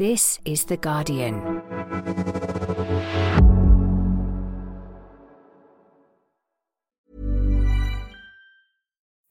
This 0.00 0.40
is 0.46 0.64
The 0.64 0.78
Guardian. 0.78 1.60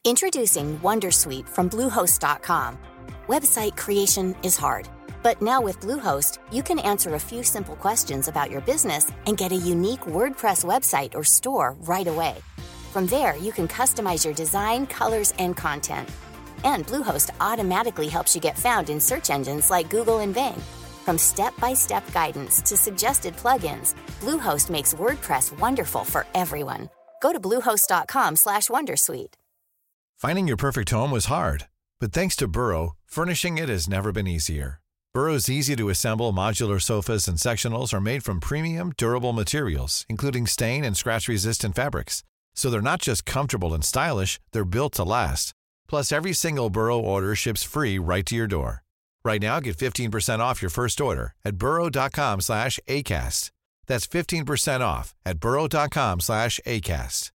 Introducing 0.06 0.78
Wondersuite 0.82 1.50
from 1.50 1.72
Bluehost.com. 1.72 2.78
Website 3.28 3.78
creation 3.78 4.36
is 4.44 4.58
hard, 4.58 4.88
but 5.24 5.42
now 5.42 5.60
with 5.60 5.80
Bluehost, 5.80 6.38
you 6.52 6.62
can 6.62 6.78
answer 6.78 7.16
a 7.16 7.20
few 7.20 7.42
simple 7.42 7.76
questions 7.76 8.28
about 8.28 8.52
your 8.52 8.62
business 8.62 9.12
and 9.26 9.38
get 9.38 9.52
a 9.52 9.56
unique 9.56 10.02
WordPress 10.02 10.64
website 10.64 11.16
or 11.16 11.24
store 11.24 11.76
right 11.80 12.06
away. 12.06 12.36
From 12.94 13.08
there, 13.08 13.36
you 13.38 13.52
can 13.52 13.68
customize 13.68 14.24
your 14.24 14.36
design, 14.36 14.86
colors, 14.86 15.34
and 15.40 15.58
content. 15.58 16.08
And 16.64 16.86
Bluehost 16.88 17.30
automatically 17.40 18.08
helps 18.08 18.36
you 18.36 18.42
get 18.42 18.58
found 18.58 18.90
in 18.90 19.00
search 19.00 19.30
engines 19.30 19.70
like 19.70 19.90
Google 19.90 20.20
and 20.20 20.34
Bing. 20.34 20.62
From 21.06 21.18
step-by-step 21.18 22.12
guidance 22.12 22.62
to 22.62 22.76
suggested 22.76 23.36
plugins, 23.38 23.96
Bluehost 24.22 24.70
makes 24.70 24.94
WordPress 24.94 25.58
wonderful 25.60 26.04
for 26.04 26.26
everyone. 26.36 26.90
Go 27.22 27.34
to 27.34 27.40
bluehost.com/wondersuite. 27.40 29.34
Finding 30.18 30.48
your 30.48 30.58
perfect 30.58 30.90
home 30.90 31.12
was 31.12 31.26
hard, 31.26 31.68
but 32.00 32.12
thanks 32.12 32.36
to 32.36 32.48
Burrow, 32.48 32.96
furnishing 33.06 33.58
it 33.58 33.70
has 33.70 33.88
never 33.88 34.12
been 34.12 34.28
easier. 34.28 34.82
Burrow's 35.14 35.50
easy-to-assemble 35.50 36.34
modular 36.34 36.80
sofas 36.82 37.28
and 37.28 37.38
sectionals 37.38 37.94
are 37.94 38.02
made 38.02 38.24
from 38.24 38.40
premium, 38.40 38.92
durable 38.98 39.34
materials, 39.34 40.06
including 40.08 40.46
stain 40.46 40.84
and 40.84 40.96
scratch-resistant 40.96 41.74
fabrics. 41.74 42.22
So 42.54 42.70
they're 42.70 42.82
not 42.82 43.02
just 43.02 43.26
comfortable 43.26 43.74
and 43.74 43.84
stylish; 43.84 44.40
they're 44.52 44.66
built 44.66 44.94
to 44.96 45.04
last. 45.04 45.54
Plus, 45.90 46.12
every 46.12 46.34
single 46.34 46.70
Burrow 46.70 47.00
order 47.00 47.36
ships 47.36 47.64
free 47.64 47.98
right 47.98 48.26
to 48.28 48.36
your 48.36 48.48
door. 48.48 48.84
Right 49.26 49.42
now, 49.42 49.60
get 49.60 49.76
15% 49.76 50.40
off 50.40 50.62
your 50.62 50.70
first 50.70 51.02
order 51.02 51.36
at 51.44 51.58
burrow.com 51.58 52.42
slash 52.42 52.80
ACAST. 52.88 53.52
That's 53.88 54.08
15% 54.08 54.82
off 54.82 55.16
at 55.26 55.40
burrow.com 55.40 56.20
slash 56.20 56.60
ACAST. 56.66 57.32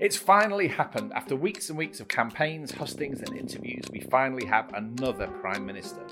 It's 0.00 0.16
finally 0.16 0.68
happened. 0.68 1.12
After 1.14 1.34
weeks 1.34 1.70
and 1.70 1.78
weeks 1.78 1.98
of 2.00 2.08
campaigns, 2.08 2.70
hustings, 2.72 3.20
and 3.20 3.34
interviews, 3.34 3.84
we 3.90 4.00
finally 4.00 4.44
have 4.44 4.70
another 4.74 5.28
Prime 5.28 5.64
Minister. 5.64 6.04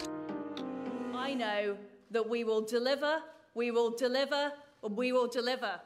I 1.15 1.35
know 1.35 1.77
that 2.11 2.27
we 2.27 2.45
will 2.45 2.63
deliver, 2.63 3.19
we 3.55 3.71
will 3.71 3.91
deliver, 3.91 4.45
and 4.45 4.53
we 4.91 5.13
will 5.13 5.29
deliver. 5.29 5.81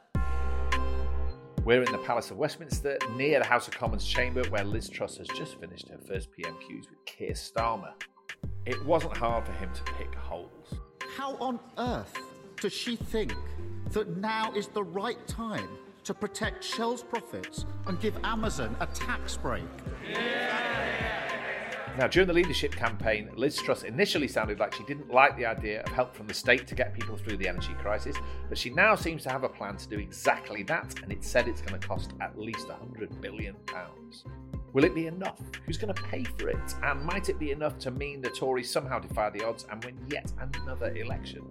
We're 1.63 1.83
in 1.83 1.91
the 1.91 1.97
Palace 1.99 2.31
of 2.31 2.37
Westminster, 2.37 2.97
near 3.15 3.39
the 3.39 3.45
House 3.45 3.67
of 3.67 3.73
Commons 3.77 4.05
chamber, 4.05 4.43
where 4.49 4.63
Liz 4.63 4.89
Truss 4.89 5.17
has 5.17 5.27
just 5.27 5.59
finished 5.59 5.89
her 5.89 5.97
first 6.07 6.29
PMQs 6.31 6.89
with 6.89 7.05
Keir 7.05 7.31
Starmer. 7.31 7.91
It 8.65 8.83
wasn't 8.85 9.17
hard 9.17 9.45
for 9.45 9.51
him 9.53 9.69
to 9.73 9.83
pick 9.93 10.15
holes. 10.15 10.75
How 11.15 11.35
on 11.37 11.59
earth 11.77 12.17
does 12.61 12.73
she 12.73 12.95
think 12.95 13.33
that 13.91 14.17
now 14.17 14.53
is 14.53 14.67
the 14.67 14.83
right 14.83 15.25
time 15.27 15.67
to 16.05 16.13
protect 16.13 16.63
Shell's 16.63 17.03
profits 17.03 17.65
and 17.85 17.99
give 17.99 18.15
Amazon 18.23 18.77
a 18.79 18.85
tax 18.87 19.35
break? 19.35 19.65
Now, 21.97 22.05
during 22.05 22.27
the 22.27 22.33
leadership 22.33 22.75
campaign, 22.75 23.31
Liz 23.35 23.57
Truss 23.57 23.81
initially 23.81 24.27
sounded 24.27 24.59
like 24.59 24.71
she 24.71 24.83
didn't 24.83 25.11
like 25.11 25.35
the 25.35 25.47
idea 25.47 25.81
of 25.81 25.91
help 25.91 26.15
from 26.15 26.27
the 26.27 26.33
state 26.33 26.67
to 26.67 26.75
get 26.75 26.93
people 26.93 27.17
through 27.17 27.37
the 27.37 27.47
energy 27.47 27.73
crisis, 27.79 28.15
but 28.49 28.57
she 28.57 28.69
now 28.69 28.93
seems 28.93 29.23
to 29.23 29.31
have 29.31 29.43
a 29.43 29.49
plan 29.49 29.77
to 29.77 29.89
do 29.89 29.97
exactly 29.97 30.61
that, 30.63 30.93
and 31.01 31.11
it 31.11 31.23
said 31.23 31.47
it's 31.47 31.59
going 31.59 31.79
to 31.79 31.87
cost 31.87 32.13
at 32.21 32.37
least 32.37 32.67
£100 32.67 33.19
billion. 33.19 33.55
Will 34.73 34.83
it 34.83 34.93
be 34.93 35.07
enough? 35.07 35.41
Who's 35.65 35.77
going 35.77 35.91
to 35.91 35.99
pay 36.03 36.23
for 36.23 36.49
it? 36.49 36.75
And 36.83 37.03
might 37.03 37.29
it 37.29 37.39
be 37.39 37.49
enough 37.49 37.79
to 37.79 37.89
mean 37.89 38.21
the 38.21 38.29
Tories 38.29 38.69
somehow 38.69 38.99
defy 38.99 39.31
the 39.31 39.43
odds 39.43 39.65
and 39.71 39.83
win 39.83 39.97
yet 40.07 40.31
another 40.39 40.95
election? 40.95 41.47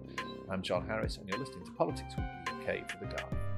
I'm 0.49 0.61
John 0.61 0.87
Harris, 0.87 1.17
and 1.17 1.27
you're 1.27 1.39
listening 1.39 1.65
to 1.65 1.71
Politics 1.71 2.13
Weekly 2.15 2.79
UK 2.79 2.89
for 2.89 2.99
The 2.99 3.07
Guardian. 3.07 3.56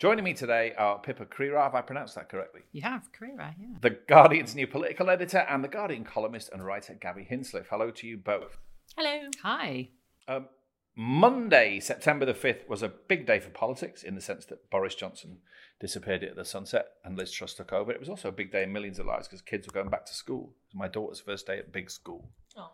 Joining 0.00 0.24
me 0.24 0.34
today 0.34 0.72
are 0.76 0.98
Pippa 0.98 1.24
Crerar, 1.24 1.62
have 1.62 1.76
I 1.76 1.80
pronounced 1.80 2.16
that 2.16 2.28
correctly? 2.28 2.62
You 2.72 2.82
have, 2.82 3.08
Crerar, 3.12 3.54
yeah. 3.56 3.76
The 3.80 3.90
Guardian's 3.90 4.56
new 4.56 4.66
political 4.66 5.08
editor 5.08 5.46
and 5.48 5.62
the 5.62 5.68
Guardian 5.68 6.02
columnist 6.02 6.50
and 6.52 6.66
writer 6.66 6.94
Gabby 7.00 7.26
Hinsliff. 7.30 7.66
Hello 7.70 7.92
to 7.92 8.06
you 8.06 8.16
both. 8.16 8.58
Hello. 8.96 9.28
Hi. 9.42 9.90
Um, 10.26 10.48
Monday, 10.96 11.78
September 11.78 12.26
the 12.26 12.34
5th, 12.34 12.68
was 12.68 12.82
a 12.82 12.88
big 12.88 13.24
day 13.24 13.38
for 13.38 13.50
politics 13.50 14.02
in 14.02 14.16
the 14.16 14.20
sense 14.20 14.44
that 14.46 14.68
Boris 14.68 14.96
Johnson 14.96 15.38
disappeared 15.80 16.24
at 16.24 16.34
the 16.34 16.44
sunset 16.44 16.86
and 17.04 17.16
Liz 17.16 17.30
Truss 17.30 17.54
took 17.54 17.72
over. 17.72 17.92
It 17.92 18.00
was 18.00 18.08
also 18.08 18.28
a 18.28 18.32
big 18.32 18.50
day 18.50 18.64
in 18.64 18.72
millions 18.72 18.98
of 18.98 19.06
lives 19.06 19.28
because 19.28 19.42
kids 19.42 19.68
were 19.68 19.72
going 19.72 19.90
back 19.90 20.06
to 20.06 20.14
school. 20.14 20.54
It 20.66 20.74
was 20.74 20.80
my 20.80 20.88
daughter's 20.88 21.20
first 21.20 21.46
day 21.46 21.58
at 21.58 21.72
big 21.72 21.88
school. 21.88 22.28
Oh. 22.56 22.70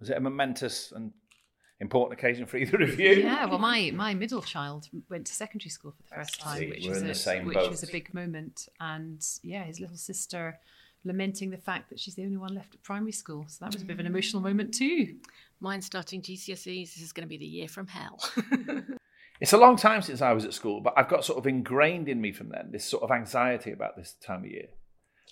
Was 0.00 0.10
it 0.10 0.16
a 0.16 0.20
momentous 0.20 0.90
and 0.90 1.12
important 1.80 2.18
occasion 2.18 2.46
for 2.46 2.56
either 2.56 2.82
of 2.82 2.98
you? 2.98 3.12
Yeah, 3.14 3.46
well, 3.46 3.58
my, 3.58 3.90
my 3.94 4.14
middle 4.14 4.42
child 4.42 4.88
went 5.08 5.26
to 5.26 5.32
secondary 5.32 5.70
school 5.70 5.92
for 5.92 6.02
the 6.02 6.16
first 6.16 6.40
time, 6.40 6.58
See, 6.58 6.70
which, 6.70 6.86
was 6.86 7.02
in 7.02 7.10
a, 7.10 7.14
same 7.14 7.46
which 7.46 7.54
boat. 7.54 7.70
was 7.70 7.82
a 7.82 7.88
big 7.88 8.12
moment. 8.14 8.68
And 8.80 9.24
yeah, 9.42 9.64
his 9.64 9.80
little 9.80 9.96
sister 9.96 10.58
lamenting 11.04 11.50
the 11.50 11.58
fact 11.58 11.90
that 11.90 12.00
she's 12.00 12.14
the 12.14 12.24
only 12.24 12.38
one 12.38 12.54
left 12.54 12.74
at 12.74 12.82
primary 12.82 13.12
school. 13.12 13.44
So 13.48 13.64
that 13.64 13.74
was 13.74 13.82
a 13.82 13.84
bit 13.84 13.94
of 13.94 14.00
an 14.00 14.06
emotional 14.06 14.40
mm. 14.40 14.46
moment 14.46 14.74
too. 14.74 15.16
Mine 15.60 15.82
starting 15.82 16.22
GCSEs. 16.22 16.94
This 16.94 17.00
is 17.00 17.12
going 17.12 17.26
to 17.26 17.28
be 17.28 17.36
the 17.36 17.44
year 17.44 17.68
from 17.68 17.86
hell. 17.86 18.18
It's 19.40 19.52
a 19.52 19.58
long 19.58 19.76
time 19.76 20.00
since 20.00 20.22
I 20.22 20.32
was 20.32 20.44
at 20.44 20.54
school, 20.54 20.80
but 20.80 20.94
I've 20.96 21.08
got 21.08 21.24
sort 21.24 21.38
of 21.38 21.46
ingrained 21.46 22.08
in 22.08 22.20
me 22.20 22.32
from 22.32 22.50
then 22.50 22.70
this 22.70 22.84
sort 22.84 23.02
of 23.02 23.10
anxiety 23.10 23.72
about 23.72 23.96
this 23.96 24.14
time 24.24 24.44
of 24.44 24.50
year, 24.50 24.68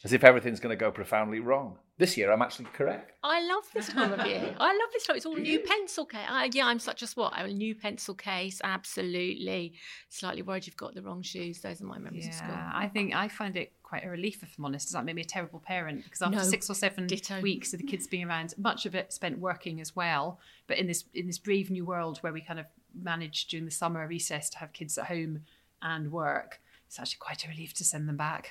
as 0.04 0.12
if 0.12 0.24
everything's 0.24 0.60
going 0.60 0.76
to 0.76 0.80
go 0.80 0.90
profoundly 0.90 1.40
wrong. 1.40 1.78
This 1.98 2.16
year, 2.16 2.32
I'm 2.32 2.42
actually 2.42 2.66
correct. 2.72 3.12
I 3.22 3.40
love 3.46 3.64
this 3.72 3.88
time 3.88 4.12
of 4.12 4.26
year. 4.26 4.54
I 4.60 4.72
love 4.72 4.88
this 4.92 5.06
time. 5.06 5.16
It's 5.16 5.26
all 5.26 5.36
new 5.36 5.60
pencil 5.60 6.04
case. 6.04 6.26
I, 6.28 6.50
yeah, 6.52 6.66
I'm 6.66 6.80
such 6.80 7.02
a 7.02 7.06
swot. 7.06 7.32
I'm 7.36 7.46
a 7.46 7.52
new 7.52 7.74
pencil 7.76 8.14
case. 8.14 8.60
Absolutely. 8.64 9.74
Slightly 10.08 10.42
worried 10.42 10.66
you've 10.66 10.76
got 10.76 10.94
the 10.94 11.02
wrong 11.02 11.22
shoes. 11.22 11.60
Those 11.60 11.80
are 11.80 11.84
my 11.84 11.98
memories 11.98 12.26
of 12.26 12.34
school. 12.34 12.48
Yeah, 12.50 12.70
I 12.74 12.88
think 12.88 13.14
I 13.14 13.28
find 13.28 13.56
it 13.56 13.72
quite 13.84 14.04
a 14.04 14.08
relief, 14.08 14.42
if 14.42 14.54
I'm 14.58 14.64
honest. 14.64 14.86
Does 14.88 14.94
that 14.94 15.04
make 15.04 15.14
me 15.14 15.22
a 15.22 15.24
terrible 15.26 15.60
parent? 15.60 16.02
Because 16.02 16.22
after 16.22 16.38
No, 16.38 16.42
six 16.42 16.69
or 16.69 16.74
seven 16.74 17.06
ditto. 17.06 17.40
weeks 17.40 17.72
of 17.72 17.78
the 17.78 17.86
kids 17.86 18.08
being 18.08 18.24
around, 18.24 18.54
much 18.58 18.86
of 18.86 18.94
it 18.96 19.12
spent 19.12 19.38
working 19.38 19.80
as 19.80 19.94
well. 19.94 20.40
But 20.66 20.78
in 20.78 20.86
this 20.88 21.04
in 21.14 21.26
this 21.28 21.38
brave 21.38 21.70
new 21.70 21.84
world 21.84 22.19
where 22.22 22.32
we 22.32 22.40
kind 22.40 22.58
of 22.58 22.66
managed 23.00 23.50
during 23.50 23.66
the 23.66 23.70
summer 23.70 24.04
recess 24.08 24.50
to 24.50 24.58
have 24.58 24.72
kids 24.72 24.98
at 24.98 25.06
home 25.06 25.42
and 25.82 26.10
work, 26.10 26.60
it's 26.88 26.98
actually 26.98 27.19
quite 27.20 27.44
a 27.44 27.48
relief 27.48 27.74
to 27.74 27.84
send 27.84 28.08
them 28.08 28.16
back. 28.16 28.50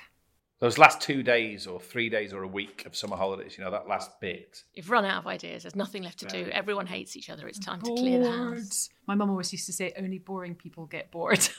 Those 0.62 0.78
last 0.78 1.00
two 1.00 1.24
days, 1.24 1.66
or 1.66 1.80
three 1.80 2.08
days, 2.08 2.32
or 2.32 2.44
a 2.44 2.46
week 2.46 2.86
of 2.86 2.94
summer 2.94 3.16
holidays, 3.16 3.58
you 3.58 3.64
know, 3.64 3.70
that 3.72 3.88
last 3.88 4.20
bit. 4.20 4.62
You've 4.74 4.90
run 4.90 5.04
out 5.04 5.18
of 5.18 5.26
ideas. 5.26 5.64
There's 5.64 5.74
nothing 5.74 6.04
left 6.04 6.20
to 6.20 6.26
do. 6.26 6.48
Everyone 6.52 6.86
hates 6.86 7.16
each 7.16 7.30
other. 7.30 7.48
It's 7.48 7.58
time 7.58 7.82
to 7.82 7.92
clear 7.96 8.22
the 8.22 8.30
house. 8.30 8.88
My 9.08 9.16
mum 9.16 9.28
always 9.28 9.52
used 9.52 9.66
to 9.66 9.72
say, 9.72 9.92
only 9.98 10.18
boring 10.18 10.54
people 10.54 10.86
get 10.86 11.10
bored. 11.10 11.48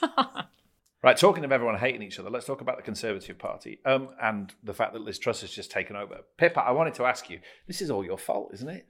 Right, 1.02 1.18
talking 1.18 1.44
of 1.44 1.52
everyone 1.52 1.76
hating 1.76 2.00
each 2.00 2.18
other, 2.18 2.30
let's 2.30 2.46
talk 2.46 2.62
about 2.62 2.78
the 2.78 2.82
Conservative 2.82 3.36
Party 3.36 3.78
um, 3.84 4.08
and 4.22 4.54
the 4.62 4.72
fact 4.72 4.94
that 4.94 5.02
Liz 5.02 5.18
Truss 5.18 5.42
has 5.42 5.50
just 5.50 5.70
taken 5.70 5.96
over. 5.96 6.20
Pippa, 6.38 6.62
I 6.62 6.70
wanted 6.70 6.94
to 6.94 7.04
ask 7.04 7.28
you 7.28 7.40
this 7.66 7.82
is 7.82 7.90
all 7.90 8.02
your 8.02 8.16
fault, 8.16 8.52
isn't 8.54 8.70
it? 8.70 8.86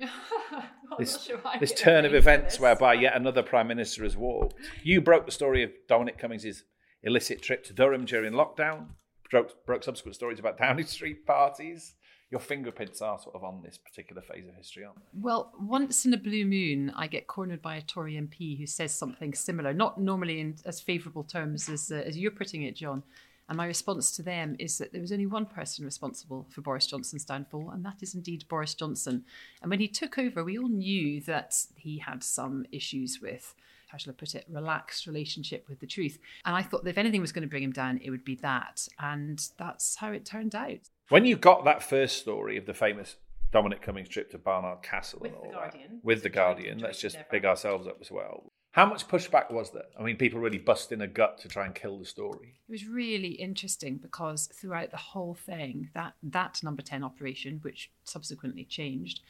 this 1.00 1.28
this 1.58 1.72
turn 1.72 2.04
of 2.04 2.14
events 2.14 2.60
whereby 2.60 2.94
yet 2.94 3.16
another 3.16 3.42
Prime 3.42 3.66
Minister 3.66 4.04
has 4.04 4.16
walked. 4.16 4.54
You 4.84 5.00
broke 5.00 5.26
the 5.26 5.32
story 5.32 5.64
of 5.64 5.72
Dominic 5.88 6.16
Cummings' 6.16 6.62
illicit 7.02 7.42
trip 7.42 7.64
to 7.64 7.72
Durham 7.72 8.04
during 8.04 8.32
lockdown, 8.32 8.90
broke, 9.34 9.66
broke 9.66 9.82
subsequent 9.82 10.14
stories 10.14 10.38
about 10.38 10.56
Downing 10.64 10.86
Street 10.86 11.26
parties. 11.26 11.94
Your 12.30 12.40
fingerprints 12.40 13.02
are 13.02 13.18
sort 13.18 13.34
of 13.34 13.42
on 13.44 13.62
this 13.62 13.78
particular 13.78 14.22
phase 14.22 14.46
of 14.48 14.54
history, 14.54 14.84
aren't 14.84 14.96
they? 14.96 15.20
Well, 15.20 15.52
once 15.60 16.06
in 16.06 16.14
a 16.14 16.16
blue 16.16 16.44
moon, 16.44 16.92
I 16.96 17.06
get 17.08 17.26
cornered 17.26 17.60
by 17.60 17.76
a 17.76 17.82
Tory 17.82 18.14
MP 18.14 18.56
who 18.58 18.66
says 18.66 18.94
something 18.94 19.34
similar, 19.34 19.74
not 19.74 20.00
normally 20.00 20.40
in 20.40 20.56
as 20.64 20.80
favourable 20.80 21.24
terms 21.24 21.68
as, 21.68 21.90
uh, 21.90 21.96
as 21.96 22.16
you're 22.16 22.30
putting 22.30 22.62
it, 22.62 22.76
John. 22.76 23.02
And 23.48 23.58
my 23.58 23.66
response 23.66 24.16
to 24.16 24.22
them 24.22 24.56
is 24.58 24.78
that 24.78 24.92
there 24.92 25.02
was 25.02 25.12
only 25.12 25.26
one 25.26 25.46
person 25.46 25.84
responsible 25.84 26.46
for 26.48 26.62
Boris 26.62 26.86
Johnson's 26.86 27.24
downfall, 27.24 27.70
and 27.70 27.84
that 27.84 28.02
is 28.02 28.14
indeed 28.14 28.44
Boris 28.48 28.74
Johnson. 28.74 29.24
And 29.60 29.70
when 29.70 29.80
he 29.80 29.88
took 29.88 30.16
over, 30.16 30.42
we 30.42 30.58
all 30.58 30.68
knew 30.68 31.20
that 31.22 31.54
he 31.76 31.98
had 31.98 32.22
some 32.22 32.64
issues 32.72 33.18
with, 33.20 33.54
how 33.94 33.98
shall 33.98 34.12
I 34.12 34.16
put 34.16 34.34
it, 34.34 34.44
relaxed 34.48 35.06
relationship 35.06 35.66
with 35.68 35.78
the 35.78 35.86
truth. 35.86 36.18
And 36.44 36.56
I 36.56 36.62
thought 36.62 36.82
that 36.82 36.90
if 36.90 36.98
anything 36.98 37.20
was 37.20 37.30
going 37.30 37.42
to 37.42 37.48
bring 37.48 37.62
him 37.62 37.70
down, 37.70 38.00
it 38.02 38.10
would 38.10 38.24
be 38.24 38.34
that. 38.36 38.88
And 38.98 39.40
that's 39.56 39.94
how 39.94 40.10
it 40.10 40.24
turned 40.24 40.54
out. 40.54 40.80
When 41.10 41.24
you 41.24 41.36
got 41.36 41.64
that 41.64 41.80
first 41.80 42.18
story 42.18 42.56
of 42.56 42.66
the 42.66 42.74
famous 42.74 43.16
Dominic 43.52 43.82
Cummings 43.82 44.08
trip 44.08 44.32
to 44.32 44.38
Barnard 44.38 44.82
Castle 44.82 45.20
With 45.22 45.32
and 45.32 45.44
The 45.44 45.54
Guardian. 45.54 45.90
that, 45.90 46.04
with 46.04 46.22
the 46.24 46.28
Guardian, 46.28 46.78
let's 46.78 47.00
just 47.00 47.18
big 47.30 47.44
ourselves 47.44 47.86
up 47.86 47.98
as 48.00 48.10
well. 48.10 48.50
How 48.72 48.84
much 48.84 49.06
pushback 49.06 49.52
was 49.52 49.70
there? 49.70 49.84
I 49.96 50.02
mean, 50.02 50.16
people 50.16 50.40
really 50.40 50.58
busting 50.58 51.00
a 51.00 51.06
gut 51.06 51.38
to 51.42 51.48
try 51.48 51.64
and 51.64 51.72
kill 51.72 51.96
the 51.96 52.04
story. 52.04 52.56
It 52.68 52.72
was 52.72 52.88
really 52.88 53.34
interesting 53.34 53.98
because 53.98 54.48
throughout 54.52 54.90
the 54.90 54.96
whole 54.96 55.34
thing, 55.34 55.90
that 55.94 56.14
that 56.24 56.60
number 56.64 56.82
ten 56.82 57.04
operation, 57.04 57.60
which 57.62 57.92
subsequently 58.02 58.64
changed, 58.64 59.20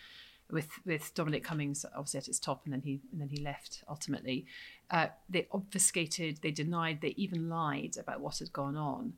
with 0.55 0.71
with 0.87 1.13
Dominic 1.15 1.45
Cummings 1.45 1.85
obviously 1.95 2.19
at 2.19 2.29
its 2.29 2.39
top, 2.39 2.63
and 2.65 2.73
then 2.73 2.81
he 2.81 3.01
and 3.13 3.21
then 3.21 3.29
he 3.29 3.43
left 3.43 3.83
ultimately. 3.89 4.47
Uh, 4.91 5.09
they 5.29 5.47
obfuscated, 5.53 6.39
they 6.41 6.51
denied, 6.53 7.01
they 7.03 7.15
even 7.17 7.51
lied 7.51 7.97
about 7.99 8.21
what 8.21 8.39
had 8.39 8.53
gone 8.53 8.77
on. 8.77 9.13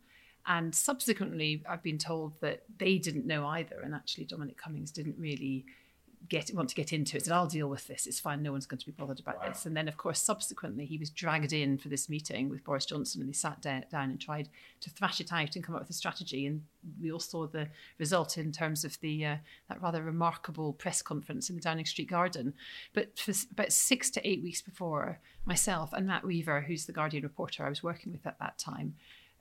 And 0.47 0.75
subsequently, 0.75 1.63
I've 1.69 1.83
been 1.83 1.99
told 1.99 2.41
that 2.41 2.63
they 2.79 2.99
didn't 2.99 3.27
know 3.27 3.47
either, 3.47 3.81
and 3.81 3.95
actually 3.95 4.25
Dominic 4.25 4.57
Cummings 4.57 4.91
didn't 4.91 5.17
really 5.19 5.67
get 6.29 6.51
want 6.55 6.69
to 6.71 6.75
get 6.75 6.93
into 6.93 7.17
it. 7.17 7.25
Said, 7.25 7.33
"I'll 7.33 7.47
deal 7.47 7.69
with 7.69 7.87
this. 7.87 8.07
It's 8.07 8.21
fine. 8.21 8.43
No 8.43 8.53
one's 8.53 8.67
going 8.67 8.79
to 8.79 8.87
be 8.87 8.93
bothered 8.93 9.21
about 9.21 9.39
wow. 9.41 9.49
this." 9.49 9.67
And 9.67 9.77
then, 9.77 9.89
of 9.89 9.97
course, 9.97 10.21
subsequently, 10.21 10.85
he 10.85 10.99
was 10.99 11.11
dragged 11.11 11.53
in 11.53 11.79
for 11.79 11.89
this 11.89 12.09
meeting 12.09 12.49
with 12.49 12.65
Boris 12.65 12.87
Johnson, 12.87 13.21
and 13.21 13.29
they 13.29 13.35
sat 13.35 13.61
down, 13.63 13.85
down 13.91 14.11
and 14.11 14.21
tried 14.21 14.49
to 14.81 14.91
thrash 14.91 15.21
it 15.21 15.33
out 15.33 15.55
and 15.55 15.65
come 15.65 15.75
up 15.75 15.83
with 15.83 15.91
a 15.91 15.95
strategy. 15.95 16.47
And 16.47 16.63
we 17.01 17.11
all 17.11 17.21
saw 17.21 17.47
the 17.47 17.69
result 17.99 18.39
in 18.39 18.53
terms 18.53 18.85
of 18.85 18.99
the 19.01 19.25
uh, 19.25 19.37
that 19.69 19.83
rather 19.83 20.03
remarkable 20.03 20.73
press 20.73 21.03
conference 21.03 21.51
in 21.51 21.57
the 21.57 21.63
Downing 21.63 21.87
Street 21.87 22.11
Garden. 22.11 22.55
But 22.93 23.19
for 23.19 23.33
about 23.53 23.73
six 23.73 24.11
to 24.11 24.29
eight 24.29 24.43
weeks 24.43 24.63
before, 24.63 25.21
myself 25.45 25.93
and 25.93 26.07
Matt 26.07 26.25
Weaver, 26.25 26.63
who's 26.63 26.87
the 26.87 26.93
Guardian 26.93 27.23
reporter 27.23 27.65
I 27.65 27.69
was 27.69 27.83
working 27.83 28.13
with 28.13 28.27
at 28.27 28.39
that 28.39 28.59
time, 28.59 28.95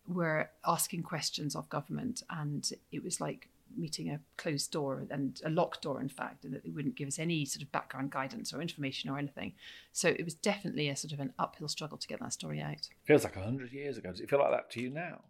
were 0.07 0.49
asking 0.65 1.03
questions 1.03 1.55
of 1.55 1.69
government, 1.69 2.23
and 2.29 2.69
it 2.91 3.03
was 3.03 3.19
like 3.19 3.49
meeting 3.77 4.09
a 4.09 4.19
closed 4.37 4.71
door 4.71 5.05
and 5.09 5.41
a 5.45 5.49
locked 5.49 5.81
door, 5.81 6.01
in 6.01 6.09
fact, 6.09 6.45
and 6.45 6.53
that 6.53 6.63
they 6.63 6.69
wouldn't 6.69 6.95
give 6.95 7.07
us 7.07 7.19
any 7.19 7.45
sort 7.45 7.63
of 7.63 7.71
background 7.71 8.11
guidance 8.11 8.53
or 8.53 8.61
information 8.61 9.09
or 9.09 9.17
anything. 9.17 9.53
So 9.91 10.09
it 10.09 10.23
was 10.23 10.33
definitely 10.33 10.89
a 10.89 10.95
sort 10.95 11.13
of 11.13 11.19
an 11.19 11.33
uphill 11.39 11.67
struggle 11.67 11.97
to 11.97 12.07
get 12.07 12.19
that 12.19 12.33
story 12.33 12.61
out. 12.61 12.89
Feels 13.05 13.23
like 13.23 13.35
a 13.35 13.43
hundred 13.43 13.71
years 13.71 13.97
ago. 13.97 14.11
Does 14.11 14.19
it 14.19 14.29
feel 14.29 14.39
like 14.39 14.51
that 14.51 14.69
to 14.71 14.81
you 14.81 14.89
now? 14.89 15.21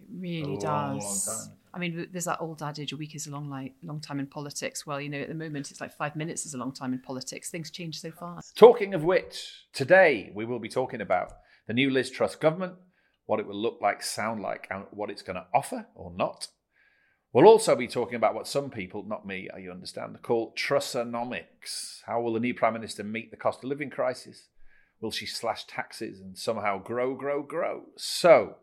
It 0.00 0.06
really 0.18 0.56
a 0.56 0.60
does. 0.60 1.28
Long, 1.28 1.38
long 1.38 1.56
I 1.72 1.78
mean, 1.78 2.08
there's 2.10 2.24
that 2.24 2.40
old 2.40 2.62
adage: 2.62 2.92
a 2.92 2.96
week 2.96 3.14
is 3.14 3.26
a 3.26 3.30
long, 3.30 3.48
like, 3.48 3.74
long 3.82 4.00
time 4.00 4.18
in 4.18 4.26
politics. 4.26 4.86
Well, 4.86 5.00
you 5.00 5.08
know, 5.08 5.20
at 5.20 5.28
the 5.28 5.34
moment, 5.34 5.70
it's 5.70 5.80
like 5.80 5.96
five 5.96 6.16
minutes 6.16 6.46
is 6.46 6.54
a 6.54 6.58
long 6.58 6.72
time 6.72 6.92
in 6.92 7.00
politics. 7.00 7.50
Things 7.50 7.70
change 7.70 8.00
so 8.00 8.10
fast. 8.10 8.56
Talking 8.56 8.94
of 8.94 9.04
which, 9.04 9.66
today 9.72 10.32
we 10.34 10.44
will 10.44 10.58
be 10.58 10.68
talking 10.68 11.00
about 11.00 11.32
the 11.66 11.74
new 11.74 11.90
Liz 11.90 12.10
Truss 12.10 12.34
government, 12.34 12.74
what 13.26 13.40
it 13.40 13.46
will 13.46 13.60
look 13.60 13.78
like, 13.80 14.02
sound 14.02 14.42
like, 14.42 14.66
and 14.70 14.84
what 14.90 15.10
it's 15.10 15.22
going 15.22 15.36
to 15.36 15.46
offer 15.54 15.86
or 15.94 16.10
not. 16.10 16.48
We'll 17.32 17.46
also 17.46 17.76
be 17.76 17.86
talking 17.86 18.16
about 18.16 18.34
what 18.34 18.48
some 18.48 18.70
people, 18.70 19.04
not 19.04 19.24
me, 19.24 19.48
you 19.56 19.70
understand, 19.70 20.20
call 20.20 20.52
Trussonomics. 20.54 22.02
How 22.04 22.20
will 22.20 22.32
the 22.32 22.40
new 22.40 22.54
Prime 22.54 22.72
Minister 22.72 23.04
meet 23.04 23.30
the 23.30 23.36
cost 23.36 23.62
of 23.62 23.68
living 23.68 23.90
crisis? 23.90 24.48
Will 25.00 25.12
she 25.12 25.26
slash 25.26 25.64
taxes 25.66 26.20
and 26.20 26.36
somehow 26.36 26.78
grow, 26.82 27.14
grow, 27.14 27.44
grow? 27.44 27.82
So, 27.96 28.56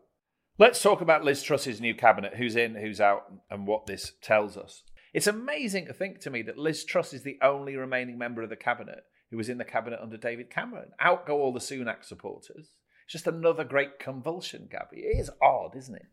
let's 0.58 0.82
talk 0.82 1.00
about 1.00 1.24
Liz 1.24 1.42
Truss's 1.42 1.80
new 1.80 1.94
cabinet 1.94 2.34
who's 2.36 2.56
in, 2.56 2.74
who's 2.74 3.00
out, 3.00 3.32
and 3.50 3.66
what 3.66 3.86
this 3.86 4.12
tells 4.20 4.58
us. 4.58 4.82
It's 5.14 5.26
amazing 5.26 5.86
to 5.86 5.94
think 5.94 6.20
to 6.20 6.30
me 6.30 6.42
that 6.42 6.58
Liz 6.58 6.84
Truss 6.84 7.14
is 7.14 7.22
the 7.22 7.38
only 7.40 7.74
remaining 7.74 8.18
member 8.18 8.42
of 8.42 8.50
the 8.50 8.56
cabinet 8.56 9.04
who 9.30 9.38
was 9.38 9.48
in 9.48 9.56
the 9.56 9.64
cabinet 9.64 10.00
under 10.02 10.18
David 10.18 10.50
Cameron. 10.50 10.90
Out 11.00 11.26
go 11.26 11.40
all 11.40 11.54
the 11.54 11.58
Sunak 11.58 12.04
supporters. 12.04 12.68
It's 13.04 13.12
just 13.12 13.26
another 13.26 13.64
great 13.64 13.98
convulsion, 13.98 14.68
Gabby. 14.70 14.98
It 14.98 15.18
is 15.18 15.30
odd, 15.40 15.74
isn't 15.74 15.94
it? 15.94 16.06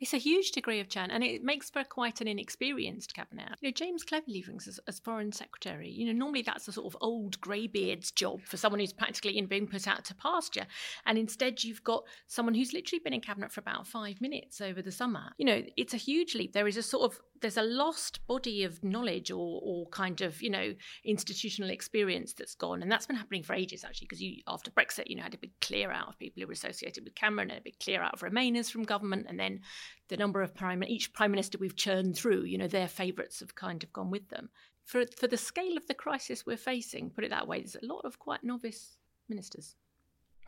It's 0.00 0.14
a 0.14 0.18
huge 0.18 0.52
degree 0.52 0.78
of 0.80 0.88
churn, 0.88 1.10
and 1.10 1.24
it 1.24 1.42
makes 1.42 1.70
for 1.70 1.82
quite 1.82 2.20
an 2.20 2.28
inexperienced 2.28 3.14
cabinet. 3.14 3.48
You 3.60 3.68
know, 3.68 3.72
James 3.72 4.04
Cleverly 4.04 4.44
as, 4.66 4.78
as 4.86 5.00
foreign 5.00 5.32
secretary. 5.32 5.90
You 5.90 6.06
know, 6.06 6.12
normally 6.12 6.42
that's 6.42 6.68
a 6.68 6.72
sort 6.72 6.86
of 6.86 6.96
old 7.00 7.40
greybeard's 7.40 8.12
job 8.12 8.40
for 8.44 8.56
someone 8.56 8.78
who's 8.78 8.92
practically 8.92 9.36
in 9.36 9.46
being 9.46 9.66
put 9.66 9.88
out 9.88 10.04
to 10.06 10.14
pasture, 10.14 10.66
and 11.06 11.18
instead 11.18 11.64
you've 11.64 11.82
got 11.82 12.04
someone 12.28 12.54
who's 12.54 12.72
literally 12.72 13.00
been 13.02 13.12
in 13.12 13.20
cabinet 13.20 13.52
for 13.52 13.60
about 13.60 13.86
five 13.86 14.20
minutes 14.20 14.60
over 14.60 14.82
the 14.82 14.92
summer. 14.92 15.32
You 15.36 15.46
know, 15.46 15.62
it's 15.76 15.94
a 15.94 15.98
huge 15.98 16.34
leap. 16.34 16.52
There 16.52 16.68
is 16.68 16.76
a 16.76 16.82
sort 16.82 17.10
of 17.10 17.20
there's 17.40 17.56
a 17.56 17.62
lost 17.62 18.26
body 18.26 18.64
of 18.64 18.82
knowledge 18.82 19.30
or, 19.30 19.60
or 19.62 19.86
kind 19.88 20.20
of 20.20 20.40
you 20.42 20.50
know 20.50 20.74
institutional 21.04 21.70
experience 21.70 22.32
that's 22.32 22.54
gone. 22.54 22.82
And 22.82 22.90
that's 22.90 23.06
been 23.06 23.16
happening 23.16 23.42
for 23.42 23.54
ages 23.54 23.84
actually 23.84 24.06
because 24.06 24.22
you 24.22 24.42
after 24.46 24.70
brexit 24.70 25.04
you 25.06 25.16
know 25.16 25.22
had 25.22 25.34
a 25.34 25.38
big 25.38 25.58
clear 25.60 25.90
out 25.90 26.08
of 26.08 26.18
people 26.18 26.40
who 26.40 26.46
were 26.46 26.52
associated 26.52 27.04
with 27.04 27.14
cameron 27.14 27.50
and 27.50 27.58
a 27.58 27.62
big 27.62 27.78
clear 27.78 28.02
out 28.02 28.14
of 28.14 28.20
remainers 28.20 28.70
from 28.70 28.82
government 28.82 29.26
and 29.28 29.38
then 29.38 29.60
the 30.08 30.16
number 30.16 30.42
of 30.42 30.54
prime 30.54 30.82
each 30.84 31.12
prime 31.12 31.30
minister 31.30 31.58
we've 31.58 31.76
churned 31.76 32.16
through 32.16 32.42
you 32.42 32.58
know 32.58 32.68
their 32.68 32.88
favourites 32.88 33.40
have 33.40 33.54
kind 33.54 33.82
of 33.82 33.92
gone 33.92 34.10
with 34.10 34.28
them. 34.28 34.48
For 34.84 35.04
for 35.16 35.26
the 35.26 35.36
scale 35.36 35.76
of 35.76 35.86
the 35.86 35.94
crisis 35.94 36.46
we're 36.46 36.56
facing 36.56 37.10
put 37.10 37.24
it 37.24 37.30
that 37.30 37.46
way 37.46 37.58
there's 37.58 37.76
a 37.76 37.86
lot 37.86 38.04
of 38.04 38.18
quite 38.18 38.44
novice 38.44 38.96
ministers 39.28 39.76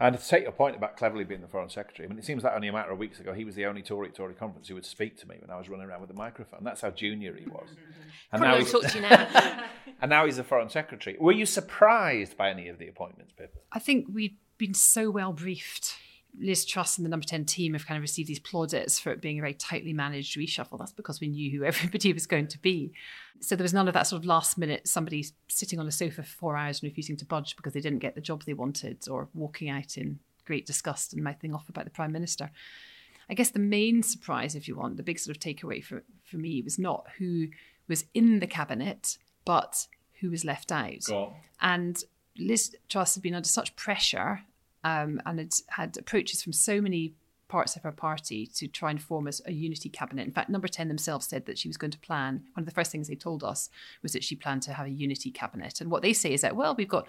and 0.01 0.19
to 0.19 0.29
take 0.29 0.43
your 0.43 0.53
point 0.53 0.77
about 0.77 0.97
Cleverly 0.97 1.25
being 1.25 1.41
the 1.41 1.49
Foreign 1.49 1.69
Secretary, 1.69 2.07
I 2.07 2.09
mean, 2.09 2.19
it 2.19 2.25
seems 2.25 2.43
like 2.43 2.55
only 2.55 2.69
a 2.69 2.73
matter 2.73 2.91
of 2.91 2.99
weeks 2.99 3.21
ago 3.21 3.33
he 3.33 3.45
was 3.45 3.55
the 3.55 3.67
only 3.67 3.83
Tory 3.83 4.09
at 4.09 4.15
Tory 4.15 4.35
conference 4.35 4.69
who 4.69 4.75
would 4.75 4.87
speak 4.87 5.19
to 5.21 5.29
me 5.29 5.37
when 5.41 5.51
I 5.51 5.59
was 5.59 5.69
running 5.69 5.87
around 5.87 6.01
with 6.01 6.11
a 6.11 6.15
microphone. 6.15 6.65
That's 6.65 6.81
how 6.81 6.91
junior 6.91 7.35
he 7.35 7.47
was. 7.47 7.69
And 8.33 8.43
now, 8.43 8.57
he's, 8.57 8.73
now. 8.95 9.65
and 10.01 10.09
now 10.09 10.25
he's 10.25 10.37
the 10.37 10.45
Foreign 10.45 10.69
Secretary. 10.69 11.17
Were 11.19 11.33
you 11.33 11.47
surprised 11.47 12.37
by 12.37 12.51
any 12.51 12.69
of 12.69 12.79
the 12.79 12.87
appointments, 12.87 13.33
Pippa? 13.37 13.59
I 13.73 13.81
think 13.81 14.07
we'd 14.13 14.37
been 14.57 14.75
so 14.75 15.11
well 15.11 15.33
briefed 15.33 15.97
Liz 16.39 16.65
Truss 16.65 16.97
and 16.97 17.05
the 17.05 17.11
number 17.11 17.27
10 17.27 17.45
team 17.45 17.73
have 17.73 17.87
kind 17.87 17.97
of 17.97 18.03
received 18.03 18.29
these 18.29 18.39
plaudits 18.39 18.99
for 18.99 19.11
it 19.11 19.21
being 19.21 19.39
a 19.39 19.43
very 19.43 19.55
tightly 19.55 19.93
managed 19.93 20.37
reshuffle. 20.37 20.79
That's 20.79 20.93
because 20.93 21.21
we 21.21 21.29
knew 21.29 21.51
who 21.51 21.65
everybody 21.67 22.13
was 22.13 22.27
going 22.27 22.49
to 22.49 22.59
be. 22.59 22.93
So 23.41 23.57
there 23.57 23.65
was 23.65 23.75
none 23.75 23.89
of 23.89 23.95
that 23.95 24.07
sort 24.07 24.23
of 24.23 24.27
last 24.27 24.59
minute 24.59 24.87
somebody 24.87 25.27
sitting 25.49 25.79
on 25.79 25.87
a 25.87 25.93
sofa 25.93 26.23
for 26.23 26.29
four 26.29 26.57
hours 26.57 26.81
and 26.81 26.91
refusing 26.91 27.17
to 27.19 27.25
budge 27.25 27.57
because 27.57 27.73
they 27.73 27.81
didn't 27.81 27.99
get 27.99 28.15
the 28.15 28.21
job 28.21 28.45
they 28.45 28.55
wanted 28.55 29.09
or 29.11 29.29
walking 29.35 29.69
out 29.69 29.97
in 29.97 30.19
great 30.45 30.67
disgust 30.67 31.13
and 31.13 31.23
mouthing 31.23 31.55
off 31.55 31.69
about 31.69 31.85
the 31.85 31.91
Prime 31.91 32.13
Minister. 32.13 32.51
I 33.29 33.35
guess 33.35 33.51
the 33.51 33.61
main 33.61 34.03
surprise, 34.03 34.55
if 34.55 34.67
you 34.67 34.77
want, 34.77 34.97
the 34.97 35.03
big 35.03 35.19
sort 35.19 35.37
of 35.37 35.43
takeaway 35.43 35.83
for, 35.83 36.03
for 36.25 36.37
me 36.37 36.63
was 36.63 36.79
not 36.79 37.07
who 37.19 37.49
was 37.87 38.05
in 38.13 38.41
the 38.41 38.47
cabinet, 38.47 39.19
but 39.45 39.87
who 40.21 40.31
was 40.31 40.45
left 40.45 40.73
out. 40.73 41.09
And 41.61 42.03
Liz 42.39 42.75
Truss 42.89 43.15
had 43.15 43.23
been 43.23 43.35
under 43.35 43.49
such 43.49 43.77
pressure 43.77 44.43
um, 44.85 45.21
and 45.27 45.39
had 45.39 45.53
had 45.69 45.97
approaches 45.99 46.43
from 46.43 46.53
so 46.53 46.81
many 46.81 47.15
parts 47.51 47.75
of 47.75 47.83
her 47.83 47.93
party 47.93 48.47
to 48.47 48.69
try 48.69 48.91
and 48.91 49.03
form 49.03 49.27
a, 49.27 49.33
a, 49.47 49.53
unity 49.53 49.89
cabinet. 49.89 50.25
In 50.25 50.33
fact, 50.33 50.49
Number 50.49 50.69
10 50.69 50.87
themselves 50.87 51.27
said 51.27 51.47
that 51.47 51.59
she 51.59 51.69
was 51.69 51.77
going 51.77 51.91
to 51.91 51.99
plan, 51.99 52.45
one 52.55 52.63
of 52.63 52.65
the 52.65 52.71
first 52.71 52.93
things 52.93 53.09
they 53.09 53.17
told 53.17 53.43
us 53.43 53.69
was 54.03 54.13
that 54.13 54.23
she 54.23 54.37
planned 54.37 54.63
to 54.63 54.73
have 54.73 54.87
a 54.87 54.91
unity 54.91 55.33
cabinet. 55.33 55.81
And 55.81 55.91
what 55.91 56.03
they 56.03 56.13
say 56.13 56.33
is 56.33 56.43
that, 56.43 56.55
well, 56.55 56.77
we've 56.77 56.89
got 56.89 57.09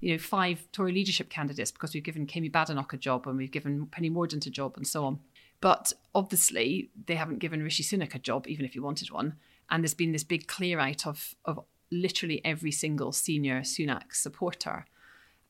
you 0.00 0.12
know, 0.12 0.18
five 0.18 0.66
Tory 0.72 0.92
leadership 0.92 1.28
candidates 1.28 1.70
because 1.70 1.92
we've 1.92 2.02
given 2.02 2.26
Kemi 2.26 2.50
Badenoch 2.50 2.94
a 2.94 2.96
job 2.96 3.26
and 3.26 3.36
we've 3.36 3.50
given 3.50 3.86
Penny 3.86 4.10
Mordaunt 4.10 4.46
a 4.46 4.50
job 4.50 4.76
and 4.76 4.86
so 4.86 5.04
on. 5.04 5.20
But 5.60 5.92
obviously, 6.14 6.90
they 7.06 7.14
haven't 7.14 7.38
given 7.38 7.62
Rishi 7.62 7.84
Sunak 7.84 8.14
a 8.14 8.18
job, 8.18 8.48
even 8.48 8.64
if 8.64 8.72
he 8.72 8.80
wanted 8.80 9.10
one. 9.10 9.34
And 9.70 9.84
there's 9.84 9.94
been 9.94 10.12
this 10.12 10.24
big 10.24 10.48
clear 10.48 10.80
out 10.80 11.06
of, 11.06 11.36
of 11.44 11.60
literally 11.90 12.40
every 12.44 12.72
single 12.72 13.12
senior 13.12 13.60
Sunak 13.60 14.12
supporter. 14.14 14.86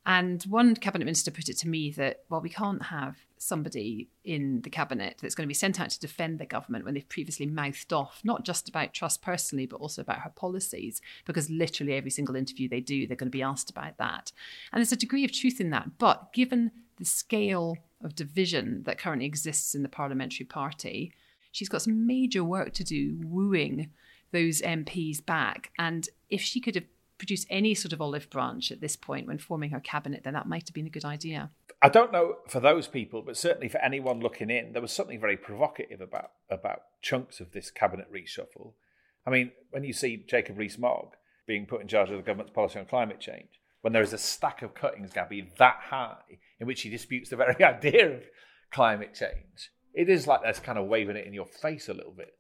And 0.04 0.43
one 0.44 0.75
cabinet 0.75 1.04
minister 1.04 1.31
put 1.31 1.49
it 1.49 1.58
to 1.58 1.69
me 1.69 1.90
that, 1.93 2.25
well, 2.28 2.40
we 2.40 2.49
can't 2.49 2.82
have 2.82 3.19
somebody 3.38 4.08
in 4.25 4.60
the 4.62 4.70
cabinet 4.70 5.19
that's 5.20 5.34
going 5.34 5.46
to 5.46 5.49
be 5.49 5.54
sent 5.54 5.81
out 5.81 5.90
to 5.90 6.00
defend 6.00 6.38
the 6.38 6.46
government 6.46 6.84
when 6.84 6.94
they've 6.94 7.08
previously 7.08 7.47
mouthed 7.47 7.92
off, 7.92 8.21
not 8.25 8.44
just 8.44 8.68
about 8.68 8.94
Truss 8.94 9.16
personally, 9.16 9.66
but 9.66 9.80
also 9.80 10.02
about 10.02 10.21
her 10.21 10.32
policies, 10.35 11.00
because 11.25 11.50
literally 11.50 11.94
every 11.94 12.11
single 12.11 12.35
interview 12.35 12.68
they 12.68 12.80
do, 12.80 13.06
they're 13.06 13.16
going 13.16 13.30
to 13.30 13.37
be 13.37 13.42
asked 13.42 13.71
about 13.71 13.97
that. 13.99 14.32
And 14.73 14.80
there's 14.80 14.92
a 14.92 14.97
degree 14.97 15.25
of 15.25 15.32
truth 15.32 15.61
in 15.61 15.71
that. 15.71 15.99
But 15.99 16.32
given 16.32 16.73
the 16.97 17.04
scale 17.04 17.76
of 18.02 18.16
division 18.16 18.82
that 18.85 18.99
currently 18.99 19.26
exists 19.26 19.75
in 19.75 19.85
the 19.85 19.88
parliamentary 19.88 20.47
party, 20.47 21.12
she's 21.52 21.68
got 21.68 21.82
some 21.82 22.06
major 22.06 22.42
work 22.42 22.73
to 22.75 22.85
do 22.85 23.21
wooing 23.23 23.90
those 24.32 24.62
MPs 24.62 25.25
back. 25.25 25.71
And 25.78 26.09
if 26.28 26.40
she 26.40 26.61
could 26.61 26.75
have 26.75 26.87
produce 27.23 27.47
any 27.49 27.73
sort 27.73 27.93
of 27.93 28.02
olive 28.02 28.29
branch 28.31 28.73
at 28.73 28.81
this 28.81 28.97
point 28.97 29.29
when 29.29 29.38
forming 29.38 29.71
her 29.71 29.79
cabinet, 29.79 30.25
then 30.25 30.35
that 30.35 30.49
might 30.49 30.67
have 30.67 30.75
been 30.75 30.88
a 30.88 30.91
good 30.91 31.05
idea. 31.05 31.52
I 31.81 31.88
don't 31.88 32.11
know 32.11 32.38
for 32.49 32.59
those 32.59 32.88
people, 32.88 33.23
but 33.23 33.37
certainly 33.37 33.69
for 33.69 33.79
anyone 33.79 34.19
looking 34.19 34.50
in, 34.50 34.73
there 34.73 34.83
was 34.83 34.91
something 34.91 35.21
very 35.21 35.37
provocative 35.37 36.00
about 36.00 36.33
about 36.50 36.81
chunks 37.00 37.38
of 37.38 37.52
this 37.52 37.71
cabinet 37.71 38.12
reshuffle. 38.12 38.73
I 39.25 39.31
mean, 39.31 39.52
when 39.71 39.85
you 39.85 39.93
see 39.93 40.25
Jacob 40.29 40.59
Rees-Mogg 40.59 41.14
being 41.47 41.64
put 41.64 41.81
in 41.81 41.87
charge 41.87 42.11
of 42.11 42.17
the 42.17 42.23
government's 42.23 42.52
policy 42.52 42.81
on 42.81 42.87
climate 42.87 43.21
change, 43.21 43.61
when 43.83 43.93
there 43.93 44.02
is 44.02 44.12
a 44.12 44.19
stack 44.19 44.62
of 44.62 44.75
cuttings, 44.75 45.12
Gabby, 45.12 45.49
that 45.59 45.76
high, 45.91 46.41
in 46.59 46.67
which 46.67 46.83
he 46.83 46.91
disputes 46.91 47.31
the 47.31 47.37
very 47.37 47.62
idea 47.64 48.17
of 48.17 48.25
climate 48.73 49.14
change, 49.14 49.71
it 49.95 50.09
is 50.09 50.26
like 50.26 50.43
that's 50.43 50.59
kind 50.59 50.76
of 50.76 50.87
waving 50.87 51.17
it 51.17 51.26
in 51.26 51.35
your 51.35 51.47
face 51.47 51.88
a 51.88 51.95
little 51.95 52.14
bit. 52.17 52.35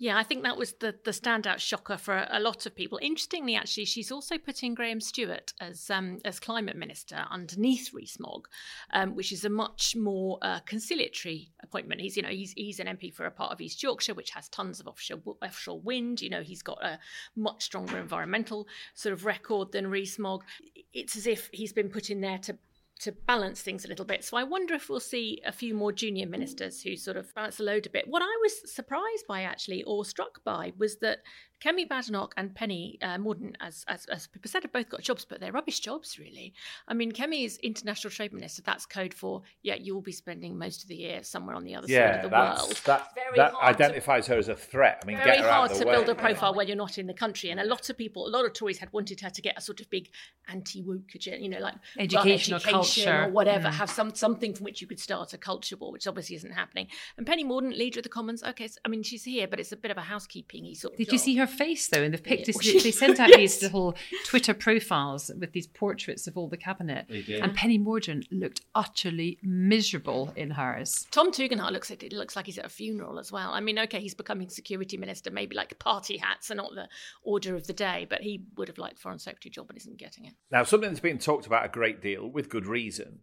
Yeah, 0.00 0.16
I 0.16 0.22
think 0.22 0.44
that 0.44 0.56
was 0.56 0.74
the, 0.74 0.94
the 1.04 1.10
standout 1.10 1.58
shocker 1.58 1.96
for 1.96 2.24
a, 2.30 2.38
lot 2.38 2.66
of 2.66 2.76
people. 2.76 3.00
Interestingly, 3.02 3.56
actually, 3.56 3.84
she's 3.84 4.12
also 4.12 4.38
put 4.38 4.62
in 4.62 4.74
Graham 4.74 5.00
Stuart 5.00 5.52
as 5.60 5.90
um, 5.90 6.18
as 6.24 6.38
climate 6.38 6.76
minister 6.76 7.24
underneath 7.32 7.92
Rees-Mogg, 7.92 8.46
um, 8.92 9.16
which 9.16 9.32
is 9.32 9.44
a 9.44 9.50
much 9.50 9.96
more 9.96 10.38
uh, 10.40 10.60
conciliatory 10.60 11.50
appointment. 11.64 12.00
He's 12.00 12.16
you 12.16 12.22
know 12.22 12.28
he's 12.28 12.52
he's 12.52 12.78
an 12.78 12.86
MP 12.86 13.12
for 13.12 13.26
a 13.26 13.30
part 13.32 13.50
of 13.50 13.60
East 13.60 13.82
Yorkshire, 13.82 14.14
which 14.14 14.30
has 14.30 14.48
tons 14.48 14.78
of 14.78 14.86
offshore 14.86 15.18
offshore 15.42 15.80
wind. 15.80 16.22
You 16.22 16.30
know 16.30 16.42
he's 16.42 16.62
got 16.62 16.78
a 16.84 17.00
much 17.34 17.64
stronger 17.64 17.98
environmental 17.98 18.68
sort 18.94 19.12
of 19.12 19.24
record 19.24 19.72
than 19.72 19.88
Rees-Mogg. 19.88 20.44
It's 20.92 21.16
as 21.16 21.26
if 21.26 21.50
he's 21.52 21.72
been 21.72 21.90
put 21.90 22.08
in 22.08 22.20
there 22.20 22.38
to 22.38 22.56
to 23.00 23.12
balance 23.12 23.62
things 23.62 23.84
a 23.84 23.88
little 23.88 24.04
bit. 24.04 24.24
So 24.24 24.36
I 24.36 24.42
wonder 24.44 24.74
if 24.74 24.88
we'll 24.88 25.00
see 25.00 25.40
a 25.44 25.52
few 25.52 25.74
more 25.74 25.92
junior 25.92 26.26
ministers 26.26 26.82
who 26.82 26.96
sort 26.96 27.16
of 27.16 27.32
balance 27.34 27.56
the 27.56 27.64
load 27.64 27.86
a 27.86 27.90
bit. 27.90 28.06
What 28.08 28.22
I 28.22 28.38
was 28.42 28.72
surprised 28.72 29.26
by 29.28 29.42
actually, 29.42 29.82
or 29.84 30.04
struck 30.04 30.42
by, 30.44 30.72
was 30.76 30.96
that 30.98 31.18
Kemi 31.62 31.88
Badenoch 31.88 32.32
and 32.36 32.54
Penny 32.54 32.98
uh, 33.02 33.16
Mordaunt, 33.16 33.56
as, 33.60 33.84
as, 33.88 34.06
as 34.06 34.26
people 34.26 34.50
said, 34.50 34.62
have 34.62 34.72
both 34.72 34.88
got 34.88 35.02
jobs, 35.02 35.24
but 35.24 35.40
they're 35.40 35.52
rubbish 35.52 35.80
jobs, 35.80 36.18
really. 36.18 36.54
I 36.86 36.94
mean, 36.94 37.12
Kemi 37.12 37.44
is 37.44 37.58
international 37.58 38.10
trade 38.10 38.32
minister. 38.32 38.62
That's 38.62 38.86
code 38.86 39.12
for, 39.12 39.42
yeah, 39.62 39.74
you 39.74 39.94
will 39.94 40.02
be 40.02 40.12
spending 40.12 40.56
most 40.56 40.82
of 40.82 40.88
the 40.88 40.96
year 40.96 41.22
somewhere 41.22 41.56
on 41.56 41.64
the 41.64 41.74
other 41.74 41.86
yeah, 41.88 42.12
side 42.12 42.24
of 42.24 42.30
the 42.30 42.36
world. 42.36 42.80
That, 42.84 43.08
that 43.36 43.54
identifies 43.62 44.26
to, 44.26 44.32
her 44.32 44.38
as 44.38 44.48
a 44.48 44.54
threat. 44.54 45.00
I 45.02 45.06
mean, 45.06 45.16
very 45.16 45.36
get 45.36 45.44
her 45.44 45.50
hard 45.50 45.70
out 45.72 45.76
to 45.78 45.86
way. 45.86 45.92
build 45.92 46.08
a 46.08 46.14
profile 46.14 46.54
when 46.54 46.68
you're 46.68 46.76
not 46.76 46.98
in 46.98 47.06
the 47.06 47.14
country. 47.14 47.50
And 47.50 47.58
a 47.58 47.64
lot 47.64 47.90
of 47.90 47.98
people, 47.98 48.26
a 48.26 48.30
lot 48.30 48.44
of 48.44 48.52
Tories 48.52 48.78
had 48.78 48.92
wanted 48.92 49.20
her 49.20 49.30
to 49.30 49.42
get 49.42 49.58
a 49.58 49.60
sort 49.60 49.80
of 49.80 49.90
big 49.90 50.10
anti-woke 50.48 51.14
agenda, 51.14 51.42
you 51.42 51.48
know, 51.48 51.58
like 51.58 51.74
educational 51.98 52.56
education 52.56 52.72
culture 52.72 53.24
or 53.24 53.28
whatever, 53.30 53.68
Mm. 53.68 53.72
have 53.72 53.90
some 53.90 54.14
something 54.14 54.54
from 54.54 54.64
which 54.64 54.80
you 54.80 54.86
could 54.86 55.00
start 55.00 55.32
a 55.32 55.38
culture 55.38 55.76
war, 55.76 55.90
which 55.90 56.06
obviously 56.06 56.36
isn't 56.36 56.52
happening. 56.52 56.86
And 57.16 57.26
Penny 57.26 57.44
Mordaunt, 57.44 57.76
leader 57.76 57.98
of 57.98 58.04
the 58.04 58.08
Commons, 58.08 58.42
okay, 58.42 58.68
so, 58.68 58.78
I 58.84 58.88
mean, 58.88 59.02
she's 59.02 59.24
here, 59.24 59.48
but 59.48 59.58
it's 59.58 59.72
a 59.72 59.76
bit 59.76 59.90
of 59.90 59.96
a 59.96 60.02
housekeeping 60.02 60.72
sort 60.74 60.94
of 60.94 60.98
Did 60.98 61.10
you 61.10 61.18
see 61.18 61.36
her 61.36 61.47
face 61.48 61.88
though 61.88 62.02
in 62.02 62.12
the 62.12 62.18
pictures? 62.18 62.54
well, 62.54 62.62
she- 62.62 62.80
they 62.80 62.90
sent 62.92 63.18
out 63.18 63.30
Yes. 63.30 63.38
these 63.38 63.62
little 63.62 63.96
Twitter 64.24 64.54
profiles 64.54 65.30
with 65.38 65.52
these 65.52 65.66
portraits 65.66 66.26
of 66.26 66.36
all 66.36 66.48
the 66.48 66.56
cabinet, 66.56 67.06
They 67.08 67.22
did. 67.22 67.40
and 67.42 67.54
Penny 67.54 67.78
Mordaunt 67.78 68.26
looked 68.30 68.60
utterly 68.74 69.38
miserable 69.42 70.32
in 70.36 70.50
hers. 70.52 71.06
Tom 71.10 71.32
Tugendhat 71.32 71.72
looks 71.72 71.90
at 71.90 72.02
it 72.02 72.12
looks 72.12 72.36
like 72.36 72.46
he's 72.46 72.58
at 72.58 72.64
a 72.66 72.68
funeral 72.68 73.18
as 73.18 73.32
well. 73.32 73.50
I 73.52 73.60
mean, 73.60 73.78
okay, 73.80 74.00
he's 74.00 74.14
becoming 74.14 74.48
security 74.48 74.96
minister, 74.96 75.30
maybe 75.30 75.56
like 75.56 75.78
party 75.78 76.18
hats 76.18 76.50
are 76.50 76.54
not 76.54 76.74
the 76.74 76.88
order 77.22 77.54
of 77.54 77.66
the 77.66 77.72
day, 77.72 78.06
but 78.08 78.20
he 78.22 78.44
would 78.56 78.68
have 78.68 78.78
liked 78.78 78.98
foreign 78.98 79.18
secretary 79.18 79.50
job 79.50 79.66
and 79.70 79.78
isn't 79.78 79.96
getting 79.98 80.24
it. 80.26 80.34
Now, 80.50 80.62
something 80.64 80.88
that's 80.90 81.00
been 81.00 81.18
talked 81.18 81.46
about 81.46 81.64
a 81.64 81.68
great 81.68 82.00
deal, 82.00 82.28
with 82.28 82.48
good 82.48 82.66
reason, 82.66 83.20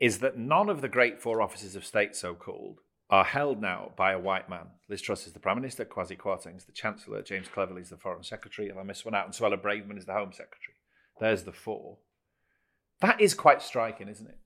is 0.00 0.18
that 0.20 0.36
none 0.38 0.68
of 0.68 0.80
the 0.80 0.88
great 0.88 1.20
four 1.20 1.42
offices 1.42 1.74
of 1.76 1.84
state, 1.84 2.14
so 2.14 2.34
called, 2.34 2.80
are 3.10 3.24
held 3.24 3.60
now 3.60 3.92
by 3.96 4.12
a 4.12 4.18
white 4.18 4.50
man. 4.50 4.66
Liz 4.88 5.00
Truss 5.00 5.26
is 5.26 5.32
the 5.32 5.40
Prime 5.40 5.56
Minister, 5.56 5.84
Kwasi 5.84 6.16
Kwarteng 6.16 6.56
is 6.56 6.64
the 6.64 6.72
Chancellor, 6.72 7.22
James 7.22 7.48
Cleverly 7.48 7.82
is 7.82 7.90
the 7.90 7.96
Foreign 7.96 8.22
Secretary, 8.22 8.68
and 8.68 8.78
I 8.78 8.82
miss 8.82 9.04
one 9.04 9.14
out, 9.14 9.24
and 9.24 9.34
Suella 9.34 9.60
Braverman 9.60 9.98
is 9.98 10.04
the 10.06 10.12
Home 10.12 10.32
Secretary. 10.32 10.74
There's 11.18 11.44
the 11.44 11.52
four. 11.52 11.98
That 13.00 13.20
is 13.20 13.34
quite 13.34 13.62
striking, 13.62 14.08
isn't 14.08 14.26
it? 14.26 14.38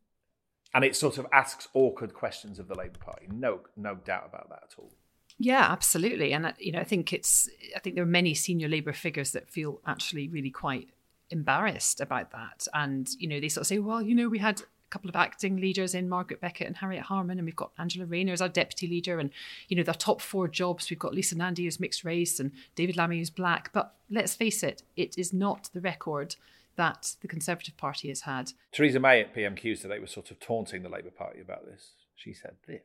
And 0.75 0.85
it 0.85 0.97
sort 0.97 1.19
of 1.19 1.27
asks 1.33 1.69
awkward 1.75 2.15
questions 2.15 2.59
of 2.59 2.69
the 2.69 2.75
Labour 2.75 2.99
Party. 2.99 3.27
No, 3.31 3.61
no 3.77 3.95
doubt 3.97 4.27
about 4.27 4.49
that 4.49 4.63
at 4.71 4.75
all. 4.79 4.93
Yeah, 5.39 5.67
absolutely. 5.71 6.33
And 6.33 6.47
uh, 6.47 6.53
you 6.59 6.73
know, 6.73 6.79
I 6.79 6.85
think 6.85 7.13
it's. 7.13 7.49
I 7.75 7.81
think 7.81 7.95
there 7.95 8.05
are 8.05 8.07
many 8.07 8.33
senior 8.35 8.69
Labour 8.69 8.93
figures 8.93 9.33
that 9.33 9.51
feel 9.51 9.81
actually 9.87 10.29
really 10.29 10.51
quite 10.51 10.89
embarrassed 11.31 12.01
about 12.01 12.31
that. 12.33 12.67
And 12.73 13.09
you 13.19 13.29
know, 13.29 13.41
they 13.41 13.49
sort 13.49 13.63
of 13.63 13.67
say, 13.67 13.79
"Well, 13.79 14.03
you 14.03 14.15
know, 14.15 14.29
we 14.29 14.39
had 14.39 14.63
couple 14.93 15.09
of 15.09 15.17
acting 15.17 15.57
leaders 15.57 15.95
in 15.95 16.09
Margaret 16.09 16.41
Beckett 16.41 16.67
and 16.67 16.77
Harriet 16.77 17.05
Harman, 17.05 17.39
and 17.39 17.47
we've 17.47 17.57
got 17.57 17.73
Angela 17.79 18.05
Rayner 18.05 18.33
as 18.33 18.43
our 18.43 18.49
deputy 18.49 18.87
leader, 18.87 19.19
and 19.19 19.31
you 19.69 19.77
know, 19.77 19.83
the 19.83 19.95
top 19.95 20.21
four 20.21 20.47
jobs 20.47 20.91
we've 20.91 20.99
got 20.99 21.15
Lisa 21.15 21.37
Nandy 21.37 21.65
who's 21.65 21.81
mixed 21.81 22.05
race 22.05 22.39
and 22.39 22.53
David 22.75 22.97
Lammy 22.97 23.19
who's 23.19 23.31
black. 23.31 23.71
But 23.73 23.95
let's 24.11 24.35
face 24.35 24.63
it, 24.63 24.83
it 24.97 25.17
is 25.17 25.33
not 25.33 25.71
the 25.73 25.81
record 25.81 26.37
that 26.77 27.17
the 27.23 27.29
Conservative 27.29 27.77
Party 27.77 28.09
has 28.09 28.23
had. 28.23 28.53
Theresa 28.71 29.01
May 29.01 29.21
at 29.21 29.35
PMQs 29.35 29.83
today 29.83 29.99
was 29.99 30.11
sort 30.11 30.31
of 30.31 30.41
taunting 30.41 30.83
the 30.83 30.89
Labour 30.89 31.11
Party 31.11 31.41
about 31.41 31.67
this. 31.67 31.93
She 32.15 32.33
said 32.33 32.55
this. 32.67 32.83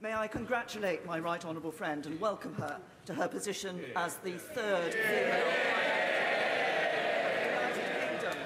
May 0.00 0.14
I 0.14 0.26
congratulate 0.26 1.06
my 1.06 1.18
right 1.18 1.44
honourable 1.44 1.72
friend 1.72 2.04
and 2.06 2.20
welcome 2.20 2.54
her 2.54 2.78
to 3.06 3.14
her 3.14 3.28
position 3.28 3.80
as 3.96 4.16
the 4.16 4.32
third 4.32 4.92
female 4.92 5.52
United 7.46 7.84
Kingdom. 8.00 8.38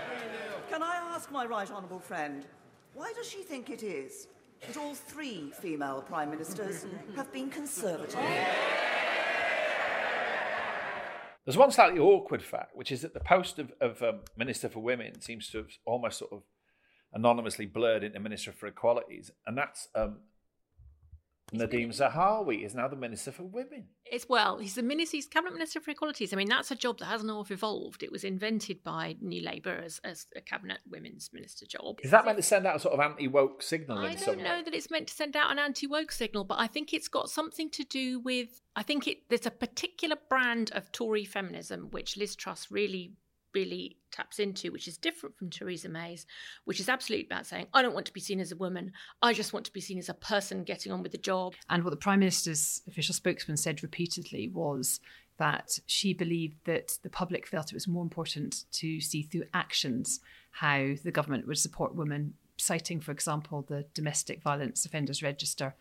Can 0.71 0.83
I 0.83 0.97
ask 0.97 1.31
my 1.33 1.47
right 1.47 1.71
honourable 1.71 1.99
friend, 1.99 2.47
why 2.99 3.13
does 3.13 3.31
she 3.31 3.43
think 3.43 3.71
it 3.71 3.85
is 3.85 4.27
that 4.67 4.77
all 4.77 4.93
three 4.93 5.53
female 5.61 6.03
prime 6.03 6.31
ministers 6.31 6.85
have 7.17 7.33
been 7.33 7.49
conservative? 7.49 8.19
There's 11.45 11.57
one 11.57 11.71
slightly 11.71 12.01
awkward 12.01 12.43
fact, 12.43 12.77
which 12.77 12.91
is 12.91 13.03
that 13.03 13.15
the 13.15 13.21
post 13.21 13.61
of, 13.61 13.73
of 13.81 14.03
um, 14.03 14.21
Minister 14.37 14.69
for 14.69 14.81
Women 14.81 15.21
seems 15.21 15.49
to 15.51 15.59
have 15.59 15.69
almost 15.87 16.19
sort 16.19 16.33
of 16.33 16.43
anonymously 17.13 17.67
blurred 17.67 18.03
into 18.03 18.19
Minister 18.19 18.51
for 18.51 18.67
Equalities, 18.67 19.31
and 19.47 19.57
that's 19.57 19.89
um, 19.95 20.17
Nadhim 21.53 21.89
Zahawi 21.89 22.65
is 22.65 22.75
now 22.75 22.89
the 22.89 22.97
Minister 22.97 23.33
for 23.33 23.45
Women. 23.45 23.85
It's 24.05 24.29
well, 24.29 24.59
he's 24.59 24.75
the 24.75 24.83
minister, 24.83 25.17
he's 25.17 25.27
cabinet 25.27 25.53
minister 25.55 25.81
for 25.81 25.91
equalities. 25.91 26.33
I 26.33 26.37
mean, 26.37 26.49
that's 26.49 26.71
a 26.71 26.75
job 26.75 26.99
that 26.99 27.07
hasn't 27.07 27.31
evolved. 27.51 28.03
It 28.03 28.13
was 28.13 28.25
invented 28.25 28.83
by 28.85 29.17
New 29.21 29.43
Labour 29.43 29.81
as, 29.85 30.01
as 30.05 30.27
a 30.37 30.41
cabinet 30.41 30.79
women's 30.89 31.31
minister 31.33 31.67
job. 31.67 32.01
Is 32.03 32.11
that 32.11 32.25
meant 32.25 32.37
to 32.37 32.43
send 32.43 32.67
out 32.67 32.77
a 32.77 32.81
sort 32.81 32.95
of 32.95 33.01
anti-woke 33.01 33.63
signal 33.63 33.99
I 33.99 34.15
don't 34.15 34.39
way? 34.39 34.43
know 34.43 34.63
that 34.63 34.75
it's 34.75 34.91
meant 34.91 35.09
to 35.09 35.15
send 35.15 35.37
out 35.37 35.51
an 35.51 35.59
anti-woke 35.59 36.13
signal, 36.13 36.45
but 36.45 36.59
I 36.59 36.67
think 36.67 36.93
it's 36.93 37.09
got 37.09 37.31
something 37.31 37.71
to 37.71 37.85
do 37.85 38.21
with. 38.21 38.61
I 38.77 38.83
think 38.83 39.07
it 39.07 39.29
there's 39.29 39.47
a 39.47 39.51
particular 39.51 40.17
brand 40.29 40.71
of 40.75 40.93
Tory 40.93 41.25
feminism 41.25 41.89
which 41.91 42.17
Liz 42.17 42.37
Truss 42.37 42.71
really, 42.71 43.13
really 43.55 43.97
taps 44.11 44.39
into, 44.39 44.73
which 44.73 44.89
is 44.89 44.97
different 44.97 45.37
from 45.37 45.51
Theresa 45.51 45.89
May's, 45.89 46.27
which 46.65 46.81
is 46.81 46.89
absolutely 46.89 47.27
about 47.27 47.47
saying, 47.47 47.67
"I 47.73 47.83
don't 47.83 47.95
want 47.95 48.07
to 48.07 48.13
be 48.13 48.21
seen 48.21 48.41
as 48.41 48.53
a 48.53 48.57
woman. 48.57 48.93
I 49.23 49.33
just 49.33 49.53
want 49.53 49.67
to 49.67 49.73
be 49.73 49.81
seen 49.81 49.99
as 49.99 50.09
a 50.09 50.15
person 50.15 50.65
getting 50.65 50.93
on 50.93 51.03
with 51.03 51.13
the 51.13 51.19
job." 51.19 51.55
And 51.69 51.85
what 51.85 51.91
the 51.91 51.97
Prime 51.97 52.21
Minister's 52.21 52.83
official 52.87 53.15
spokesman 53.15 53.57
said 53.57 53.83
repeatedly 53.83 54.49
was 54.49 55.01
that 55.39 55.79
she 55.87 56.13
believed 56.13 56.57
that 56.65 56.99
the 57.03 57.11
public 57.11 57.47
felt 57.47 57.71
it 57.71 57.75
was 57.75 57.87
more 57.87 58.03
important 58.03 58.65
to 58.73 59.01
see 59.01 59.23
through 59.23 59.45
actions 59.55 60.21
how 60.51 60.95
the 61.05 61.13
government 61.13 61.47
would 61.47 61.59
support 61.59 61.95
women, 61.95 62.35
citing, 62.57 63.01
for 63.01 63.13
example, 63.13 63.63
the 63.63 63.87
Domestic 63.95 64.43
Violence 64.43 64.85
Offenders 64.85 65.23
Register 65.23 65.77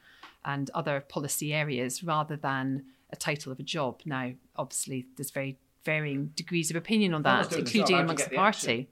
and 0.46 0.70
other 0.72 1.02
policy 1.02 1.54
areas 1.54 2.04
rather 2.04 2.38
than 2.38 2.86
a 3.10 3.16
title 3.16 3.52
of 3.52 3.60
a 3.60 3.64
job. 3.64 4.02
Now, 4.06 4.34
obviously, 4.56 5.08
there's 5.16 5.32
very 5.32 5.58
varying 5.88 6.28
degrees 6.36 6.70
of 6.70 6.76
opinion 6.76 7.14
on 7.14 7.24
that, 7.24 7.46
including 7.46 7.66
job, 7.66 7.90
how 7.90 7.98
to 7.98 8.04
amongst 8.04 8.26
the 8.26 8.30
the 8.32 8.36
party. 8.36 8.90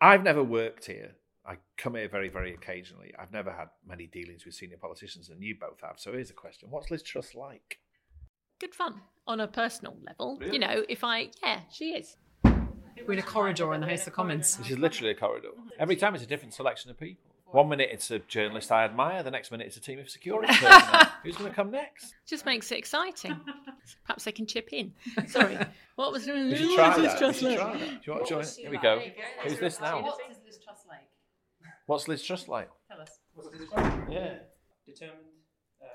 I've 0.00 0.24
never 0.24 0.42
worked 0.42 0.86
here. 0.86 1.12
I 1.46 1.56
come 1.78 1.94
here 1.94 2.08
very, 2.08 2.28
very 2.28 2.52
occasionally. 2.52 3.12
I've 3.18 3.32
never 3.32 3.52
had 3.52 3.68
many 3.86 4.06
dealings 4.06 4.44
with 4.44 4.54
senior 4.54 4.76
politicians, 4.76 5.30
and 5.30 5.42
you 5.42 5.54
both 5.58 5.80
have. 5.82 5.98
So 5.98 6.12
here's 6.12 6.30
a 6.30 6.34
question: 6.34 6.68
What's 6.70 6.90
Liz 6.90 7.02
Truss 7.02 7.34
like? 7.34 7.78
Good 8.58 8.74
fun 8.74 9.00
on 9.26 9.40
a 9.40 9.46
personal 9.46 9.96
level. 10.06 10.38
You 10.52 10.58
know, 10.58 10.84
if 10.88 11.04
I 11.04 11.30
yeah, 11.42 11.60
she 11.72 11.90
is. 11.90 12.16
We're 13.06 13.14
in 13.14 13.18
a 13.18 13.22
corridor 13.22 13.72
in 13.72 13.80
the 13.80 13.86
House 13.86 14.06
of 14.06 14.12
Commons. 14.12 14.56
This 14.56 14.70
is 14.72 14.78
literally 14.78 15.12
a 15.12 15.14
corridor. 15.14 15.48
Every 15.78 15.96
time 15.96 16.14
it's 16.14 16.24
a 16.24 16.26
different 16.26 16.52
selection 16.52 16.90
of 16.90 16.98
people. 16.98 17.29
One 17.52 17.68
minute 17.68 17.88
it's 17.92 18.10
a 18.10 18.20
journalist 18.20 18.70
I 18.70 18.84
admire, 18.84 19.22
the 19.22 19.30
next 19.30 19.50
minute 19.50 19.66
it's 19.66 19.76
a 19.76 19.80
team 19.80 19.98
of 19.98 20.08
security 20.08 20.46
personnel. 20.54 21.06
Who's 21.24 21.36
going 21.36 21.50
to 21.50 21.56
come 21.56 21.70
next? 21.70 22.14
Just 22.26 22.46
makes 22.46 22.70
it 22.70 22.78
exciting. 22.78 23.38
Perhaps 24.06 24.24
they 24.24 24.32
can 24.32 24.46
chip 24.46 24.68
in. 24.72 24.92
Sorry. 25.26 25.58
What 25.96 26.12
was 26.12 26.26
We 26.26 26.54
should 26.56 26.74
try 26.76 26.96
that. 26.96 27.20
We 27.20 27.32
should 27.32 27.56
try 27.58 27.76
that. 27.76 27.88
Do 27.88 27.98
you 28.04 28.12
want 28.12 28.26
to 28.26 28.34
join? 28.34 28.44
Here 28.44 28.70
we 28.70 28.78
go. 28.78 29.00
Who's 29.42 29.58
this 29.58 29.80
now? 29.80 30.02
What 30.02 30.20
is 30.30 30.36
Liz 30.46 30.58
Truss 30.64 30.84
like? 30.88 30.98
What's 31.86 32.06
Liz 32.08 32.22
Truss 32.22 32.46
like? 32.48 32.70
Tell 32.88 33.00
us. 33.00 33.18
What's 33.34 33.48
Liz 33.58 33.68
Truss? 33.68 33.94
Yeah, 34.08 34.34
Determined, 34.86 35.18
um, 35.82 35.88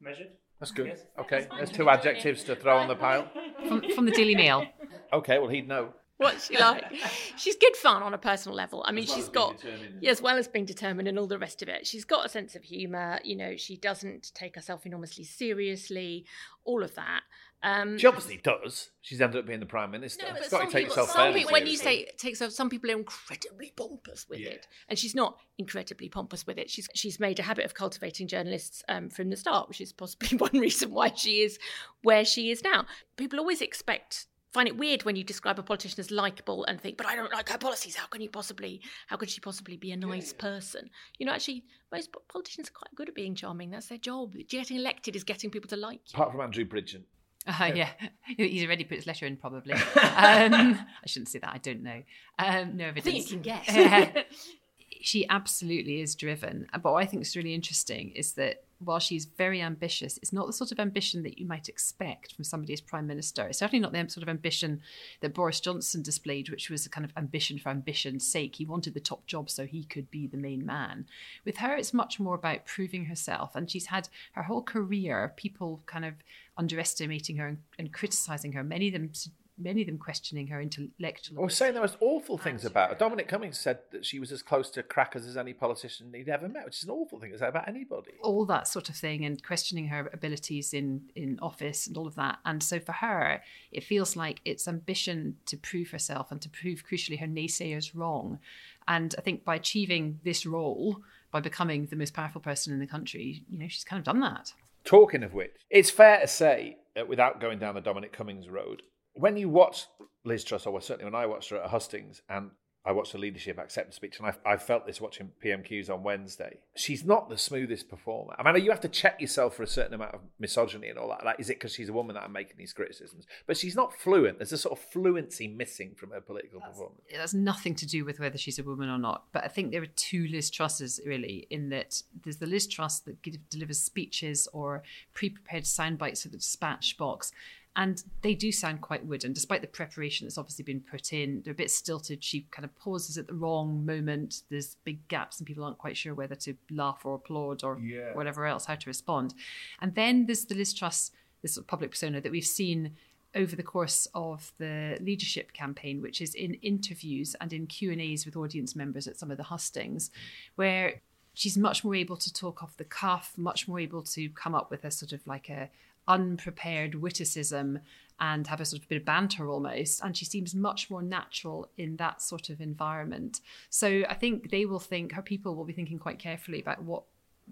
measured. 0.00 0.28
that's 0.60 0.70
good. 0.72 0.98
Okay, 1.18 1.46
there's 1.56 1.70
two 1.70 1.88
adjectives 1.88 2.44
to 2.44 2.56
throw 2.56 2.76
on 2.78 2.88
the 2.88 2.94
pile. 2.96 3.30
From, 3.66 3.82
from 3.94 4.04
the 4.06 4.12
Daily 4.12 4.34
Mail. 4.34 4.64
Okay, 5.12 5.38
well 5.38 5.48
he'd 5.48 5.66
know. 5.68 5.94
What's 6.18 6.48
she 6.48 6.58
like? 6.58 6.84
She's 7.36 7.56
good 7.56 7.76
fun 7.76 8.02
on 8.02 8.12
a 8.12 8.18
personal 8.18 8.56
level. 8.56 8.82
I 8.86 8.92
mean, 8.92 9.04
As 9.04 9.08
well 9.10 9.16
she's 9.16 9.24
as 9.24 9.30
being 9.30 9.46
got, 9.46 9.56
determined. 9.60 9.98
yeah, 10.02 10.10
as 10.10 10.20
well 10.22 10.36
as 10.36 10.48
being 10.48 10.64
determined 10.64 11.08
and 11.08 11.18
all 11.18 11.26
the 11.28 11.38
rest 11.38 11.62
of 11.62 11.68
it. 11.68 11.86
She's 11.86 12.04
got 12.04 12.26
a 12.26 12.28
sense 12.28 12.54
of 12.56 12.64
humour. 12.64 13.20
You 13.24 13.36
know, 13.36 13.56
she 13.56 13.76
doesn't 13.76 14.32
take 14.34 14.56
herself 14.56 14.84
enormously 14.84 15.24
seriously. 15.24 16.26
All 16.64 16.82
of 16.82 16.94
that. 16.96 17.20
Um, 17.62 17.98
She 17.98 18.06
obviously 18.06 18.36
does. 18.36 18.90
She's 19.00 19.20
ended 19.20 19.40
up 19.40 19.46
being 19.46 19.58
the 19.60 19.66
prime 19.66 19.90
minister. 19.90 20.24
No, 20.26 20.32
but 20.32 20.40
It's 20.42 20.48
got 20.50 20.58
to 20.58 20.64
some 20.64 20.72
take 20.72 20.86
people- 20.88 21.02
yourself 21.02 21.10
some 21.16 21.32
people- 21.34 21.52
when 21.52 21.66
you 21.66 21.76
say 21.76 22.06
takes 22.16 22.40
off, 22.42 22.52
some 22.52 22.70
people 22.70 22.90
are 22.90 22.96
incredibly 22.96 23.72
pompous 23.76 24.28
with 24.28 24.38
Yeah. 24.40 24.50
it, 24.50 24.66
and 24.88 24.96
she's 24.98 25.14
not 25.14 25.38
incredibly 25.56 26.08
pompous 26.08 26.46
with 26.46 26.56
it. 26.58 26.70
She's 26.70 26.88
she's 26.94 27.18
made 27.18 27.38
a 27.40 27.42
habit 27.42 27.64
of 27.64 27.74
cultivating 27.74 28.28
journalists 28.28 28.82
um, 28.88 29.08
from 29.10 29.30
the 29.30 29.36
start, 29.36 29.68
which 29.68 29.80
is 29.80 29.92
possibly 29.92 30.36
one 30.38 30.52
reason 30.58 30.90
why 30.92 31.12
she 31.14 31.42
is 31.42 31.58
where 32.02 32.24
she 32.24 32.50
is 32.50 32.62
now. 32.62 32.86
People 33.16 33.38
always 33.40 33.60
expect. 33.60 34.26
Find 34.52 34.66
it 34.66 34.76
weird 34.78 35.04
when 35.04 35.14
you 35.14 35.24
describe 35.24 35.58
a 35.58 35.62
politician 35.62 36.00
as 36.00 36.10
likable 36.10 36.64
and 36.64 36.80
think, 36.80 36.96
but 36.96 37.06
I 37.06 37.14
don't 37.14 37.32
like 37.32 37.48
her 37.50 37.58
policies. 37.58 37.96
How 37.96 38.06
can 38.06 38.22
you 38.22 38.30
possibly? 38.30 38.80
How 39.06 39.16
could 39.16 39.28
she 39.28 39.40
possibly 39.40 39.76
be 39.76 39.92
a 39.92 39.96
nice 39.96 40.32
person? 40.32 40.88
You 41.18 41.26
know, 41.26 41.32
actually, 41.32 41.64
most 41.92 42.14
politicians 42.28 42.68
are 42.68 42.72
quite 42.72 42.94
good 42.94 43.08
at 43.08 43.14
being 43.14 43.34
charming. 43.34 43.70
That's 43.70 43.88
their 43.88 43.98
job. 43.98 44.34
Getting 44.48 44.78
elected 44.78 45.16
is 45.16 45.24
getting 45.24 45.50
people 45.50 45.68
to 45.68 45.76
like 45.76 46.00
you. 46.06 46.14
Apart 46.14 46.32
from 46.32 46.40
Andrew 46.40 46.64
Bridgen. 46.64 47.02
Uh, 47.46 47.72
yeah, 47.74 47.90
he's 48.36 48.64
already 48.64 48.84
put 48.84 48.96
his 48.96 49.06
letter 49.06 49.26
in, 49.26 49.36
probably. 49.36 49.74
Um, 50.18 50.78
I 51.04 51.06
shouldn't 51.06 51.28
say 51.28 51.38
that. 51.38 51.52
I 51.52 51.58
don't 51.58 51.82
know. 51.82 52.02
Um, 52.38 52.76
no 52.76 52.88
I 52.88 53.00
think 53.00 53.30
you 53.30 53.40
can 53.40 53.42
guess. 53.42 54.24
she 55.00 55.28
absolutely 55.28 56.00
is 56.00 56.14
driven. 56.14 56.66
But 56.72 56.92
what 56.92 57.02
I 57.02 57.06
think 57.06 57.22
is 57.22 57.36
really 57.36 57.54
interesting 57.54 58.10
is 58.10 58.32
that 58.32 58.64
while 58.78 59.00
she's 59.00 59.24
very 59.24 59.60
ambitious, 59.60 60.18
it's 60.18 60.32
not 60.32 60.46
the 60.46 60.52
sort 60.52 60.70
of 60.70 60.78
ambition 60.78 61.22
that 61.24 61.38
you 61.38 61.46
might 61.46 61.68
expect 61.68 62.34
from 62.34 62.44
somebody 62.44 62.72
as 62.72 62.80
Prime 62.80 63.06
Minister. 63.06 63.46
It's 63.46 63.58
certainly 63.58 63.80
not 63.80 63.92
the 63.92 64.08
sort 64.08 64.22
of 64.22 64.28
ambition 64.28 64.80
that 65.20 65.34
Boris 65.34 65.60
Johnson 65.60 66.02
displayed, 66.02 66.48
which 66.48 66.70
was 66.70 66.86
a 66.86 66.90
kind 66.90 67.04
of 67.04 67.12
ambition 67.16 67.58
for 67.58 67.70
ambition's 67.70 68.26
sake. 68.26 68.56
He 68.56 68.64
wanted 68.64 68.94
the 68.94 69.00
top 69.00 69.26
job 69.26 69.50
so 69.50 69.66
he 69.66 69.84
could 69.84 70.10
be 70.10 70.26
the 70.26 70.36
main 70.36 70.64
man. 70.64 71.06
With 71.44 71.56
her, 71.58 71.76
it's 71.76 71.92
much 71.92 72.20
more 72.20 72.36
about 72.36 72.66
proving 72.66 73.06
herself. 73.06 73.56
And 73.56 73.70
she's 73.70 73.86
had 73.86 74.08
her 74.32 74.44
whole 74.44 74.62
career, 74.62 75.32
people 75.36 75.82
kind 75.86 76.04
of 76.04 76.14
underestimating 76.56 77.36
her 77.36 77.48
and, 77.48 77.58
and 77.78 77.92
criticizing 77.92 78.52
her, 78.52 78.62
many 78.62 78.88
of 78.88 78.92
them 78.92 79.10
many 79.58 79.82
of 79.82 79.86
them 79.86 79.98
questioning 79.98 80.46
her 80.48 80.60
intellectual. 80.60 81.40
I 81.40 81.44
was 81.44 81.56
saying 81.56 81.74
the 81.74 81.80
most 81.80 81.96
awful 82.00 82.38
things 82.38 82.64
about 82.64 82.90
her. 82.90 82.96
Dominic 82.96 83.28
Cummings 83.28 83.58
said 83.58 83.78
that 83.92 84.04
she 84.04 84.18
was 84.18 84.32
as 84.32 84.42
close 84.42 84.70
to 84.70 84.82
crackers 84.82 85.26
as 85.26 85.36
any 85.36 85.52
politician 85.52 86.12
he'd 86.14 86.28
ever 86.28 86.48
met, 86.48 86.64
which 86.64 86.78
is 86.78 86.84
an 86.84 86.90
awful 86.90 87.18
thing 87.18 87.32
to 87.32 87.38
say 87.38 87.48
about 87.48 87.68
anybody. 87.68 88.12
All 88.22 88.44
that 88.46 88.68
sort 88.68 88.88
of 88.88 88.96
thing, 88.96 89.24
and 89.24 89.42
questioning 89.42 89.88
her 89.88 90.10
abilities 90.12 90.72
in 90.72 91.10
in 91.14 91.38
office 91.40 91.86
and 91.86 91.96
all 91.96 92.06
of 92.06 92.14
that. 92.14 92.38
And 92.44 92.62
so 92.62 92.78
for 92.78 92.92
her, 92.92 93.42
it 93.72 93.84
feels 93.84 94.16
like 94.16 94.40
it's 94.44 94.68
ambition 94.68 95.36
to 95.46 95.56
prove 95.56 95.90
herself 95.90 96.30
and 96.30 96.40
to 96.42 96.48
prove, 96.48 96.84
crucially, 96.88 97.18
her 97.20 97.26
naysayers 97.26 97.92
wrong. 97.94 98.38
And 98.86 99.14
I 99.18 99.20
think 99.20 99.44
by 99.44 99.56
achieving 99.56 100.20
this 100.24 100.46
role, 100.46 101.02
by 101.30 101.40
becoming 101.40 101.86
the 101.86 101.96
most 101.96 102.14
powerful 102.14 102.40
person 102.40 102.72
in 102.72 102.80
the 102.80 102.86
country, 102.86 103.44
you 103.50 103.58
know, 103.58 103.68
she's 103.68 103.84
kind 103.84 103.98
of 104.00 104.04
done 104.04 104.20
that. 104.20 104.52
Talking 104.84 105.22
of 105.22 105.34
which, 105.34 105.52
it's 105.68 105.90
fair 105.90 106.20
to 106.20 106.26
say, 106.26 106.78
uh, 106.98 107.04
without 107.04 107.40
going 107.40 107.58
down 107.58 107.74
the 107.74 107.80
Dominic 107.80 108.12
Cummings 108.12 108.48
road, 108.48 108.82
when 109.18 109.36
you 109.36 109.48
watch 109.48 109.86
Liz 110.24 110.44
Truss, 110.44 110.66
or 110.66 110.80
certainly 110.80 111.10
when 111.10 111.20
I 111.20 111.26
watched 111.26 111.50
her 111.50 111.56
at 111.56 111.70
Hustings, 111.70 112.22
and 112.28 112.50
I 112.84 112.92
watched 112.92 113.12
the 113.12 113.18
leadership 113.18 113.58
acceptance 113.58 113.96
speech, 113.96 114.18
and 114.18 114.28
I, 114.28 114.52
I, 114.52 114.56
felt 114.56 114.86
this 114.86 114.98
watching 114.98 115.30
PMQs 115.44 115.90
on 115.90 116.02
Wednesday. 116.02 116.58
She's 116.74 117.04
not 117.04 117.28
the 117.28 117.36
smoothest 117.36 117.88
performer. 117.90 118.34
I 118.38 118.50
mean, 118.50 118.64
you 118.64 118.70
have 118.70 118.80
to 118.80 118.88
check 118.88 119.20
yourself 119.20 119.56
for 119.56 119.62
a 119.62 119.66
certain 119.66 119.92
amount 119.92 120.14
of 120.14 120.20
misogyny 120.38 120.88
and 120.88 120.98
all 120.98 121.08
that. 121.08 121.22
Like, 121.22 121.38
is 121.38 121.50
it 121.50 121.54
because 121.54 121.74
she's 121.74 121.90
a 121.90 121.92
woman 121.92 122.14
that 122.14 122.22
I'm 122.22 122.32
making 122.32 122.56
these 122.56 122.72
criticisms? 122.72 123.26
But 123.46 123.58
she's 123.58 123.76
not 123.76 123.92
fluent. 123.92 124.38
There's 124.38 124.54
a 124.54 124.58
sort 124.58 124.78
of 124.78 124.84
fluency 124.86 125.48
missing 125.48 125.96
from 125.96 126.12
her 126.12 126.22
political 126.22 126.60
that's, 126.60 126.70
performance. 126.72 127.02
It 127.08 127.20
has 127.20 127.34
nothing 127.34 127.74
to 127.74 127.86
do 127.86 128.06
with 128.06 128.20
whether 128.20 128.38
she's 128.38 128.58
a 128.58 128.64
woman 128.64 128.88
or 128.88 128.98
not. 128.98 129.24
But 129.32 129.44
I 129.44 129.48
think 129.48 129.70
there 129.70 129.82
are 129.82 129.94
two 129.96 130.26
Liz 130.28 130.50
Trusses, 130.50 130.98
really, 131.04 131.46
in 131.50 131.68
that 131.68 132.02
there's 132.22 132.38
the 132.38 132.46
Liz 132.46 132.66
Truss 132.66 133.00
that 133.00 133.20
delivers 133.50 133.80
speeches 133.80 134.48
or 134.54 134.82
pre 135.12 135.28
prepared 135.28 135.66
sound 135.66 135.98
bites 135.98 136.24
of 136.24 136.30
the 136.30 136.38
dispatch 136.38 136.96
box 136.96 137.32
and 137.78 138.02
they 138.22 138.34
do 138.34 138.50
sound 138.50 138.80
quite 138.80 139.06
wooden, 139.06 139.32
despite 139.32 139.60
the 139.60 139.68
preparation 139.68 140.26
that's 140.26 140.36
obviously 140.36 140.64
been 140.64 140.80
put 140.80 141.12
in. 141.12 141.42
They're 141.44 141.52
a 141.52 141.56
bit 141.56 141.70
stilted. 141.70 142.24
She 142.24 142.40
kind 142.50 142.64
of 142.64 142.76
pauses 142.76 143.16
at 143.16 143.28
the 143.28 143.34
wrong 143.34 143.86
moment. 143.86 144.42
There's 144.50 144.76
big 144.82 145.06
gaps, 145.06 145.38
and 145.38 145.46
people 145.46 145.62
aren't 145.62 145.78
quite 145.78 145.96
sure 145.96 146.12
whether 146.12 146.34
to 146.34 146.56
laugh 146.72 147.02
or 147.04 147.14
applaud 147.14 147.62
or 147.62 147.78
yeah. 147.78 148.14
whatever 148.14 148.46
else, 148.46 148.66
how 148.66 148.74
to 148.74 148.90
respond. 148.90 149.32
And 149.80 149.94
then 149.94 150.26
there's 150.26 150.44
the 150.44 150.56
Liz 150.56 150.74
Truss, 150.74 151.12
this 151.40 151.54
sort 151.54 151.62
of 151.62 151.68
public 151.68 151.92
persona 151.92 152.20
that 152.20 152.32
we've 152.32 152.44
seen 152.44 152.96
over 153.36 153.54
the 153.54 153.62
course 153.62 154.08
of 154.12 154.50
the 154.58 154.98
leadership 155.00 155.52
campaign, 155.52 156.02
which 156.02 156.20
is 156.20 156.34
in 156.34 156.54
interviews 156.54 157.36
and 157.40 157.52
in 157.52 157.68
Q 157.68 157.92
and 157.92 158.00
A's 158.00 158.26
with 158.26 158.36
audience 158.36 158.74
members 158.74 159.06
at 159.06 159.20
some 159.20 159.30
of 159.30 159.36
the 159.36 159.44
hustings, 159.44 160.10
where 160.56 161.00
she's 161.32 161.56
much 161.56 161.84
more 161.84 161.94
able 161.94 162.16
to 162.16 162.32
talk 162.32 162.60
off 162.60 162.76
the 162.76 162.82
cuff, 162.82 163.34
much 163.36 163.68
more 163.68 163.78
able 163.78 164.02
to 164.02 164.28
come 164.30 164.56
up 164.56 164.68
with 164.68 164.84
a 164.84 164.90
sort 164.90 165.12
of 165.12 165.24
like 165.28 165.48
a 165.48 165.70
unprepared 166.08 166.96
witticism 166.96 167.80
and 168.20 168.48
have 168.48 168.60
a 168.60 168.64
sort 168.64 168.82
of 168.82 168.88
bit 168.88 168.96
of 168.96 169.04
banter 169.04 169.48
almost. 169.48 170.02
And 170.02 170.16
she 170.16 170.24
seems 170.24 170.54
much 170.54 170.90
more 170.90 171.02
natural 171.02 171.70
in 171.76 171.96
that 171.96 172.20
sort 172.20 172.50
of 172.50 172.60
environment. 172.60 173.40
So 173.70 174.02
I 174.08 174.14
think 174.14 174.50
they 174.50 174.66
will 174.66 174.80
think, 174.80 175.12
her 175.12 175.22
people 175.22 175.54
will 175.54 175.64
be 175.64 175.72
thinking 175.72 175.98
quite 175.98 176.18
carefully 176.18 176.60
about 176.60 176.82
what 176.82 177.04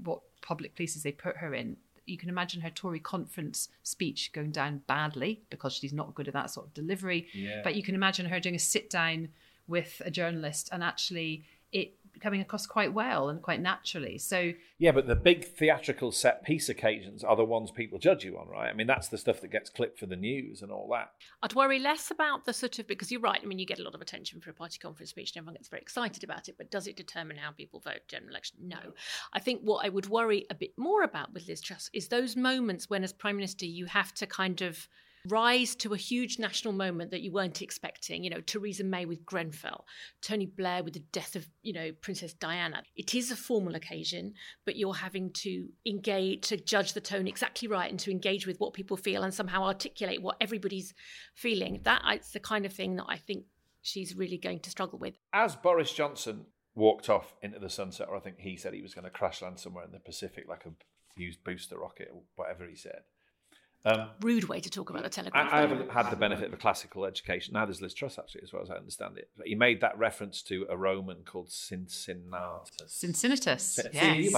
what 0.02 0.20
public 0.42 0.74
places 0.74 1.02
they 1.02 1.12
put 1.12 1.38
her 1.38 1.54
in. 1.54 1.76
You 2.04 2.18
can 2.18 2.28
imagine 2.28 2.60
her 2.60 2.70
Tory 2.70 3.00
conference 3.00 3.68
speech 3.82 4.30
going 4.32 4.50
down 4.50 4.82
badly 4.86 5.42
because 5.50 5.72
she's 5.72 5.92
not 5.92 6.14
good 6.14 6.28
at 6.28 6.34
that 6.34 6.50
sort 6.50 6.66
of 6.66 6.74
delivery. 6.74 7.26
Yeah. 7.32 7.62
But 7.64 7.74
you 7.74 7.82
can 7.82 7.94
imagine 7.94 8.26
her 8.26 8.38
doing 8.38 8.54
a 8.54 8.58
sit 8.58 8.90
down 8.90 9.28
with 9.66 10.00
a 10.04 10.10
journalist 10.10 10.68
and 10.70 10.84
actually 10.84 11.44
it 11.72 11.94
coming 12.20 12.40
across 12.40 12.66
quite 12.66 12.92
well 12.92 13.28
and 13.28 13.42
quite 13.42 13.60
naturally. 13.60 14.18
So 14.18 14.52
yeah, 14.78 14.92
but 14.92 15.06
the 15.06 15.16
big 15.16 15.44
theatrical 15.44 16.12
set 16.12 16.44
piece 16.44 16.68
occasions 16.68 17.24
are 17.24 17.36
the 17.36 17.44
ones 17.44 17.70
people 17.70 17.98
judge 17.98 18.24
you 18.24 18.38
on, 18.38 18.48
right? 18.48 18.68
I 18.68 18.74
mean, 18.74 18.86
that's 18.86 19.08
the 19.08 19.18
stuff 19.18 19.40
that 19.40 19.50
gets 19.50 19.70
clipped 19.70 19.98
for 19.98 20.06
the 20.06 20.16
news 20.16 20.62
and 20.62 20.70
all 20.70 20.88
that. 20.92 21.12
I'd 21.42 21.54
worry 21.54 21.78
less 21.78 22.10
about 22.10 22.44
the 22.44 22.52
sort 22.52 22.78
of 22.78 22.86
because 22.86 23.10
you're 23.10 23.20
right. 23.20 23.40
I 23.42 23.46
mean, 23.46 23.58
you 23.58 23.66
get 23.66 23.78
a 23.78 23.82
lot 23.82 23.94
of 23.94 24.00
attention 24.00 24.40
for 24.40 24.50
a 24.50 24.54
party 24.54 24.78
conference 24.78 25.10
speech, 25.10 25.32
and 25.32 25.38
everyone 25.38 25.54
gets 25.54 25.68
very 25.68 25.82
excited 25.82 26.24
about 26.24 26.48
it. 26.48 26.56
But 26.58 26.70
does 26.70 26.86
it 26.86 26.96
determine 26.96 27.36
how 27.36 27.50
people 27.50 27.80
vote 27.80 28.00
general 28.08 28.30
election? 28.30 28.58
No. 28.62 28.78
I 29.32 29.38
think 29.38 29.62
what 29.62 29.84
I 29.84 29.88
would 29.88 30.08
worry 30.08 30.46
a 30.50 30.54
bit 30.54 30.72
more 30.76 31.02
about 31.02 31.32
with 31.32 31.48
Liz 31.48 31.60
Truss 31.60 31.90
is 31.92 32.08
those 32.08 32.36
moments 32.36 32.90
when, 32.90 33.04
as 33.04 33.12
prime 33.12 33.36
minister, 33.36 33.66
you 33.66 33.86
have 33.86 34.12
to 34.14 34.26
kind 34.26 34.62
of 34.62 34.88
rise 35.28 35.74
to 35.76 35.92
a 35.92 35.96
huge 35.96 36.38
national 36.38 36.72
moment 36.72 37.10
that 37.10 37.22
you 37.22 37.32
weren't 37.32 37.62
expecting. 37.62 38.24
You 38.24 38.30
know, 38.30 38.40
Theresa 38.40 38.84
May 38.84 39.04
with 39.04 39.24
Grenfell, 39.24 39.86
Tony 40.22 40.46
Blair 40.46 40.82
with 40.82 40.94
the 40.94 41.04
death 41.12 41.36
of, 41.36 41.48
you 41.62 41.72
know, 41.72 41.92
Princess 42.00 42.32
Diana. 42.32 42.82
It 42.96 43.14
is 43.14 43.30
a 43.30 43.36
formal 43.36 43.74
occasion, 43.74 44.34
but 44.64 44.76
you're 44.76 44.94
having 44.94 45.32
to 45.32 45.68
engage, 45.86 46.48
to 46.48 46.56
judge 46.56 46.92
the 46.92 47.00
tone 47.00 47.26
exactly 47.26 47.68
right 47.68 47.90
and 47.90 48.00
to 48.00 48.10
engage 48.10 48.46
with 48.46 48.58
what 48.58 48.74
people 48.74 48.96
feel 48.96 49.22
and 49.22 49.34
somehow 49.34 49.64
articulate 49.64 50.22
what 50.22 50.36
everybody's 50.40 50.94
feeling. 51.34 51.80
That's 51.82 52.30
uh, 52.30 52.32
the 52.34 52.40
kind 52.40 52.66
of 52.66 52.72
thing 52.72 52.96
that 52.96 53.06
I 53.08 53.16
think 53.16 53.44
she's 53.82 54.16
really 54.16 54.38
going 54.38 54.60
to 54.60 54.70
struggle 54.70 54.98
with. 54.98 55.14
As 55.32 55.56
Boris 55.56 55.92
Johnson 55.92 56.46
walked 56.74 57.08
off 57.08 57.34
into 57.42 57.58
the 57.58 57.70
sunset, 57.70 58.08
or 58.08 58.16
I 58.16 58.20
think 58.20 58.40
he 58.40 58.56
said 58.56 58.74
he 58.74 58.82
was 58.82 58.94
going 58.94 59.04
to 59.04 59.10
crash 59.10 59.42
land 59.42 59.58
somewhere 59.58 59.84
in 59.84 59.92
the 59.92 59.98
Pacific 59.98 60.46
like 60.48 60.66
a 60.66 60.72
used 61.16 61.42
booster 61.42 61.78
rocket 61.78 62.10
or 62.12 62.20
whatever 62.36 62.66
he 62.66 62.76
said. 62.76 63.00
Um, 63.84 64.08
Rude 64.20 64.44
way 64.44 64.58
to 64.58 64.68
talk 64.68 64.90
about 64.90 65.04
the 65.04 65.08
telegraph. 65.08 65.52
I, 65.52 65.58
I, 65.58 65.60
haven't 65.60 65.90
had 65.92 66.10
the 66.10 66.16
benefit 66.16 66.48
of 66.48 66.52
a 66.52 66.56
classical 66.56 67.04
education. 67.04 67.54
Now 67.54 67.66
there's 67.66 67.80
Liz 67.80 67.94
Truss, 67.94 68.18
actually, 68.18 68.40
as 68.42 68.52
well 68.52 68.62
as 68.62 68.68
I 68.68 68.74
understand 68.74 69.16
it. 69.16 69.30
He 69.44 69.54
made 69.54 69.80
that 69.80 69.96
reference 69.96 70.42
to 70.42 70.66
a 70.68 70.76
Roman 70.76 71.18
called 71.24 71.50
Cincinnatus. 71.50 72.68
Cincinnatus. 72.88 73.78
yes. 73.92 74.32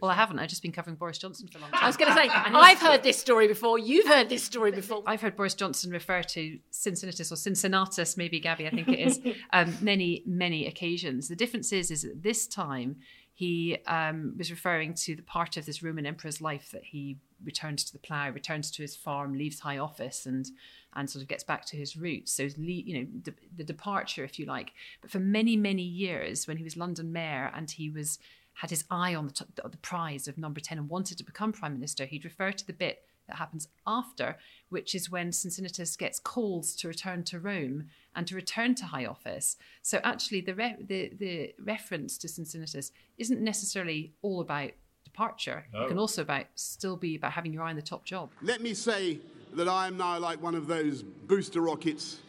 Well, 0.00 0.10
I 0.10 0.14
haven't. 0.14 0.38
I've 0.38 0.48
just 0.48 0.62
been 0.62 0.72
covering 0.72 0.96
Boris 0.96 1.18
Johnson 1.18 1.48
for 1.48 1.58
a 1.58 1.60
long 1.60 1.70
time. 1.70 1.80
I 1.82 1.86
was 1.86 1.98
going 1.98 2.14
to 2.14 2.18
say, 2.18 2.28
I've 2.32 2.80
heard 2.80 3.02
this 3.02 3.18
story 3.18 3.46
before. 3.46 3.78
You've 3.78 4.06
heard 4.06 4.30
this 4.30 4.42
story 4.42 4.72
before. 4.72 5.02
I've 5.06 5.20
heard 5.20 5.36
Boris 5.36 5.54
Johnson 5.54 5.90
refer 5.90 6.22
to 6.22 6.58
Cincinnatus 6.70 7.30
or 7.30 7.36
Cincinnatus, 7.36 8.16
maybe 8.16 8.40
Gabby, 8.40 8.66
I 8.66 8.70
think 8.70 8.88
it 8.88 9.00
is, 9.00 9.20
um, 9.52 9.76
many, 9.82 10.22
many 10.24 10.66
occasions. 10.66 11.28
The 11.28 11.36
difference 11.36 11.72
is, 11.72 11.90
is 11.90 12.02
that 12.02 12.22
this 12.22 12.46
time 12.46 12.96
he 13.34 13.78
um, 13.86 14.34
was 14.38 14.50
referring 14.50 14.94
to 14.94 15.16
the 15.16 15.22
part 15.22 15.56
of 15.56 15.66
this 15.66 15.82
Roman 15.82 16.06
emperor's 16.06 16.40
life 16.40 16.70
that 16.72 16.84
he 16.84 17.16
returns 17.44 17.84
to 17.84 17.92
the 17.92 17.98
plough, 17.98 18.30
returns 18.30 18.70
to 18.72 18.82
his 18.82 18.96
farm, 18.96 19.34
leaves 19.34 19.60
high 19.60 19.78
office, 19.78 20.26
and 20.26 20.50
and 20.94 21.08
sort 21.08 21.22
of 21.22 21.28
gets 21.28 21.44
back 21.44 21.64
to 21.66 21.76
his 21.76 21.96
roots. 21.96 22.32
So 22.32 22.48
you 22.56 22.98
know 22.98 23.06
the, 23.24 23.34
the 23.56 23.64
departure, 23.64 24.24
if 24.24 24.38
you 24.38 24.46
like. 24.46 24.72
But 25.00 25.10
for 25.10 25.20
many 25.20 25.56
many 25.56 25.82
years, 25.82 26.46
when 26.46 26.56
he 26.56 26.64
was 26.64 26.76
London 26.76 27.12
mayor 27.12 27.50
and 27.54 27.70
he 27.70 27.90
was 27.90 28.18
had 28.54 28.70
his 28.70 28.84
eye 28.90 29.14
on 29.14 29.26
the, 29.26 29.32
t- 29.32 29.44
the 29.54 29.76
prize 29.78 30.28
of 30.28 30.36
number 30.36 30.60
10 30.60 30.76
and 30.76 30.88
wanted 30.88 31.16
to 31.18 31.24
become 31.24 31.52
prime 31.52 31.72
minister, 31.72 32.04
he'd 32.04 32.24
refer 32.24 32.52
to 32.52 32.66
the 32.66 32.72
bit 32.72 33.02
that 33.28 33.36
happens 33.36 33.68
after, 33.86 34.36
which 34.68 34.94
is 34.94 35.10
when 35.10 35.32
Cincinnatus 35.32 35.96
gets 35.96 36.18
called 36.18 36.64
to 36.64 36.88
return 36.88 37.24
to 37.24 37.38
Rome 37.38 37.86
and 38.14 38.26
to 38.26 38.34
return 38.34 38.74
to 38.76 38.86
high 38.86 39.06
office. 39.06 39.56
So 39.82 40.00
actually, 40.04 40.42
the 40.42 40.54
re- 40.54 40.76
the, 40.80 41.12
the 41.18 41.54
reference 41.58 42.18
to 42.18 42.28
Cincinnatus 42.28 42.92
isn't 43.18 43.40
necessarily 43.40 44.12
all 44.22 44.40
about 44.40 44.72
departure. 45.12 45.64
No. 45.72 45.84
It 45.84 45.88
can 45.88 45.98
oh. 45.98 46.02
also 46.02 46.22
about 46.22 46.46
still 46.54 46.96
be 46.96 47.16
about 47.16 47.32
having 47.32 47.52
your 47.52 47.62
eye 47.62 47.70
on 47.70 47.76
the 47.76 47.82
top 47.82 48.04
job. 48.04 48.30
Let 48.40 48.62
me 48.62 48.74
say 48.74 49.18
that 49.54 49.68
I 49.68 49.86
am 49.86 49.96
now 49.98 50.18
like 50.18 50.42
one 50.42 50.54
of 50.54 50.66
those 50.66 51.02
booster 51.02 51.60
rockets 51.60 52.20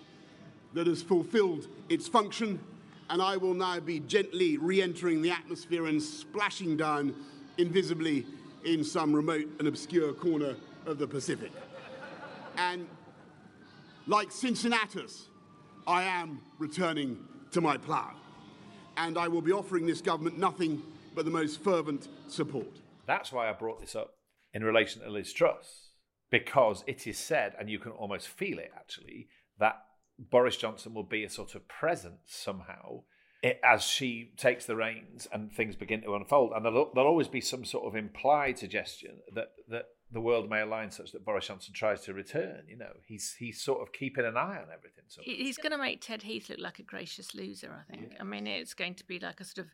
that 0.74 0.88
has 0.88 1.02
fulfilled 1.02 1.68
its 1.88 2.08
function, 2.08 2.60
and 3.10 3.22
I 3.22 3.38
will 3.38 3.54
now 3.54 3.80
be 3.80 4.00
gently 4.02 4.58
re-entering 4.58 5.22
the 5.22 5.32
atmosphere 5.32 5.86
and 5.86 6.02
splashing 6.02 6.76
down 6.76 7.16
invisibly 7.58 8.26
in 8.66 8.84
some 8.84 9.14
remote 9.14 9.48
and 9.60 9.68
obscure 9.68 10.14
corner 10.14 10.56
of 10.86 10.98
the 10.98 11.08
Pacific. 11.08 11.52
And 12.58 12.88
like 14.08 14.32
Cincinnatus, 14.32 15.28
I 15.88 16.04
am 16.04 16.42
returning 16.60 17.18
to 17.52 17.62
my 17.62 17.78
plough. 17.78 18.16
And 18.98 19.18
I 19.18 19.28
will 19.28 19.42
be 19.42 19.52
offering 19.52 19.86
this 19.86 20.02
government 20.02 20.38
nothing 20.38 20.82
but 21.16 21.26
the 21.26 21.32
most 21.32 21.64
fervent 21.64 22.08
support. 22.28 22.80
That's 23.06 23.32
why 23.32 23.50
I 23.50 23.54
brought 23.54 23.82
this 23.82 23.96
up 23.96 24.16
in 24.54 24.64
relation 24.64 25.02
to 25.02 25.10
Liz 25.10 25.34
Truss, 25.34 25.90
because 26.30 26.84
it 26.88 27.06
is 27.08 27.18
said, 27.18 27.54
and 27.60 27.70
you 27.70 27.80
can 27.80 27.92
almost 27.92 28.28
feel 28.28 28.60
it 28.60 28.72
actually, 28.76 29.28
that 29.60 29.82
Boris 30.18 30.58
Johnson 30.58 30.94
will 30.94 31.04
be 31.04 31.24
a 31.24 31.30
sort 31.30 31.56
of 31.56 31.68
presence 31.68 32.22
somehow 32.28 33.02
eh, 33.44 33.54
as 33.64 33.84
she 33.84 34.32
takes 34.38 34.66
the 34.66 34.76
reins 34.76 35.28
and 35.32 35.52
things 35.52 35.76
begin 35.76 36.02
to 36.04 36.16
unfold. 36.16 36.54
And 36.56 36.66
there'll, 36.66 36.92
there'll 36.94 37.10
always 37.10 37.28
be 37.28 37.42
some 37.42 37.66
sort 37.66 37.86
of 37.86 37.96
implied 37.96 38.58
suggestion 38.58 39.18
that, 39.34 39.50
that 39.70 39.86
the 40.14 40.22
world 40.22 40.50
may 40.50 40.62
align 40.62 40.92
such 40.92 41.12
that 41.12 41.26
Boris 41.26 41.48
Johnson 41.48 41.74
tries 41.74 42.02
to 42.02 42.14
return. 42.14 42.64
You 42.68 42.78
know, 42.78 42.92
he's 43.06 43.36
he's 43.38 43.62
sort 43.62 43.82
of 43.82 43.92
keeping 43.92 44.26
an 44.26 44.38
eye 44.38 44.58
on 44.58 44.68
everything. 44.72 45.06
So 45.08 45.22
he's 45.24 45.58
going 45.58 45.72
to 45.72 45.78
make 45.78 46.02
Ted 46.02 46.22
Heath 46.22 46.50
look 46.50 46.60
like 46.60 46.80
a 46.80 46.84
gracious 46.84 47.34
loser. 47.34 47.74
I 47.74 47.92
think. 47.92 48.10
Yeah. 48.12 48.18
I 48.22 48.24
mean, 48.24 48.46
it's 48.46 48.76
going 48.76 48.94
to 48.96 49.06
be 49.06 49.20
like 49.20 49.40
a 49.40 49.44
sort 49.44 49.66
of 49.66 49.72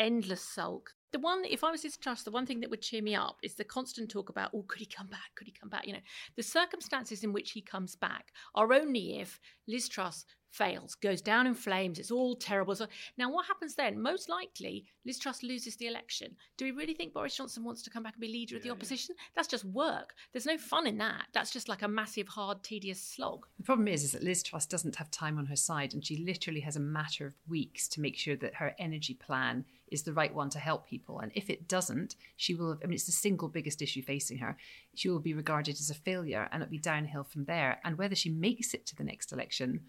endless 0.00 0.42
sulk. 0.42 0.94
the 1.12 1.18
one, 1.18 1.44
if 1.44 1.62
I 1.62 1.70
was 1.70 1.84
Liz 1.84 1.96
Truss, 1.96 2.22
the 2.22 2.30
one 2.30 2.46
thing 2.46 2.60
that 2.60 2.70
would 2.70 2.82
cheer 2.82 3.02
me 3.02 3.14
up 3.14 3.36
is 3.42 3.54
the 3.54 3.64
constant 3.64 4.10
talk 4.10 4.30
about, 4.30 4.50
oh, 4.54 4.64
could 4.66 4.80
he 4.80 4.86
come 4.86 5.08
back? 5.08 5.30
Could 5.36 5.46
he 5.46 5.52
come 5.52 5.68
back? 5.68 5.86
You 5.86 5.94
know, 5.94 6.06
the 6.36 6.42
circumstances 6.42 7.24
in 7.24 7.32
which 7.32 7.50
he 7.50 7.60
comes 7.60 7.96
back 7.96 8.32
are 8.54 8.72
only 8.72 9.18
if 9.20 9.38
Liz 9.68 9.88
Truss 9.88 10.24
fails, 10.50 10.94
goes 10.96 11.22
down 11.22 11.46
in 11.46 11.54
flames, 11.54 11.98
it's 11.98 12.10
all 12.10 12.34
terrible. 12.34 12.74
So 12.74 12.86
now 13.16 13.30
what 13.30 13.46
happens 13.46 13.74
then? 13.74 14.00
Most 14.00 14.28
likely 14.28 14.84
Liz 15.06 15.18
Truss 15.18 15.42
loses 15.42 15.76
the 15.76 15.86
election. 15.86 16.36
Do 16.56 16.64
we 16.64 16.72
really 16.72 16.94
think 16.94 17.14
Boris 17.14 17.36
Johnson 17.36 17.64
wants 17.64 17.82
to 17.82 17.90
come 17.90 18.02
back 18.02 18.14
and 18.14 18.20
be 18.20 18.28
leader 18.28 18.56
of 18.56 18.62
the 18.62 18.70
opposition? 18.70 19.14
Yeah. 19.18 19.24
That's 19.36 19.48
just 19.48 19.64
work. 19.64 20.14
There's 20.32 20.46
no 20.46 20.58
fun 20.58 20.86
in 20.86 20.98
that. 20.98 21.26
That's 21.32 21.50
just 21.50 21.68
like 21.68 21.82
a 21.82 21.88
massive, 21.88 22.28
hard, 22.28 22.62
tedious 22.62 23.00
slog. 23.00 23.46
The 23.58 23.64
problem 23.64 23.88
is, 23.88 24.04
is 24.04 24.12
that 24.12 24.22
Liz 24.22 24.42
Truss 24.42 24.66
doesn't 24.66 24.96
have 24.96 25.10
time 25.10 25.38
on 25.38 25.46
her 25.46 25.56
side 25.56 25.94
and 25.94 26.04
she 26.04 26.16
literally 26.16 26.60
has 26.60 26.76
a 26.76 26.80
matter 26.80 27.26
of 27.26 27.34
weeks 27.48 27.88
to 27.88 28.00
make 28.00 28.16
sure 28.16 28.36
that 28.36 28.56
her 28.56 28.74
energy 28.78 29.14
plan 29.14 29.64
is 29.90 30.02
the 30.02 30.12
right 30.12 30.34
one 30.34 30.50
to 30.50 30.58
help 30.58 30.86
people. 30.86 31.20
And 31.20 31.32
if 31.34 31.50
it 31.50 31.68
doesn't, 31.68 32.16
she 32.36 32.54
will, 32.54 32.78
I 32.82 32.86
mean, 32.86 32.94
it's 32.94 33.06
the 33.06 33.12
single 33.12 33.48
biggest 33.48 33.82
issue 33.82 34.02
facing 34.02 34.38
her. 34.38 34.56
She 34.94 35.08
will 35.08 35.18
be 35.18 35.34
regarded 35.34 35.74
as 35.74 35.90
a 35.90 35.94
failure 35.94 36.48
and 36.50 36.62
it'll 36.62 36.70
be 36.70 36.78
downhill 36.78 37.24
from 37.24 37.44
there. 37.44 37.80
And 37.84 37.98
whether 37.98 38.14
she 38.14 38.30
makes 38.30 38.74
it 38.74 38.86
to 38.86 38.96
the 38.96 39.04
next 39.04 39.32
election, 39.32 39.80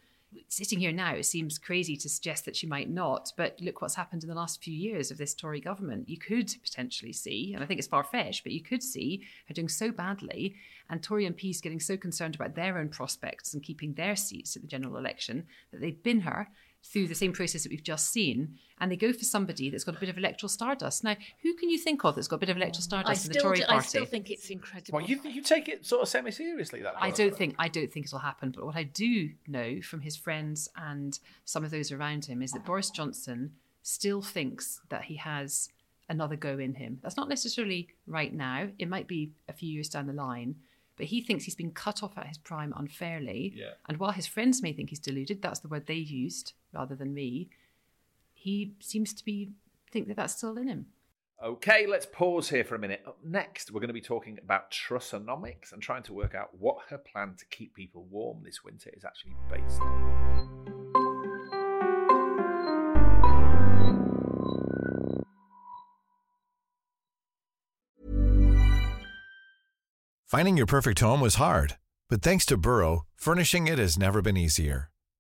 sitting 0.48 0.80
here 0.80 0.92
now, 0.92 1.16
it 1.16 1.26
seems 1.26 1.58
crazy 1.58 1.96
to 1.98 2.10
suggest 2.10 2.46
that 2.46 2.56
she 2.56 2.68
might 2.68 2.90
not. 2.90 3.32
But 3.36 3.60
look 3.60 3.82
what's 3.82 3.96
happened 3.96 4.24
in 4.24 4.30
the 4.30 4.36
last 4.36 4.64
few 4.64 4.74
years 4.74 5.12
of 5.12 5.18
this 5.18 5.34
Tory 5.34 5.60
government. 5.60 6.10
You 6.10 6.18
could 6.18 6.54
potentially 6.64 7.14
see, 7.14 7.54
and 7.54 7.64
I 7.64 7.68
think 7.68 7.80
it's 7.80 7.88
far 7.88 8.04
fetched, 8.04 8.44
but 8.44 8.54
you 8.54 8.62
could 8.62 8.84
see 8.84 9.24
her 9.48 9.54
doing 9.54 9.70
so 9.70 9.92
badly 9.92 10.56
and 10.90 11.02
Tory 11.02 11.28
MPs 11.28 11.62
getting 11.62 11.80
so 11.80 11.96
concerned 11.98 12.36
about 12.36 12.54
their 12.54 12.78
own 12.78 12.90
prospects 12.90 13.54
and 13.54 13.64
keeping 13.64 13.94
their 13.94 14.16
seats 14.16 14.56
at 14.56 14.62
the 14.62 14.68
general 14.68 14.98
election 14.98 15.46
that 15.72 15.80
they 15.80 15.92
bin 15.92 16.22
her 16.22 16.50
through 16.84 17.08
the 17.08 17.16
same 17.16 17.32
process 17.32 17.64
that 17.64 17.70
we've 17.70 17.84
just 17.84 18.12
seen, 18.12 18.58
and 18.80 18.92
they 18.92 18.96
go 18.96 19.14
for 19.14 19.24
somebody 19.24 19.70
that's 19.70 19.84
got 19.84 19.96
a 19.96 20.00
bit 20.00 20.10
of 20.10 20.18
electoral 20.18 20.50
stardust. 20.50 21.04
Now, 21.04 21.16
who 21.44 21.54
can 21.54 21.70
you 21.70 21.78
think 21.78 22.04
of 22.04 22.16
that's 22.16 22.28
got 22.28 22.38
a 22.38 22.40
bit 22.40 22.50
of 22.50 22.58
electoral 22.58 22.82
stardust 22.82 23.28
in 23.28 23.34
the 23.34 23.40
Tory 23.40 23.58
do, 23.58 23.66
party? 23.66 23.78
I 23.78 23.82
still 23.82 24.06
think 24.06 24.32
it's 24.32 24.50
incredible. 24.50 25.00
Well, 25.00 25.06
you, 25.06 25.20
you 25.24 25.42
take 25.42 25.70
it 25.70 25.86
sort 25.86 26.02
of 26.02 26.10
semi 26.10 26.32
seriously. 26.32 26.82
That 26.82 26.96
I 27.00 27.12
don't 27.12 27.36
think 27.36 27.56
I 27.60 27.68
don't 27.68 27.92
think 27.92 28.08
it'll 28.08 28.20
happen. 28.20 28.52
But 28.52 28.66
what 28.66 28.76
I 28.76 28.84
do 28.84 29.30
know 29.48 29.82
from 29.82 30.02
his 30.02 30.18
friends 30.18 30.70
and 30.76 31.18
some 31.46 31.64
of 31.64 31.72
those 31.72 31.92
around 31.92 32.26
him 32.26 32.42
is 32.42 32.52
that 32.52 32.66
Boris 32.66 32.90
Johnson 32.90 33.52
still 33.84 34.22
thinks 34.22 34.82
that 34.90 35.04
he 35.04 35.16
has 35.18 35.70
another 36.10 36.36
go 36.36 36.58
in 36.58 36.74
him. 36.76 37.00
That's 37.02 37.18
not 37.18 37.30
necessarily 37.30 37.88
right 38.08 38.34
now. 38.34 38.70
It 38.80 38.90
might 38.90 39.08
be 39.08 39.32
a 39.48 39.54
few 39.54 39.70
years 39.70 39.90
down 39.90 40.08
the 40.08 40.14
line. 40.14 40.56
But 40.98 41.06
he 41.06 41.22
thinks 41.22 41.46
he's 41.46 41.56
been 41.56 41.72
cut 41.72 42.04
off 42.04 42.18
at 42.18 42.28
his 42.28 42.38
prime 42.38 42.74
unfairly. 42.76 43.54
Yeah. 43.56 43.72
And 43.88 43.98
while 43.98 44.12
his 44.12 44.28
friends 44.28 44.62
may 44.62 44.74
think 44.74 44.90
he's 44.90 45.00
deluded, 45.00 45.42
that's 45.42 45.60
the 45.60 45.68
word 45.68 45.88
they 45.88 45.96
used 45.96 46.54
rather 46.74 46.96
than 46.96 47.14
me. 47.14 47.50
He 48.34 48.76
seems 48.80 49.14
to 49.14 49.26
be 49.26 49.52
think 49.92 50.08
that 50.08 50.18
that's 50.18 50.36
still 50.36 50.58
in 50.58 50.68
him. 50.68 50.88
Okay, 51.44 51.88
let's 51.88 52.06
pause 52.06 52.50
here 52.50 52.64
for 52.64 52.76
a 52.76 52.80
minute. 52.80 53.02
Up 53.08 53.18
next, 53.24 53.72
we're 53.72 53.80
going 53.80 53.88
to 53.88 53.94
be 53.94 54.02
talking 54.02 54.38
about 54.44 54.70
Trussonomics 54.70 55.72
and 55.74 55.82
trying 55.82 56.04
to 56.04 56.14
work 56.14 56.36
out 56.36 56.50
what 56.60 56.78
her 56.90 57.00
plan 57.00 57.36
to 57.40 57.46
keep 57.46 57.74
people 57.74 58.06
warm 58.12 58.44
this 58.44 58.64
winter 58.64 58.92
is 58.96 59.04
actually 59.04 59.36
based 59.50 59.82
on. 59.82 60.12
Finding 70.28 70.58
your 70.58 70.68
perfect 70.68 71.00
home 71.00 71.22
was 71.22 71.36
hard, 71.36 71.78
but 72.08 72.22
thanks 72.22 72.46
to 72.46 72.56
Burrow, 72.56 73.02
furnishing 73.16 73.68
it 73.68 73.80
has 73.80 73.98
never 73.98 74.22
been 74.22 74.38
easier. 74.38 74.91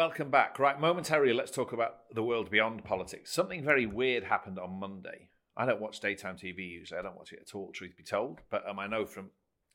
Welcome 0.00 0.30
back. 0.30 0.58
Right, 0.58 0.80
momentarily, 0.80 1.34
let's 1.34 1.50
talk 1.50 1.74
about 1.74 1.96
the 2.14 2.22
world 2.22 2.50
beyond 2.50 2.84
politics. 2.84 3.34
Something 3.34 3.62
very 3.62 3.84
weird 3.84 4.24
happened 4.24 4.58
on 4.58 4.80
Monday. 4.80 5.28
I 5.58 5.66
don't 5.66 5.82
watch 5.82 6.00
daytime 6.00 6.36
TV 6.36 6.70
usually. 6.70 6.98
I 6.98 7.02
don't 7.02 7.18
watch 7.18 7.34
it 7.34 7.40
at 7.42 7.54
all, 7.54 7.70
truth 7.70 7.98
be 7.98 8.02
told. 8.02 8.38
But 8.50 8.66
um, 8.66 8.78
I 8.78 8.86
know 8.86 9.04
from 9.04 9.28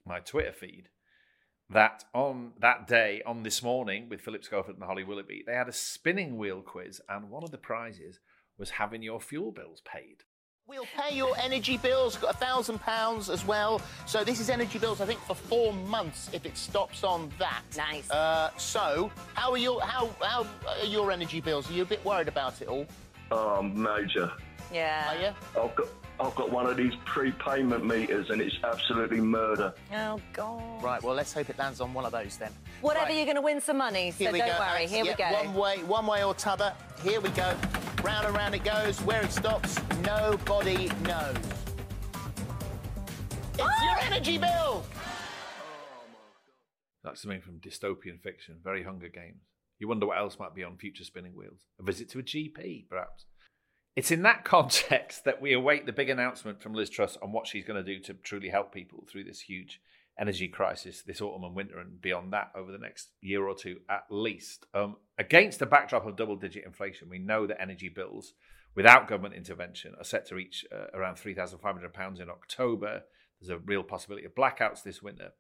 my 0.03 0.21
Twitter 0.21 0.51
feed 0.51 0.89
that 1.69 2.05
on 2.11 2.53
that 2.59 2.87
day, 2.87 3.21
on 3.23 3.43
this 3.43 3.61
morning, 3.61 4.09
with 4.09 4.19
Philip 4.19 4.43
Schofield 4.43 4.77
and 4.77 4.85
Holly 4.85 5.03
Willoughby, 5.03 5.43
they 5.45 5.53
had 5.53 5.69
a 5.69 5.71
spinning 5.71 6.39
wheel 6.39 6.63
quiz, 6.63 6.99
and 7.07 7.29
one 7.29 7.43
of 7.43 7.51
the 7.51 7.59
prizes 7.59 8.19
was 8.57 8.71
having 8.71 9.03
your 9.03 9.21
fuel 9.21 9.51
bills 9.51 9.83
paid. 9.85 10.23
We'll 10.67 10.87
pay 10.97 11.15
your 11.15 11.37
energy 11.37 11.77
bills. 11.77 12.17
Got 12.17 12.33
a 12.33 12.37
thousand 12.37 12.79
pounds 12.79 13.29
as 13.29 13.45
well. 13.45 13.81
So 14.07 14.23
this 14.23 14.39
is 14.39 14.49
energy 14.49 14.79
bills, 14.79 14.99
I 14.99 15.05
think, 15.05 15.19
for 15.19 15.35
four 15.35 15.71
months 15.71 16.31
if 16.33 16.43
it 16.43 16.57
stops 16.57 17.03
on 17.03 17.31
that. 17.37 17.61
Nice. 17.77 18.09
Uh, 18.09 18.49
so 18.57 19.11
how 19.35 19.51
are 19.51 19.59
your 19.59 19.79
how 19.81 20.09
how 20.21 20.47
are 20.67 20.85
your 20.85 21.11
energy 21.11 21.39
bills? 21.39 21.69
Are 21.69 21.73
you 21.73 21.83
a 21.83 21.85
bit 21.85 22.03
worried 22.03 22.27
about 22.27 22.63
it 22.63 22.67
all? 22.67 22.87
Oh, 23.29 23.61
major. 23.61 24.31
Yeah. 24.73 25.13
Are 25.13 25.21
you? 25.21 25.61
I've 25.61 25.75
got 25.75 25.87
I've 26.19 26.33
got 26.35 26.49
one 26.49 26.65
of 26.65 26.77
these 26.77 26.93
prepayment 27.03 27.85
meters, 27.85 28.29
and 28.29 28.41
it's 28.41 28.55
absolutely 28.63 29.19
murder. 29.19 29.73
Oh 29.93 30.19
God. 30.31 30.81
Right. 30.83 31.03
Well, 31.03 31.13
let's 31.13 31.33
hope 31.33 31.49
it 31.49 31.57
lands 31.59 31.81
on 31.81 31.93
one 31.93 32.05
of 32.05 32.11
those 32.13 32.37
then. 32.37 32.51
Whatever, 32.81 33.07
Right. 33.07 33.15
you're 33.17 33.25
going 33.25 33.35
to 33.35 33.41
win 33.41 33.59
some 33.59 33.77
money, 33.77 34.11
so 34.11 34.17
Here 34.25 34.31
we 34.31 34.39
don't 34.39 34.47
go. 34.47 34.59
worry. 34.59 34.85
That's- 34.85 34.91
Here 34.91 35.03
we 35.03 35.13
go. 35.13 35.25
One 35.25 35.53
way, 35.53 35.83
one 35.83 36.07
way 36.07 36.23
or 36.23 36.33
t'other. 36.33 36.73
Here 37.03 37.19
we 37.19 37.29
go. 37.29 37.53
Round 38.03 38.27
and 38.27 38.35
round 38.35 38.55
it 38.55 38.63
goes. 38.63 39.01
Where 39.01 39.21
it 39.23 39.31
stops, 39.31 39.77
nobody 40.03 40.87
knows. 41.03 41.35
It's 43.53 43.61
oh! 43.61 43.83
your 43.83 43.97
energy 44.01 44.37
bill. 44.37 44.85
That's 47.03 47.21
something 47.21 47.41
from 47.41 47.59
dystopian 47.59 48.21
fiction, 48.21 48.55
very 48.63 48.83
Hunger 48.83 49.09
Games. 49.09 49.41
You 49.79 49.87
wonder 49.87 50.05
what 50.07 50.17
else 50.17 50.39
might 50.39 50.55
be 50.55 50.63
on 50.63 50.77
future 50.77 51.03
spinning 51.03 51.35
wheels. 51.35 51.59
A 51.79 51.83
visit 51.83 52.09
to 52.09 52.19
a 52.19 52.23
GP, 52.23 52.87
perhaps. 52.89 53.25
It's 53.95 54.11
in 54.11 54.23
that 54.23 54.43
context 54.45 55.25
that 55.25 55.41
we 55.41 55.53
await 55.53 55.85
the 55.85 55.93
big 55.93 56.09
announcement 56.09 56.61
from 56.61 56.73
Liz 56.73 56.89
Truss 56.89 57.17
on 57.21 57.31
what 57.31 57.47
she's 57.47 57.65
going 57.65 57.83
to 57.83 57.93
do 57.93 57.99
to 58.03 58.13
truly 58.13 58.49
help 58.49 58.73
people 58.73 59.05
through 59.09 59.25
this 59.25 59.41
huge 59.41 59.81
energy 60.17 60.47
crisis 60.47 61.01
this 61.01 61.19
autumn 61.21 61.43
and 61.43 61.55
winter 61.55 61.77
and 61.77 62.01
beyond 62.01 62.31
that 62.31 62.49
over 62.55 62.71
the 62.71 62.77
next 62.77 63.09
year 63.21 63.45
or 63.45 63.55
two 63.55 63.79
at 63.89 64.03
least. 64.09 64.65
Um, 64.73 64.95
against 65.19 65.59
the 65.59 65.65
backdrop 65.65 66.05
of 66.05 66.15
double 66.15 66.37
digit 66.37 66.65
inflation, 66.65 67.09
we 67.09 67.19
know 67.19 67.47
that 67.47 67.61
energy 67.61 67.89
bills 67.89 68.33
without 68.75 69.07
government 69.07 69.35
intervention 69.35 69.93
are 69.97 70.03
set 70.03 70.25
to 70.27 70.35
reach 70.35 70.65
uh, 70.71 70.97
around 70.97 71.15
£3,500 71.15 72.21
in 72.21 72.29
October. 72.29 73.03
There's 73.39 73.49
a 73.49 73.63
real 73.63 73.83
possibility 73.83 74.25
of 74.25 74.35
blackouts 74.35 74.83
this 74.83 75.01
winter. 75.01 75.31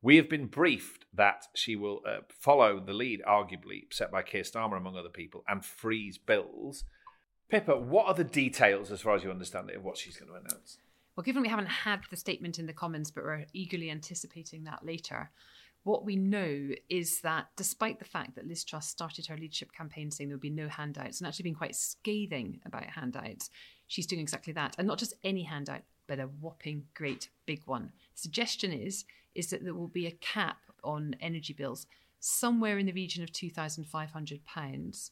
We 0.00 0.16
have 0.16 0.28
been 0.28 0.46
briefed 0.46 1.06
that 1.14 1.44
she 1.54 1.76
will 1.76 2.00
uh, 2.06 2.20
follow 2.28 2.80
the 2.80 2.92
lead, 2.92 3.22
arguably 3.26 3.82
set 3.92 4.10
by 4.10 4.22
Keir 4.22 4.42
Starmer, 4.42 4.76
among 4.76 4.96
other 4.96 5.08
people, 5.08 5.44
and 5.46 5.64
freeze 5.64 6.18
bills. 6.18 6.84
Pippa, 7.52 7.76
what 7.76 8.06
are 8.06 8.14
the 8.14 8.24
details, 8.24 8.90
as 8.90 9.02
far 9.02 9.14
as 9.14 9.22
you 9.22 9.30
understand 9.30 9.68
it, 9.68 9.76
of 9.76 9.84
what 9.84 9.98
she's 9.98 10.16
going 10.16 10.30
to 10.30 10.38
announce? 10.38 10.78
Well, 11.14 11.22
given 11.22 11.42
we 11.42 11.48
haven't 11.48 11.66
had 11.66 12.00
the 12.10 12.16
statement 12.16 12.58
in 12.58 12.64
the 12.64 12.72
Commons, 12.72 13.10
but 13.10 13.24
we're 13.24 13.44
eagerly 13.52 13.90
anticipating 13.90 14.64
that 14.64 14.86
later, 14.86 15.30
what 15.82 16.02
we 16.02 16.16
know 16.16 16.70
is 16.88 17.20
that 17.20 17.48
despite 17.54 17.98
the 17.98 18.06
fact 18.06 18.36
that 18.36 18.46
Liz 18.46 18.64
Truss 18.64 18.88
started 18.88 19.26
her 19.26 19.36
leadership 19.36 19.70
campaign 19.70 20.10
saying 20.10 20.30
there 20.30 20.36
would 20.36 20.40
be 20.40 20.48
no 20.48 20.66
handouts 20.66 21.20
and 21.20 21.28
actually 21.28 21.42
been 21.42 21.54
quite 21.54 21.76
scathing 21.76 22.58
about 22.64 22.84
handouts, 22.84 23.50
she's 23.86 24.06
doing 24.06 24.22
exactly 24.22 24.54
that. 24.54 24.74
And 24.78 24.88
not 24.88 24.98
just 24.98 25.12
any 25.22 25.42
handout, 25.42 25.82
but 26.06 26.18
a 26.18 26.30
whopping 26.40 26.84
great 26.94 27.28
big 27.44 27.60
one. 27.66 27.92
The 28.14 28.22
suggestion 28.22 28.72
is 28.72 29.04
is 29.34 29.48
that 29.48 29.62
there 29.62 29.74
will 29.74 29.88
be 29.88 30.06
a 30.06 30.12
cap 30.12 30.56
on 30.82 31.16
energy 31.20 31.52
bills 31.52 31.86
somewhere 32.18 32.78
in 32.78 32.86
the 32.86 32.92
region 32.92 33.22
of 33.22 33.30
£2,500. 33.30 35.10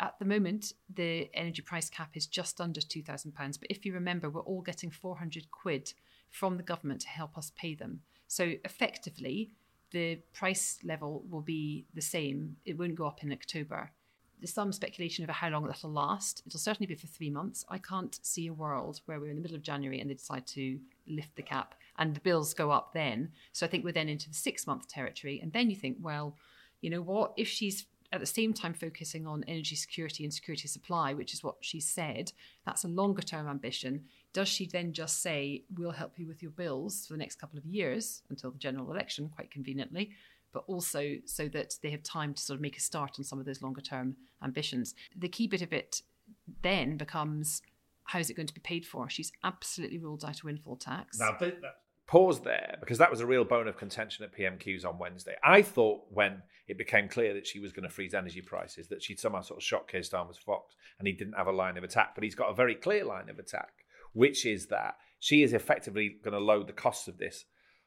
At 0.00 0.18
the 0.18 0.24
moment, 0.24 0.72
the 0.94 1.30
energy 1.34 1.60
price 1.60 1.90
cap 1.90 2.10
is 2.14 2.26
just 2.26 2.58
under 2.58 2.80
£2,000. 2.80 3.34
But 3.34 3.70
if 3.70 3.84
you 3.84 3.92
remember, 3.92 4.30
we're 4.30 4.40
all 4.40 4.62
getting 4.62 4.90
400 4.90 5.50
quid 5.50 5.92
from 6.30 6.56
the 6.56 6.62
government 6.62 7.02
to 7.02 7.08
help 7.08 7.36
us 7.36 7.52
pay 7.54 7.74
them. 7.74 8.00
So 8.26 8.54
effectively, 8.64 9.50
the 9.90 10.16
price 10.32 10.78
level 10.84 11.24
will 11.28 11.42
be 11.42 11.84
the 11.94 12.00
same. 12.00 12.56
It 12.64 12.78
won't 12.78 12.94
go 12.94 13.06
up 13.06 13.22
in 13.22 13.30
October. 13.30 13.90
There's 14.40 14.54
some 14.54 14.72
speculation 14.72 15.22
over 15.22 15.32
how 15.32 15.50
long 15.50 15.66
that'll 15.66 15.90
last. 15.90 16.42
It'll 16.46 16.58
certainly 16.58 16.86
be 16.86 16.94
for 16.94 17.06
three 17.06 17.28
months. 17.28 17.66
I 17.68 17.76
can't 17.76 18.18
see 18.22 18.46
a 18.46 18.54
world 18.54 19.02
where 19.04 19.20
we're 19.20 19.28
in 19.28 19.36
the 19.36 19.42
middle 19.42 19.56
of 19.56 19.62
January 19.62 20.00
and 20.00 20.08
they 20.08 20.14
decide 20.14 20.46
to 20.48 20.78
lift 21.06 21.36
the 21.36 21.42
cap 21.42 21.74
and 21.98 22.14
the 22.14 22.20
bills 22.20 22.54
go 22.54 22.70
up 22.70 22.94
then. 22.94 23.32
So 23.52 23.66
I 23.66 23.68
think 23.68 23.84
we're 23.84 23.92
then 23.92 24.08
into 24.08 24.30
the 24.30 24.34
six 24.34 24.66
month 24.66 24.88
territory. 24.88 25.40
And 25.42 25.52
then 25.52 25.68
you 25.68 25.76
think, 25.76 25.98
well, 26.00 26.36
you 26.80 26.88
know 26.88 27.02
what? 27.02 27.34
If 27.36 27.48
she's 27.48 27.84
at 28.12 28.20
the 28.20 28.26
same 28.26 28.52
time 28.52 28.74
focusing 28.74 29.26
on 29.26 29.44
energy 29.46 29.76
security 29.76 30.24
and 30.24 30.34
security 30.34 30.66
supply, 30.66 31.14
which 31.14 31.32
is 31.32 31.44
what 31.44 31.56
she 31.60 31.80
said, 31.80 32.32
that's 32.66 32.84
a 32.84 32.88
longer 32.88 33.22
term 33.22 33.48
ambition. 33.48 34.04
Does 34.32 34.48
she 34.48 34.66
then 34.66 34.92
just 34.92 35.22
say, 35.22 35.64
we'll 35.76 35.92
help 35.92 36.18
you 36.18 36.26
with 36.26 36.42
your 36.42 36.50
bills 36.50 37.06
for 37.06 37.14
the 37.14 37.18
next 37.18 37.36
couple 37.36 37.58
of 37.58 37.64
years 37.64 38.22
until 38.30 38.50
the 38.50 38.58
general 38.58 38.90
election, 38.90 39.30
quite 39.34 39.50
conveniently, 39.50 40.10
but 40.52 40.64
also 40.66 41.16
so 41.24 41.48
that 41.48 41.74
they 41.82 41.90
have 41.90 42.02
time 42.02 42.34
to 42.34 42.42
sort 42.42 42.56
of 42.56 42.60
make 42.60 42.76
a 42.76 42.80
start 42.80 43.16
on 43.18 43.24
some 43.24 43.38
of 43.38 43.46
those 43.46 43.62
longer 43.62 43.80
term 43.80 44.16
ambitions? 44.42 44.94
The 45.16 45.28
key 45.28 45.46
bit 45.46 45.62
of 45.62 45.72
it 45.72 46.02
then 46.62 46.96
becomes 46.96 47.62
how 48.04 48.18
is 48.18 48.28
it 48.28 48.34
going 48.34 48.48
to 48.48 48.54
be 48.54 48.60
paid 48.60 48.84
for? 48.84 49.08
She's 49.08 49.30
absolutely 49.44 49.98
ruled 49.98 50.24
out 50.24 50.40
a 50.40 50.46
windfall 50.46 50.76
tax. 50.76 51.18
Now, 51.20 51.36
pause 52.10 52.40
there 52.40 52.76
because 52.80 52.98
that 52.98 53.10
was 53.10 53.20
a 53.20 53.26
real 53.26 53.44
bone 53.44 53.68
of 53.68 53.76
contention 53.76 54.24
at 54.24 54.36
PMQs 54.36 54.84
on 54.84 54.98
Wednesday. 54.98 55.36
I 55.44 55.62
thought 55.62 56.00
when 56.10 56.42
it 56.66 56.76
became 56.76 57.08
clear 57.08 57.34
that 57.34 57.46
she 57.46 57.60
was 57.60 57.72
going 57.72 57.88
to 57.88 57.94
freeze 57.94 58.14
energy 58.14 58.40
prices 58.40 58.88
that 58.88 59.00
she'd 59.00 59.20
somehow 59.20 59.42
sort 59.42 59.60
of 59.60 59.64
shot 59.64 59.86
Keir 59.86 60.00
Starmer's 60.00 60.36
fox 60.36 60.74
and 60.98 61.06
he 61.06 61.14
didn't 61.14 61.34
have 61.34 61.46
a 61.46 61.52
line 61.52 61.78
of 61.78 61.84
attack, 61.84 62.16
but 62.16 62.24
he's 62.24 62.34
got 62.34 62.50
a 62.50 62.54
very 62.54 62.74
clear 62.74 63.04
line 63.04 63.28
of 63.28 63.38
attack, 63.38 63.84
which 64.12 64.44
is 64.44 64.66
that 64.66 64.96
she 65.20 65.44
is 65.44 65.52
effectively 65.52 66.16
going 66.24 66.34
to 66.34 66.40
load 66.40 66.66
the 66.66 66.72
costs 66.72 67.06
of 67.06 67.18
this 67.18 67.44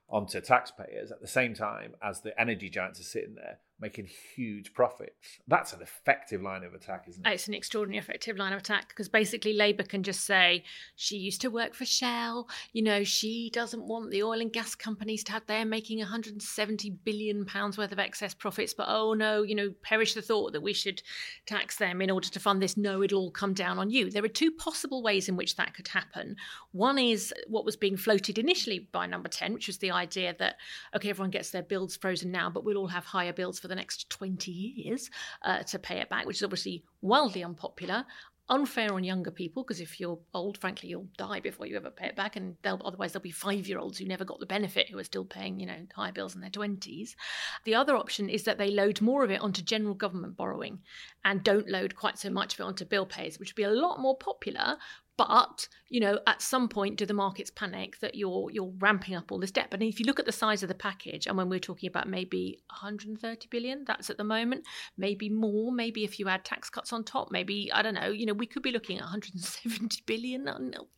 onto 0.08 0.40
taxpayers 0.40 1.12
at 1.12 1.20
the 1.20 1.28
same 1.28 1.54
time 1.54 1.94
as 2.02 2.22
the 2.22 2.40
energy 2.40 2.70
giants 2.70 3.02
are 3.02 3.04
sitting 3.04 3.36
there 3.36 3.60
making 3.80 4.08
huge 4.36 4.74
profits. 4.74 5.40
That's 5.48 5.74
an 5.74 5.82
effective 5.82 6.42
line 6.42 6.64
of 6.64 6.74
attack, 6.74 7.06
isn't 7.10 7.26
it? 7.26 7.34
It's 7.34 7.48
an 7.48 7.54
extraordinarily 7.54 8.00
effective 8.00 8.38
line 8.38 8.54
of 8.54 8.60
attack 8.60 8.90
because 8.90 9.10
basically 9.10 9.54
Labour 9.54 9.84
can 9.84 10.04
just 10.04 10.22
say 10.22 10.64
she 10.96 11.18
used 11.18 11.42
to 11.42 11.50
work 11.50 11.74
for 11.74 11.86
Shell. 11.86 12.48
You 12.72 12.84
know, 12.84 13.04
she 13.04 13.50
doesn't 13.54 13.84
want 13.84 14.12
the 14.12 14.24
oil 14.24 14.40
and 14.40 14.54
gas 14.54 14.76
companies 14.76 15.24
to 15.26 15.34
have 15.34 15.44
they're 15.48 15.66
making 15.66 16.00
170 16.00 16.92
billion 17.04 17.46
pounds 17.46 17.78
worth 17.78 17.92
of 17.92 18.00
excess 18.00 18.34
profits, 18.34 18.74
but 18.74 18.88
oh 18.88 19.14
no, 19.14 19.42
you 19.42 19.56
know, 19.56 19.74
perish 19.82 20.14
the 20.14 20.22
thought 20.22 20.54
that 20.54 20.64
we 20.64 20.74
should 20.74 21.02
tax 21.46 21.78
them 21.78 22.02
in 22.02 22.12
order 22.12 22.30
to 22.30 22.40
fund 22.40 22.62
this. 22.62 22.78
No, 22.78 23.04
it'll 23.04 23.20
all 23.20 23.32
come 23.32 23.54
down 23.54 23.80
on 23.80 23.90
you. 23.90 24.10
There 24.10 24.24
are 24.24 24.30
two 24.30 24.52
possible 24.52 25.04
ways 25.04 25.28
in 25.28 25.36
which 25.36 25.56
that 25.58 25.74
could 25.74 25.90
happen. 25.90 26.38
One 26.72 26.98
is 26.98 27.34
what 27.48 27.66
was 27.66 27.76
being 27.76 27.98
floated 27.98 28.38
initially 28.38 28.88
by 28.92 29.08
Number 29.08 29.30
10, 29.30 29.54
which 29.54 29.68
was 29.68 29.80
the 29.80 29.92
idea 29.92 30.36
that 30.40 30.56
okay, 30.96 31.10
everyone 31.10 31.32
gets 31.32 31.50
their 31.50 31.64
bills 31.64 31.98
frozen 31.98 32.32
now, 32.32 32.50
but 32.50 32.64
we'll 32.64 32.78
all 32.78 32.88
have 32.88 33.06
higher 33.06 33.34
bills 33.34 33.60
for 33.64 33.70
the 33.70 33.76
next 33.76 34.10
20 34.10 34.52
years 34.52 35.10
uh, 35.42 35.64
to 35.64 35.80
pay 35.80 36.00
it 36.00 36.10
back, 36.10 36.26
which 36.26 36.38
is 36.38 36.44
obviously 36.44 36.84
wildly 37.02 37.44
unpopular. 37.44 38.06
Unfair 38.50 38.94
on 38.94 39.06
younger 39.06 39.32
people 39.32 39.64
because 39.64 39.80
if 39.80 40.02
you're 40.02 40.20
old, 40.34 40.58
frankly, 40.58 40.90
you'll 40.90 41.08
die 41.18 41.40
before 41.40 41.66
you 41.66 41.78
ever 41.78 41.90
pay 41.90 42.08
it 42.08 42.16
back, 42.18 42.36
and 42.36 42.58
they'll, 42.62 42.82
otherwise 42.84 43.14
there'll 43.14 43.24
be 43.24 43.32
five-year-olds 43.32 43.98
who 43.98 44.06
never 44.06 44.26
got 44.26 44.42
the 44.42 44.46
benefit 44.46 44.90
who 44.90 45.00
are 45.00 45.04
still 45.06 45.24
paying, 45.24 45.62
you 45.62 45.66
know, 45.66 45.78
high 45.96 46.12
bills 46.12 46.36
in 46.36 46.42
their 46.42 46.50
twenties. 46.50 47.16
The 47.64 47.76
other 47.76 47.96
option 47.96 48.28
is 48.28 48.44
that 48.44 48.58
they 48.58 48.70
load 48.70 49.00
more 49.00 49.24
of 49.24 49.32
it 49.32 49.40
onto 49.40 49.62
general 49.62 49.96
government 49.96 50.36
borrowing, 50.36 50.80
and 51.24 51.42
don't 51.42 51.70
load 51.70 51.96
quite 51.96 52.20
so 52.20 52.30
much 52.30 52.56
of 52.56 52.60
it 52.60 52.64
onto 52.64 52.84
bill 52.84 53.06
pays, 53.06 53.40
which 53.40 53.52
would 53.52 53.56
be 53.56 53.64
a 53.64 53.70
lot 53.70 54.02
more 54.02 54.18
popular, 54.18 54.76
but 55.16 55.68
you 55.90 56.00
know, 56.00 56.20
at 56.26 56.42
some 56.42 56.68
point, 56.68 56.98
do 56.98 57.06
the 57.06 57.14
markets 57.14 57.52
panic 57.52 58.00
that 58.00 58.16
you're 58.16 58.50
you're 58.52 58.74
ramping 58.80 59.16
up 59.16 59.32
all 59.32 59.40
this 59.40 59.52
debt? 59.52 59.68
But 59.70 59.82
if 59.82 60.00
you 60.00 60.06
look 60.06 60.20
at 60.20 60.26
the 60.26 60.32
size 60.32 60.64
of 60.64 60.70
the 60.70 60.76
package, 60.76 61.28
and 61.28 61.38
when 61.38 61.50
we're 61.50 61.60
talking 61.60 61.88
about 61.88 62.08
maybe 62.08 62.60
130 62.70 63.48
billion, 63.50 63.84
that's 63.86 64.10
at 64.10 64.18
the 64.18 64.24
moment, 64.24 64.66
maybe 64.98 65.30
more, 65.30 65.72
maybe 65.72 66.04
if 66.04 66.20
you 66.20 66.28
add 66.30 66.46
tax 66.46 66.70
cuts 66.70 66.92
on 66.92 67.04
top, 67.04 67.32
maybe 67.32 67.72
I 67.72 67.82
don't 67.82 67.94
know, 67.94 68.10
you 68.10 68.26
know, 68.26 68.34
we 68.34 68.48
could 68.48 68.64
be 68.64 68.72
looking 68.72 68.98
at 68.98 69.04
170 69.04 70.04
billion 70.06 70.50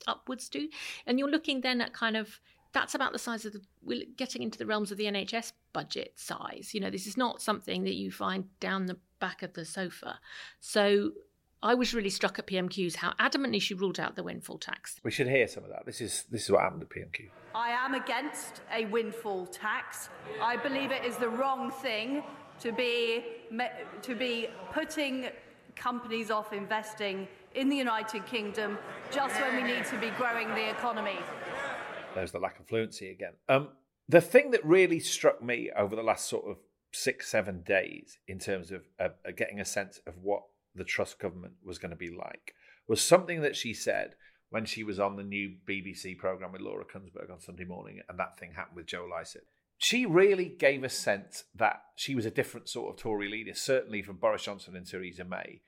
upwards 0.08 0.50
too, 0.50 0.70
and 1.06 1.20
you're 1.20 1.32
looking 1.32 1.62
then 1.62 1.82
at 1.82 1.94
kind 1.94 2.16
of 2.16 2.40
that's 2.76 2.94
about 2.94 3.14
the 3.14 3.20
size 3.20 3.46
of 3.46 3.54
the 3.54 3.62
we're 3.82 4.06
getting 4.18 4.44
into 4.44 4.58
the 4.58 4.66
realms 4.66 4.92
of 4.92 4.98
the 4.98 5.06
NHS 5.06 5.54
budget 5.72 6.14
size. 6.16 6.74
You 6.74 6.82
know, 6.82 6.90
this 6.90 7.08
is 7.08 7.16
not 7.16 7.42
something 7.42 7.84
that 7.84 7.96
you 7.96 8.12
find 8.12 8.46
down 8.60 8.86
the 8.86 8.98
back 9.20 9.44
of 9.44 9.54
the 9.54 9.64
sofa. 9.64 10.20
So 10.60 11.12
I 11.66 11.74
was 11.74 11.96
really 11.96 12.12
struck 12.12 12.38
at 12.38 12.46
PMQs 12.46 12.98
how 12.98 13.14
adamantly 13.14 13.60
she 13.60 13.74
ruled 13.74 14.00
out 14.00 14.16
the 14.16 14.22
windfall 14.22 14.60
tax. 14.60 15.00
We 15.02 15.10
should 15.10 15.28
hear 15.28 15.48
some 15.48 15.64
of 15.64 15.72
that. 15.72 15.84
This 15.84 16.00
is 16.00 16.26
this 16.30 16.44
is 16.44 16.52
what 16.52 16.62
happened 16.62 16.84
at 16.84 16.90
PMQ. 16.90 17.30
I 17.56 17.70
am 17.70 17.96
against 17.96 18.62
a 18.72 18.86
windfall 18.86 19.48
tax. 19.48 20.10
I 20.40 20.58
believe 20.58 20.92
it 20.92 21.04
is 21.04 21.18
the 21.18 21.28
wrong 21.28 21.72
thing 21.72 22.24
to 22.60 22.72
be 22.72 23.24
to 24.04 24.14
be 24.14 24.50
putting 24.72 25.30
companies 25.76 26.30
off 26.30 26.54
investing 26.54 27.28
in 27.56 27.68
the 27.68 27.76
United 27.76 28.28
Kingdom 28.28 28.78
just 29.10 29.34
when 29.42 29.56
we 29.56 29.64
need 29.64 29.86
to 29.86 29.98
be 29.98 30.12
growing 30.12 30.50
the 30.50 30.70
economy. 30.70 31.18
There's 32.14 32.32
the 32.32 32.40
lack 32.40 32.60
of 32.60 32.68
fluency 32.68 33.10
again. 33.10 33.34
Um, 33.50 33.70
the 34.08 34.22
thing 34.22 34.52
that 34.52 34.64
really 34.64 35.00
struck 35.00 35.42
me 35.42 35.72
over 35.76 35.96
the 35.96 36.04
last 36.04 36.30
sort 36.30 36.46
of 36.46 36.58
six, 36.92 37.28
seven 37.28 37.64
days 37.64 38.20
in 38.28 38.38
terms 38.38 38.72
of 38.72 38.84
uh, 39.00 39.10
getting 39.36 39.60
a 39.60 39.66
sense 39.66 40.00
of 40.06 40.14
what 40.22 40.44
the 40.76 40.84
Truss 40.84 41.14
government 41.14 41.54
was 41.64 41.78
going 41.78 41.92
to 41.92 41.96
be 41.96 42.10
like 42.10 42.54
was 42.88 43.02
something 43.02 43.42
that 43.42 43.56
she 43.56 43.74
said 43.74 44.16
when 44.50 44.66
she 44.66 44.84
was 44.84 45.00
on 45.00 45.16
the 45.16 45.24
new 45.24 45.56
BBC 45.68 46.18
programme 46.18 46.52
with 46.52 46.62
Laura 46.62 46.86
Kuenssberg 46.86 47.32
on 47.32 47.40
Sunday 47.40 47.66
morning, 47.66 48.02
and 48.08 48.20
that 48.20 48.38
thing 48.38 48.54
happened 48.54 48.76
with 48.76 48.86
Joe 48.86 49.08
Lycett. 49.10 49.48
She 49.78 50.06
really 50.06 50.46
gave 50.46 50.84
a 50.84 50.90
sense 50.90 51.44
that 51.56 51.82
she 51.96 52.16
was 52.16 52.26
a 52.26 52.32
different 52.32 52.70
sort 52.70 52.94
of 52.94 53.02
Tory 53.02 53.30
leader, 53.30 53.54
certainly 53.54 54.02
from 54.02 54.18
Boris 54.18 54.44
Johnson 54.44 54.76
and 54.76 54.86
Theresa 54.86 55.26
May. 55.26 55.62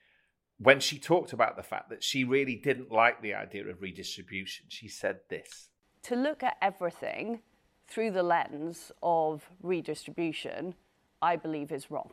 When 0.58 0.80
she 0.80 0.98
talked 0.98 1.32
about 1.32 1.56
the 1.56 1.62
fact 1.62 1.90
that 1.90 2.02
she 2.02 2.24
really 2.24 2.56
didn't 2.56 2.90
like 2.90 3.20
the 3.20 3.34
idea 3.34 3.66
of 3.68 3.82
redistribution, 3.82 4.66
she 4.68 4.88
said 4.88 5.20
this 5.28 5.68
To 6.04 6.16
look 6.16 6.42
at 6.42 6.56
everything 6.62 7.40
through 7.86 8.12
the 8.12 8.22
lens 8.22 8.90
of 9.02 9.48
redistribution, 9.62 10.74
I 11.20 11.36
believe 11.36 11.72
is 11.72 11.90
wrong. 11.90 12.12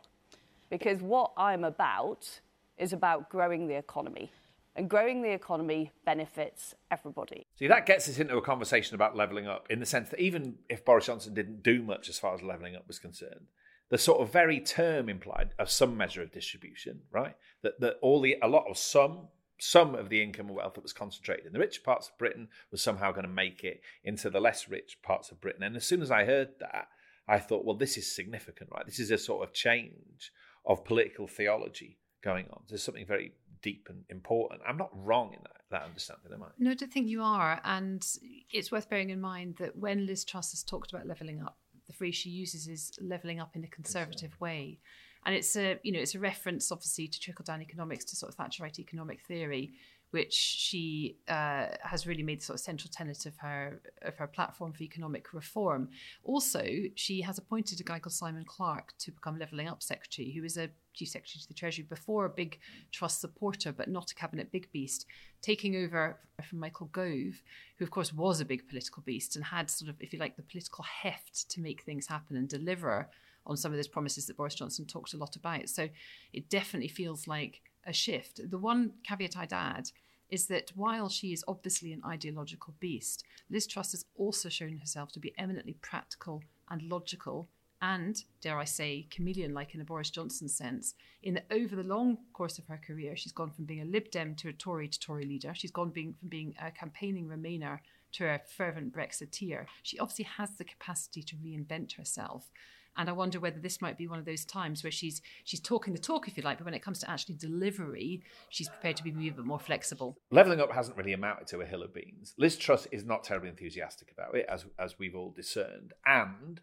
Because 0.68 1.00
what 1.00 1.32
I'm 1.36 1.64
about 1.64 2.40
is 2.78 2.92
about 2.92 3.30
growing 3.30 3.66
the 3.66 3.76
economy. 3.76 4.32
And 4.74 4.90
growing 4.90 5.22
the 5.22 5.32
economy 5.32 5.90
benefits 6.04 6.74
everybody. 6.90 7.46
See, 7.58 7.66
that 7.66 7.86
gets 7.86 8.08
us 8.10 8.18
into 8.18 8.36
a 8.36 8.42
conversation 8.42 8.94
about 8.94 9.16
levelling 9.16 9.46
up 9.46 9.66
in 9.70 9.80
the 9.80 9.86
sense 9.86 10.10
that 10.10 10.20
even 10.20 10.56
if 10.68 10.84
Boris 10.84 11.06
Johnson 11.06 11.32
didn't 11.32 11.62
do 11.62 11.82
much 11.82 12.10
as 12.10 12.18
far 12.18 12.34
as 12.34 12.42
levelling 12.42 12.76
up 12.76 12.86
was 12.86 12.98
concerned, 12.98 13.46
the 13.88 13.96
sort 13.96 14.20
of 14.20 14.30
very 14.30 14.60
term 14.60 15.08
implied 15.08 15.50
of 15.58 15.70
some 15.70 15.96
measure 15.96 16.20
of 16.20 16.32
distribution, 16.32 17.00
right? 17.10 17.36
That 17.62 17.80
that 17.80 17.96
all 18.02 18.20
the 18.20 18.36
a 18.42 18.48
lot 18.48 18.66
of 18.68 18.76
some 18.76 19.28
some 19.58 19.94
of 19.94 20.10
the 20.10 20.22
income 20.22 20.48
and 20.48 20.56
wealth 20.56 20.74
that 20.74 20.82
was 20.82 20.92
concentrated 20.92 21.46
in 21.46 21.52
the 21.52 21.58
rich 21.58 21.82
parts 21.82 22.08
of 22.08 22.18
Britain 22.18 22.48
was 22.70 22.82
somehow 22.82 23.10
going 23.10 23.26
to 23.26 23.32
make 23.32 23.64
it 23.64 23.80
into 24.04 24.28
the 24.28 24.40
less 24.40 24.68
rich 24.68 24.98
parts 25.02 25.30
of 25.30 25.40
Britain. 25.40 25.62
And 25.62 25.76
as 25.76 25.86
soon 25.86 26.02
as 26.02 26.10
I 26.10 26.26
heard 26.26 26.50
that, 26.60 26.88
I 27.26 27.38
thought, 27.38 27.64
well, 27.64 27.76
this 27.76 27.96
is 27.96 28.14
significant, 28.14 28.68
right? 28.74 28.84
This 28.84 28.98
is 28.98 29.10
a 29.10 29.16
sort 29.16 29.42
of 29.42 29.54
change 29.54 30.30
of 30.66 30.84
political 30.84 31.26
theology 31.26 31.96
going 32.22 32.46
on. 32.50 32.62
There's 32.68 32.82
something 32.82 33.06
very 33.06 33.32
deep 33.62 33.86
and 33.88 34.04
important. 34.10 34.60
I'm 34.66 34.76
not 34.76 34.90
wrong 34.92 35.32
in 35.32 35.40
that, 35.42 35.62
that 35.70 35.82
understanding, 35.82 36.32
am 36.32 36.42
I? 36.42 36.46
No, 36.58 36.70
I 36.70 36.74
don't 36.74 36.92
think 36.92 37.08
you 37.08 37.22
are. 37.22 37.60
And 37.64 38.06
it's 38.50 38.70
worth 38.70 38.88
bearing 38.88 39.10
in 39.10 39.20
mind 39.20 39.56
that 39.58 39.76
when 39.76 40.06
Liz 40.06 40.24
Truss 40.24 40.52
has 40.52 40.62
talked 40.62 40.92
about 40.92 41.06
levelling 41.06 41.42
up, 41.42 41.56
the 41.86 41.92
phrase 41.92 42.14
she 42.14 42.30
uses 42.30 42.66
is 42.66 42.92
levelling 43.00 43.40
up 43.40 43.54
in 43.54 43.64
a 43.64 43.68
conservative 43.68 44.38
way. 44.40 44.78
And 45.24 45.34
it's 45.34 45.56
a, 45.56 45.78
you 45.82 45.92
know, 45.92 46.00
it's 46.00 46.14
a 46.14 46.20
reference 46.20 46.70
obviously 46.70 47.08
to 47.08 47.20
trickle 47.20 47.44
down 47.44 47.60
economics, 47.60 48.04
to 48.06 48.16
sort 48.16 48.32
of 48.32 48.38
Thatcherite 48.38 48.78
economic 48.78 49.20
theory, 49.26 49.72
which 50.10 50.32
she 50.32 51.18
uh, 51.28 51.66
has 51.82 52.06
really 52.06 52.22
made 52.22 52.40
the 52.40 52.44
sort 52.44 52.58
of 52.58 52.64
central 52.64 52.90
tenet 52.92 53.26
of 53.26 53.36
her 53.38 53.80
of 54.02 54.16
her 54.16 54.26
platform 54.28 54.72
for 54.72 54.84
economic 54.84 55.32
reform. 55.32 55.88
Also, 56.22 56.64
she 56.94 57.20
has 57.22 57.38
appointed 57.38 57.80
a 57.80 57.84
guy 57.84 57.98
called 57.98 58.12
Simon 58.12 58.44
Clarke 58.46 58.94
to 59.00 59.10
become 59.10 59.38
Levelling 59.38 59.68
Up 59.68 59.82
Secretary, 59.82 60.32
who 60.32 60.44
is 60.44 60.56
a 60.56 60.70
Secretary 61.04 61.42
to 61.42 61.48
the 61.48 61.54
Treasury 61.54 61.84
before, 61.88 62.24
a 62.24 62.30
big 62.30 62.58
Truss 62.92 63.18
supporter, 63.18 63.72
but 63.72 63.88
not 63.88 64.10
a 64.10 64.14
cabinet 64.14 64.50
big 64.50 64.70
beast, 64.72 65.04
taking 65.42 65.76
over 65.76 66.18
from 66.48 66.60
Michael 66.60 66.86
Gove, 66.86 67.42
who 67.76 67.84
of 67.84 67.90
course 67.90 68.12
was 68.12 68.40
a 68.40 68.44
big 68.44 68.68
political 68.68 69.02
beast 69.04 69.36
and 69.36 69.44
had 69.44 69.68
sort 69.68 69.90
of, 69.90 69.96
if 70.00 70.12
you 70.12 70.18
like, 70.18 70.36
the 70.36 70.42
political 70.42 70.84
heft 70.84 71.50
to 71.50 71.60
make 71.60 71.82
things 71.82 72.06
happen 72.06 72.36
and 72.36 72.48
deliver 72.48 73.08
on 73.46 73.56
some 73.56 73.72
of 73.72 73.76
those 73.76 73.88
promises 73.88 74.26
that 74.26 74.36
Boris 74.36 74.54
Johnson 74.54 74.86
talked 74.86 75.14
a 75.14 75.18
lot 75.18 75.36
about. 75.36 75.68
So 75.68 75.88
it 76.32 76.48
definitely 76.48 76.88
feels 76.88 77.28
like 77.28 77.60
a 77.86 77.92
shift. 77.92 78.40
The 78.50 78.58
one 78.58 78.92
caveat 79.04 79.36
I'd 79.36 79.52
add 79.52 79.90
is 80.28 80.46
that 80.46 80.72
while 80.74 81.08
she 81.08 81.32
is 81.32 81.44
obviously 81.46 81.92
an 81.92 82.02
ideological 82.04 82.74
beast, 82.80 83.24
Liz 83.48 83.66
Truss 83.66 83.92
has 83.92 84.04
also 84.16 84.48
shown 84.48 84.78
herself 84.78 85.12
to 85.12 85.20
be 85.20 85.32
eminently 85.38 85.74
practical 85.82 86.42
and 86.68 86.82
logical 86.82 87.48
and, 87.82 88.22
dare 88.40 88.58
I 88.58 88.64
say, 88.64 89.06
chameleon 89.10 89.54
like 89.54 89.74
in 89.74 89.80
a 89.80 89.84
Boris 89.84 90.10
Johnson 90.10 90.48
sense, 90.48 90.94
in 91.22 91.34
that 91.34 91.46
over 91.50 91.76
the 91.76 91.82
long 91.82 92.18
course 92.32 92.58
of 92.58 92.66
her 92.66 92.80
career, 92.84 93.16
she's 93.16 93.32
gone 93.32 93.50
from 93.50 93.64
being 93.64 93.82
a 93.82 93.84
Lib 93.84 94.10
Dem 94.10 94.34
to 94.36 94.48
a 94.48 94.52
Tory 94.52 94.88
to 94.88 94.98
Tory 94.98 95.24
leader. 95.26 95.52
She's 95.54 95.70
gone 95.70 95.90
being, 95.90 96.14
from 96.18 96.28
being 96.28 96.54
a 96.60 96.70
campaigning 96.70 97.28
Remainer 97.28 97.80
to 98.12 98.26
a 98.26 98.40
fervent 98.56 98.94
Brexiteer. 98.94 99.66
She 99.82 99.98
obviously 99.98 100.24
has 100.24 100.50
the 100.56 100.64
capacity 100.64 101.22
to 101.22 101.36
reinvent 101.36 101.96
herself. 101.96 102.50
And 102.96 103.10
I 103.10 103.12
wonder 103.12 103.38
whether 103.38 103.60
this 103.60 103.82
might 103.82 103.98
be 103.98 104.06
one 104.06 104.18
of 104.18 104.24
those 104.24 104.46
times 104.46 104.82
where 104.82 104.90
she's 104.90 105.20
she's 105.44 105.60
talking 105.60 105.92
the 105.92 105.98
talk, 105.98 106.28
if 106.28 106.36
you 106.36 106.42
like, 106.42 106.58
but 106.58 106.64
when 106.64 106.72
it 106.72 106.82
comes 106.82 106.98
to 107.00 107.10
actually 107.10 107.34
delivery, 107.34 108.22
she's 108.48 108.70
prepared 108.70 108.96
to 108.96 109.04
be 109.04 109.10
a 109.10 109.32
bit 109.32 109.44
more 109.44 109.58
flexible. 109.58 110.16
Levelling 110.30 110.60
up 110.60 110.72
hasn't 110.72 110.96
really 110.96 111.12
amounted 111.12 111.46
to 111.48 111.60
a 111.60 111.66
hill 111.66 111.82
of 111.82 111.92
beans. 111.92 112.32
Liz 112.38 112.56
Truss 112.56 112.86
is 112.90 113.04
not 113.04 113.22
terribly 113.22 113.50
enthusiastic 113.50 114.10
about 114.10 114.34
it, 114.34 114.46
as 114.48 114.64
as 114.78 114.98
we've 114.98 115.14
all 115.14 115.30
discerned. 115.30 115.92
And 116.06 116.58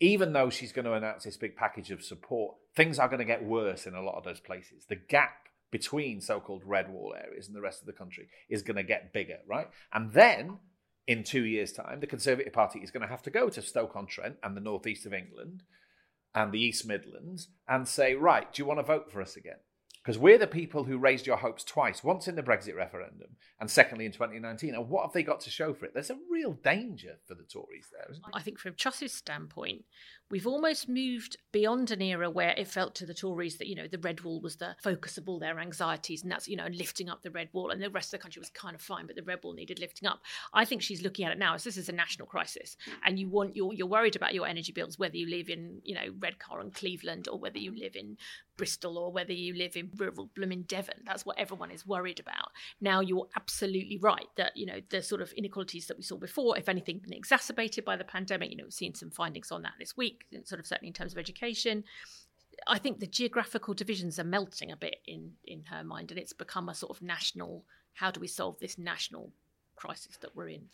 even 0.00 0.32
though 0.32 0.50
she's 0.50 0.72
going 0.72 0.84
to 0.84 0.92
announce 0.92 1.24
this 1.24 1.36
big 1.36 1.56
package 1.56 1.90
of 1.90 2.02
support, 2.02 2.56
things 2.76 2.98
are 2.98 3.08
going 3.08 3.18
to 3.18 3.24
get 3.24 3.44
worse 3.44 3.86
in 3.86 3.94
a 3.94 4.02
lot 4.02 4.16
of 4.16 4.24
those 4.24 4.40
places. 4.40 4.84
The 4.88 4.96
gap 4.96 5.48
between 5.70 6.20
so-called 6.20 6.62
red 6.64 6.90
wall 6.90 7.14
areas 7.18 7.46
and 7.46 7.56
the 7.56 7.60
rest 7.60 7.80
of 7.80 7.86
the 7.86 7.92
country 7.92 8.28
is 8.48 8.62
going 8.62 8.76
to 8.76 8.82
get 8.82 9.12
bigger, 9.12 9.38
right? 9.46 9.68
And 9.92 10.12
then 10.12 10.58
in 11.06 11.24
two 11.24 11.44
years' 11.44 11.72
time, 11.72 12.00
the 12.00 12.06
Conservative 12.06 12.52
Party 12.52 12.80
is 12.80 12.90
going 12.90 13.02
to 13.02 13.08
have 13.08 13.22
to 13.22 13.30
go 13.30 13.48
to 13.48 13.62
Stoke-on-Trent 13.62 14.36
and 14.42 14.56
the 14.56 14.60
northeast 14.60 15.06
of 15.06 15.14
England 15.14 15.62
and 16.34 16.52
the 16.52 16.60
East 16.60 16.86
Midlands 16.86 17.48
and 17.66 17.88
say, 17.88 18.14
right, 18.14 18.52
do 18.52 18.62
you 18.62 18.66
want 18.66 18.78
to 18.78 18.84
vote 18.84 19.10
for 19.10 19.20
us 19.20 19.36
again? 19.36 19.58
Because 20.08 20.18
we're 20.18 20.38
the 20.38 20.46
people 20.46 20.84
who 20.84 20.96
raised 20.96 21.26
your 21.26 21.36
hopes 21.36 21.62
twice, 21.62 22.02
once 22.02 22.28
in 22.28 22.34
the 22.34 22.42
Brexit 22.42 22.74
referendum 22.74 23.36
and 23.60 23.70
secondly 23.70 24.06
in 24.06 24.12
2019. 24.12 24.74
And 24.74 24.88
what 24.88 25.02
have 25.02 25.12
they 25.12 25.22
got 25.22 25.38
to 25.40 25.50
show 25.50 25.74
for 25.74 25.84
it? 25.84 25.92
There's 25.92 26.08
a 26.08 26.16
real 26.30 26.54
danger 26.54 27.18
for 27.26 27.34
the 27.34 27.42
Tories 27.42 27.88
there? 27.92 28.16
I 28.32 28.40
think 28.40 28.58
from 28.58 28.72
Truss's 28.72 29.12
standpoint, 29.12 29.84
we've 30.30 30.46
almost 30.46 30.88
moved 30.88 31.36
beyond 31.52 31.90
an 31.90 32.02
era 32.02 32.28
where 32.28 32.50
it 32.50 32.68
felt 32.68 32.94
to 32.96 33.06
the 33.06 33.14
Tories 33.14 33.56
that, 33.58 33.66
you 33.66 33.74
know, 33.74 33.88
the 33.88 33.98
red 33.98 34.20
wall 34.20 34.40
was 34.40 34.56
the 34.56 34.76
focus 34.82 35.16
of 35.16 35.28
all 35.28 35.38
their 35.38 35.58
anxieties 35.58 36.22
and 36.22 36.30
that's, 36.30 36.46
you 36.46 36.56
know, 36.56 36.66
lifting 36.70 37.08
up 37.08 37.22
the 37.22 37.30
red 37.30 37.48
wall 37.52 37.70
and 37.70 37.82
the 37.82 37.90
rest 37.90 38.12
of 38.12 38.18
the 38.18 38.22
country 38.22 38.40
was 38.40 38.50
kind 38.50 38.74
of 38.74 38.82
fine, 38.82 39.06
but 39.06 39.16
the 39.16 39.22
red 39.22 39.38
wall 39.42 39.54
needed 39.54 39.78
lifting 39.78 40.08
up. 40.08 40.20
I 40.52 40.64
think 40.64 40.82
she's 40.82 41.02
looking 41.02 41.24
at 41.24 41.32
it 41.32 41.38
now 41.38 41.54
as 41.54 41.64
this 41.64 41.76
is 41.76 41.88
a 41.88 41.92
national 41.92 42.28
crisis 42.28 42.76
and 43.04 43.18
you 43.18 43.28
want 43.28 43.56
you're, 43.56 43.72
you're 43.72 43.86
worried 43.86 44.16
about 44.16 44.34
your 44.34 44.46
energy 44.46 44.72
bills, 44.72 44.98
whether 44.98 45.16
you 45.16 45.28
live 45.28 45.48
in, 45.48 45.80
you 45.84 45.94
know, 45.94 46.12
Redcar 46.18 46.60
and 46.60 46.74
Cleveland 46.74 47.28
or 47.28 47.38
whether 47.38 47.58
you 47.58 47.74
live 47.78 47.96
in 47.96 48.18
Bristol 48.58 48.98
or 48.98 49.10
whether 49.10 49.32
you 49.32 49.54
live 49.54 49.76
in 49.76 49.90
rural 49.96 50.28
blooming 50.34 50.62
Devon. 50.62 51.02
That's 51.06 51.24
what 51.24 51.38
everyone 51.38 51.70
is 51.70 51.86
worried 51.86 52.20
about. 52.20 52.50
Now 52.80 53.00
you're 53.00 53.28
absolutely 53.36 53.96
right 53.96 54.26
that, 54.36 54.56
you 54.56 54.66
know, 54.66 54.80
the 54.90 55.00
sort 55.00 55.22
of 55.22 55.32
inequalities 55.32 55.86
that 55.86 55.96
we 55.96 56.02
saw 56.02 56.16
before, 56.18 56.58
if 56.58 56.68
anything, 56.68 56.98
been 56.98 57.16
exacerbated 57.16 57.84
by 57.84 57.96
the 57.96 58.04
pandemic. 58.04 58.50
You 58.50 58.56
know, 58.56 58.64
we've 58.64 58.72
seen 58.74 58.94
some 58.94 59.10
findings 59.10 59.50
on 59.50 59.62
that 59.62 59.74
this 59.78 59.96
week, 59.96 60.17
sort 60.44 60.60
of 60.60 60.66
certainly 60.66 60.88
in 60.88 60.94
terms 60.94 61.12
of 61.12 61.18
education. 61.18 61.84
I 62.66 62.78
think 62.78 62.98
the 62.98 63.06
geographical 63.06 63.74
divisions 63.74 64.18
are 64.18 64.24
melting 64.24 64.72
a 64.72 64.76
bit 64.76 64.96
in 65.06 65.32
in 65.44 65.64
her 65.66 65.84
mind, 65.84 66.10
and 66.10 66.18
it's 66.18 66.32
become 66.32 66.68
a 66.68 66.74
sort 66.74 66.90
of 66.96 67.02
national. 67.02 67.64
How 67.94 68.10
do 68.10 68.20
we 68.20 68.28
solve 68.28 68.58
this 68.60 68.78
national 68.78 69.32
crisis 69.76 70.16
that 70.18 70.34
we're 70.34 70.48
in? 70.48 70.68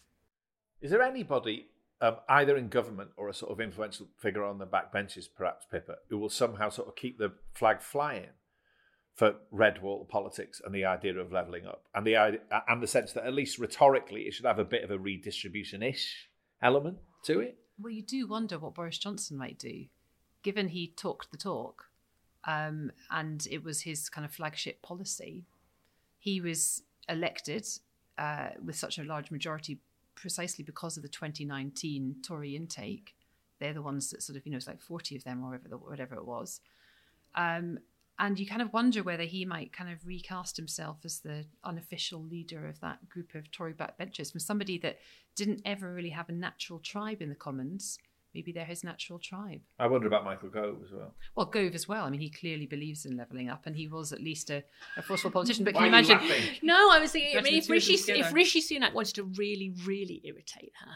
Is 0.81 0.91
there 0.91 1.03
anybody, 1.03 1.69
um, 2.01 2.17
either 2.29 2.57
in 2.57 2.69
government 2.69 3.11
or 3.17 3.29
a 3.29 3.35
sort 3.35 3.53
of 3.53 3.61
influential 3.61 4.09
figure 4.19 4.45
on 4.45 4.59
the 4.59 4.67
backbenches, 4.67 5.29
perhaps 5.35 5.67
Pippa, 5.71 5.97
who 6.09 6.19
will 6.19 6.29
somehow 6.29 6.69
sort 6.69 6.89
of 6.89 6.97
keep 6.97 7.19
the 7.19 7.33
flag 7.53 7.81
flying 7.81 8.29
for 9.15 9.37
red 9.51 9.81
wall 9.81 10.05
politics 10.05 10.61
and 10.65 10.75
the 10.75 10.85
idea 10.85 11.17
of 11.17 11.33
levelling 11.33 11.67
up, 11.67 11.85
and 11.95 12.07
the 12.07 12.17
and 12.69 12.83
the 12.83 12.87
sense 12.87 13.13
that 13.13 13.25
at 13.25 13.33
least 13.33 13.59
rhetorically 13.59 14.23
it 14.23 14.35
should 14.35 14.47
have 14.47 14.59
a 14.59 14.65
bit 14.65 14.85
of 14.85 14.91
a 14.91 14.99
redistribution-ish 14.99 16.29
element 16.61 16.99
to 17.25 17.41
it? 17.41 17.59
Well, 17.81 17.93
you 17.93 18.03
do 18.03 18.27
wonder 18.27 18.59
what 18.59 18.75
Boris 18.75 18.99
Johnson 18.99 19.37
might 19.37 19.59
do, 19.59 19.87
given 20.43 20.69
he 20.69 20.89
talked 20.97 21.31
the 21.31 21.37
talk, 21.37 21.87
um, 22.45 22.93
and 23.11 23.47
it 23.51 23.65
was 23.65 23.83
his 23.83 24.09
kind 24.09 24.25
of 24.25 24.33
flagship 24.33 24.81
policy. 24.83 25.45
He 26.19 26.41
was 26.41 26.83
elected 27.09 27.67
uh, 28.17 28.51
with 28.65 28.77
such 28.77 28.99
a 28.99 29.05
large 29.05 29.31
majority 29.31 29.79
precisely 30.15 30.63
because 30.65 30.97
of 30.97 31.03
the 31.03 31.09
2019 31.09 32.17
Tory 32.23 32.57
intake. 32.57 33.15
They're 33.59 33.75
the 33.75 33.83
ones 33.83 34.11
that 34.11 34.23
sort 34.23 34.37
of, 34.37 34.47
you 34.47 34.53
know, 34.53 34.57
it's 34.57 34.67
like 34.67 34.81
40 34.81 35.17
of 35.17 35.25
them 35.25 35.45
or 35.45 35.51
whatever, 35.51 35.77
whatever 35.77 36.15
it 36.15 36.27
was. 36.27 36.61
Um, 37.35 37.79
and 38.19 38.39
you 38.39 38.47
kind 38.47 38.63
of 38.63 38.73
wonder 38.73 39.03
whether 39.03 39.25
he 39.25 39.45
might 39.45 39.73
kind 39.73 39.91
of 39.91 40.07
recast 40.07 40.57
himself 40.57 40.99
as 41.05 41.21
the 41.21 41.45
unofficial 41.65 42.23
leader 42.23 42.67
of 42.67 42.81
that 42.81 43.09
group 43.09 43.35
of 43.35 43.51
Tory 43.51 43.75
backbenchers 43.75 44.31
from 44.31 44.41
somebody 44.41 44.79
that 44.79 44.99
didn't 45.35 45.63
ever 45.65 45.93
really 45.93 46.11
have 46.11 46.29
a 46.29 46.33
natural 46.33 46.79
tribe 46.79 47.21
in 47.21 47.29
the 47.29 47.35
Commons. 47.35 47.99
Maybe 48.35 48.51
they're 48.51 48.65
his 48.65 48.83
natural 48.83 49.21
tribe. 49.21 49.61
I 49.79 49.87
wonder 49.87 50.09
about 50.09 50.25
Michael 50.25 50.49
Gove 50.49 50.79
as 50.85 50.91
well. 50.93 51.15
Well, 51.37 51.47
Gove 51.47 51.75
as 51.75 51.87
well. 51.87 52.05
I 52.05 52.11
mean, 52.11 52.21
he 52.21 52.31
clearly 52.31 52.67
believes 52.67 53.07
in 53.07 53.17
levelling 53.17 53.49
up, 53.49 53.67
and 53.67 53.77
he 53.77 53.87
was 53.87 54.13
at 54.13 54.21
least 54.21 54.51
a, 54.51 54.65
a 54.97 55.03
forceful 55.03 55.31
politician. 55.31 55.65
But 55.65 55.75
Why 55.75 55.89
can 55.89 56.05
you 56.05 56.15
are 56.15 56.21
you 56.21 56.29
imagine? 56.29 56.57
No, 56.63 56.91
I 56.91 56.99
was 56.99 57.13
thinking. 57.13 57.39
I 57.39 57.43
mean, 57.43 57.55
if 57.55 57.67
two 57.69 57.75
of 57.75 57.85
them 57.85 57.91
Rishi, 57.95 58.13
if 58.13 58.33
Rishi 58.33 58.61
Sunak 58.61 58.93
wanted 58.93 59.15
to 59.15 59.23
really, 59.23 59.73
really 59.87 60.21
irritate 60.25 60.73
her, 60.85 60.91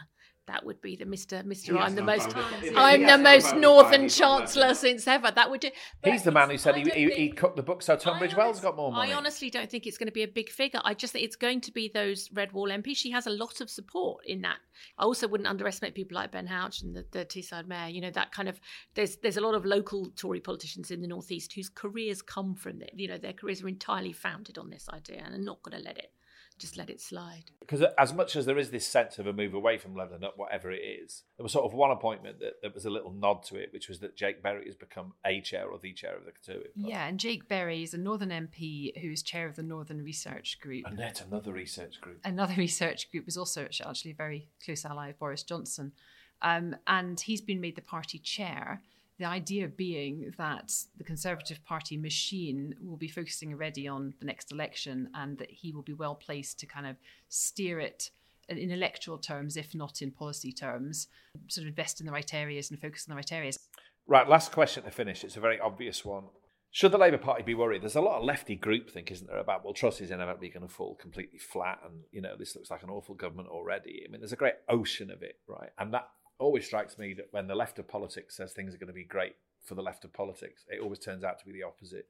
that 0.49 0.65
would 0.65 0.81
be 0.81 0.95
the 0.95 1.05
Mister 1.05 1.43
Mister. 1.43 1.73
He 1.73 1.79
I'm 1.79 1.95
the 1.95 2.01
most. 2.03 2.31
phone. 2.31 2.43
I'm 2.75 3.01
has 3.03 3.17
the 3.17 3.23
most 3.23 3.55
northern 3.55 4.01
He's 4.03 4.17
chancellor 4.17 4.73
since 4.73 5.07
ever. 5.07 5.31
That 5.31 5.49
would 5.49 5.61
do. 5.61 5.69
but 6.01 6.11
He's 6.11 6.23
the 6.23 6.31
man 6.31 6.49
who 6.49 6.57
said 6.57 6.75
he, 6.75 6.81
I 6.81 6.83
don't 6.85 6.97
he, 6.97 7.05
think- 7.07 7.17
he'd 7.17 7.37
cook 7.37 7.55
the 7.55 7.63
book 7.63 7.81
so 7.81 7.95
Tunbridge 7.95 8.35
Wells 8.35 8.59
got 8.59 8.75
more 8.75 8.91
money. 8.91 9.11
I 9.11 9.15
honestly 9.15 9.49
don't 9.49 9.69
think 9.69 9.85
it's 9.87 9.97
going 9.97 10.07
to 10.07 10.13
be 10.13 10.23
a 10.23 10.27
big 10.27 10.49
figure. 10.49 10.81
I 10.83 10.93
just 10.93 11.13
think 11.13 11.23
it's 11.25 11.35
going 11.35 11.61
to 11.61 11.71
be 11.71 11.89
those 11.93 12.29
Red 12.33 12.51
Wall 12.51 12.69
MPs. 12.69 12.97
She 12.97 13.11
has 13.11 13.27
a 13.27 13.31
lot 13.31 13.61
of 13.61 13.69
support 13.69 14.25
in 14.25 14.41
that. 14.41 14.57
I 14.97 15.03
also 15.03 15.27
wouldn't 15.27 15.47
underestimate 15.47 15.95
people 15.95 16.15
like 16.15 16.31
Ben 16.31 16.47
Houchen 16.47 16.93
the, 16.93 17.05
the 17.11 17.25
Teesside 17.25 17.67
Mayor. 17.67 17.87
You 17.89 18.01
know 18.01 18.11
that 18.11 18.31
kind 18.31 18.49
of 18.49 18.59
there's 18.95 19.17
there's 19.17 19.37
a 19.37 19.41
lot 19.41 19.55
of 19.55 19.65
local 19.65 20.09
Tory 20.15 20.39
politicians 20.39 20.91
in 20.91 21.01
the 21.01 21.07
northeast 21.07 21.53
whose 21.53 21.69
careers 21.69 22.21
come 22.21 22.55
from 22.55 22.81
it. 22.81 22.91
You 22.95 23.07
know 23.07 23.17
their 23.17 23.33
careers 23.33 23.61
are 23.63 23.67
entirely 23.67 24.13
founded 24.13 24.57
on 24.57 24.69
this 24.69 24.87
idea 24.89 25.21
and 25.25 25.35
are 25.35 25.43
not 25.43 25.61
going 25.63 25.77
to 25.77 25.83
let 25.83 25.97
it 25.97 26.11
just 26.59 26.77
let 26.77 26.89
it 26.89 27.01
slide. 27.01 27.45
because 27.59 27.83
as 27.97 28.13
much 28.13 28.35
as 28.35 28.45
there 28.45 28.57
is 28.57 28.69
this 28.69 28.85
sense 28.85 29.17
of 29.17 29.25
a 29.25 29.33
move 29.33 29.53
away 29.53 29.77
from 29.77 29.95
levelling 29.95 30.23
up, 30.23 30.37
whatever 30.37 30.71
it 30.71 30.81
is, 30.81 31.23
there 31.37 31.43
was 31.43 31.51
sort 31.51 31.65
of 31.65 31.73
one 31.73 31.91
appointment 31.91 32.39
that, 32.39 32.61
that 32.61 32.73
was 32.73 32.85
a 32.85 32.89
little 32.89 33.11
nod 33.11 33.43
to 33.43 33.55
it, 33.55 33.71
which 33.71 33.87
was 33.87 33.99
that 33.99 34.15
Jake 34.15 34.43
Berry 34.43 34.65
has 34.65 34.75
become 34.75 35.13
a 35.25 35.41
chair 35.41 35.67
or 35.67 35.79
the 35.79 35.93
chair 35.93 36.15
of 36.15 36.25
the 36.25 36.31
Conservative. 36.31 36.75
Party. 36.75 36.89
Yeah, 36.89 37.07
and 37.07 37.19
Jake 37.19 37.47
Berry 37.47 37.81
is 37.81 37.93
a 37.93 37.97
Northern 37.97 38.29
MP 38.29 38.97
who 39.01 39.11
is 39.11 39.23
chair 39.23 39.47
of 39.47 39.55
the 39.55 39.63
Northern 39.63 40.03
Research 40.03 40.59
Group. 40.59 40.85
And 40.85 40.99
yet 40.99 41.23
another 41.25 41.51
research 41.53 42.01
group. 42.01 42.19
Another 42.23 42.53
research 42.57 43.09
group 43.11 43.25
was 43.25 43.37
also 43.37 43.63
actually 43.63 44.11
a 44.11 44.15
very 44.15 44.49
close 44.63 44.85
ally 44.85 45.09
of 45.09 45.19
Boris 45.19 45.43
Johnson. 45.43 45.93
Um, 46.41 46.75
and 46.87 47.19
he's 47.19 47.41
been 47.41 47.61
made 47.61 47.75
the 47.75 47.81
party 47.81 48.19
chair. 48.19 48.81
The 49.19 49.25
idea 49.25 49.67
being 49.67 50.33
that 50.37 50.73
the 50.97 51.03
Conservative 51.03 51.63
Party 51.65 51.97
machine 51.97 52.73
will 52.81 52.95
be 52.95 53.09
focusing 53.09 53.53
already 53.53 53.85
on 53.85 54.13
the 54.19 54.25
next 54.25 54.51
election 54.51 55.09
and 55.13 55.37
that 55.39 55.51
he 55.51 55.73
will 55.73 55.81
be 55.81 55.93
well 55.93 56.15
placed 56.15 56.57
to 56.61 56.65
kind 56.65 56.87
of 56.87 56.95
steer 57.27 57.81
it 57.81 58.11
in- 58.47 58.71
electoral 58.71 59.17
terms, 59.17 59.57
if 59.57 59.75
not 59.75 60.01
in 60.01 60.11
policy 60.11 60.53
terms, 60.53 61.07
sort 61.49 61.63
of 61.63 61.69
invest 61.69 61.99
in 61.99 62.05
the 62.05 62.13
right 62.13 62.33
areas 62.33 62.71
and 62.71 62.79
focus 62.79 63.05
on 63.07 63.11
the 63.11 63.17
right 63.17 63.31
areas. 63.31 63.59
Right, 64.07 64.27
last 64.27 64.53
question 64.53 64.83
to 64.83 64.91
finish. 64.91 65.25
It's 65.25 65.37
a 65.37 65.41
very 65.41 65.59
obvious 65.59 66.05
one. 66.05 66.25
Should 66.71 66.91
the 66.91 66.97
Labour 66.97 67.17
Party 67.17 67.43
be 67.43 67.55
worried? 67.55 67.81
There's 67.81 67.95
a 67.95 68.01
lot 68.01 68.19
of 68.19 68.23
lefty 68.23 68.55
groupthink, 68.55 69.11
isn't 69.11 69.27
there, 69.27 69.39
about 69.39 69.65
well, 69.65 69.73
Truss 69.73 70.01
is 70.01 70.11
inevitably 70.11 70.49
going 70.49 70.67
to 70.67 70.73
fall 70.73 70.95
completely 70.95 71.39
flat, 71.39 71.79
and 71.83 72.03
you 72.11 72.21
know 72.21 72.35
this 72.37 72.55
looks 72.55 72.69
like 72.69 72.83
an 72.83 72.91
awful 72.91 73.15
government 73.15 73.49
already. 73.49 74.03
I 74.07 74.11
mean, 74.11 74.21
there's 74.21 74.33
a 74.33 74.37
great 74.37 74.53
ocean 74.69 75.09
of 75.09 75.23
it, 75.23 75.39
right? 75.47 75.71
And 75.79 75.93
that 75.95 76.09
always 76.39 76.65
strikes 76.65 76.97
me 76.97 77.13
that 77.13 77.27
when 77.31 77.47
the 77.47 77.55
left 77.55 77.79
of 77.79 77.87
politics 77.87 78.37
says 78.37 78.53
things 78.53 78.73
are 78.73 78.77
going 78.77 78.87
to 78.87 78.93
be 78.93 79.03
great 79.03 79.35
for 79.63 79.75
the 79.75 79.81
left 79.81 80.05
of 80.05 80.13
politics, 80.13 80.65
it 80.69 80.81
always 80.81 80.99
turns 80.99 81.23
out 81.23 81.37
to 81.39 81.45
be 81.45 81.51
the 81.51 81.63
opposite. 81.63 82.07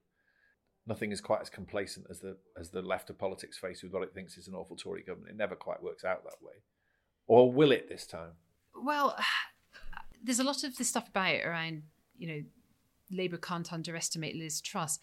Nothing 0.87 1.11
is 1.11 1.19
quite 1.19 1.41
as 1.41 1.49
complacent 1.49 2.07
as 2.09 2.19
the 2.19 2.37
as 2.57 2.69
the 2.69 2.81
left 2.81 3.09
of 3.09 3.17
politics 3.17 3.57
faced 3.57 3.83
with 3.83 3.91
what 3.91 4.03
it 4.03 4.13
thinks 4.13 4.37
is 4.37 4.47
an 4.47 4.55
awful 4.55 4.77
Tory 4.77 5.03
government. 5.03 5.31
It 5.31 5.37
never 5.37 5.55
quite 5.55 5.83
works 5.83 6.03
out 6.03 6.23
that 6.23 6.41
way, 6.41 6.55
or 7.27 7.51
will 7.51 7.71
it 7.71 7.89
this 7.89 8.07
time? 8.07 8.31
Well, 8.75 9.17
there's 10.23 10.39
a 10.39 10.43
lot 10.43 10.63
of 10.63 10.77
this 10.77 10.89
stuff 10.89 11.09
about 11.09 11.33
it 11.33 11.45
around, 11.45 11.83
you 12.17 12.27
know, 12.27 12.41
Labour 13.11 13.37
can't 13.37 13.71
underestimate 13.71 14.35
Liz 14.35 14.61
Truss. 14.61 14.99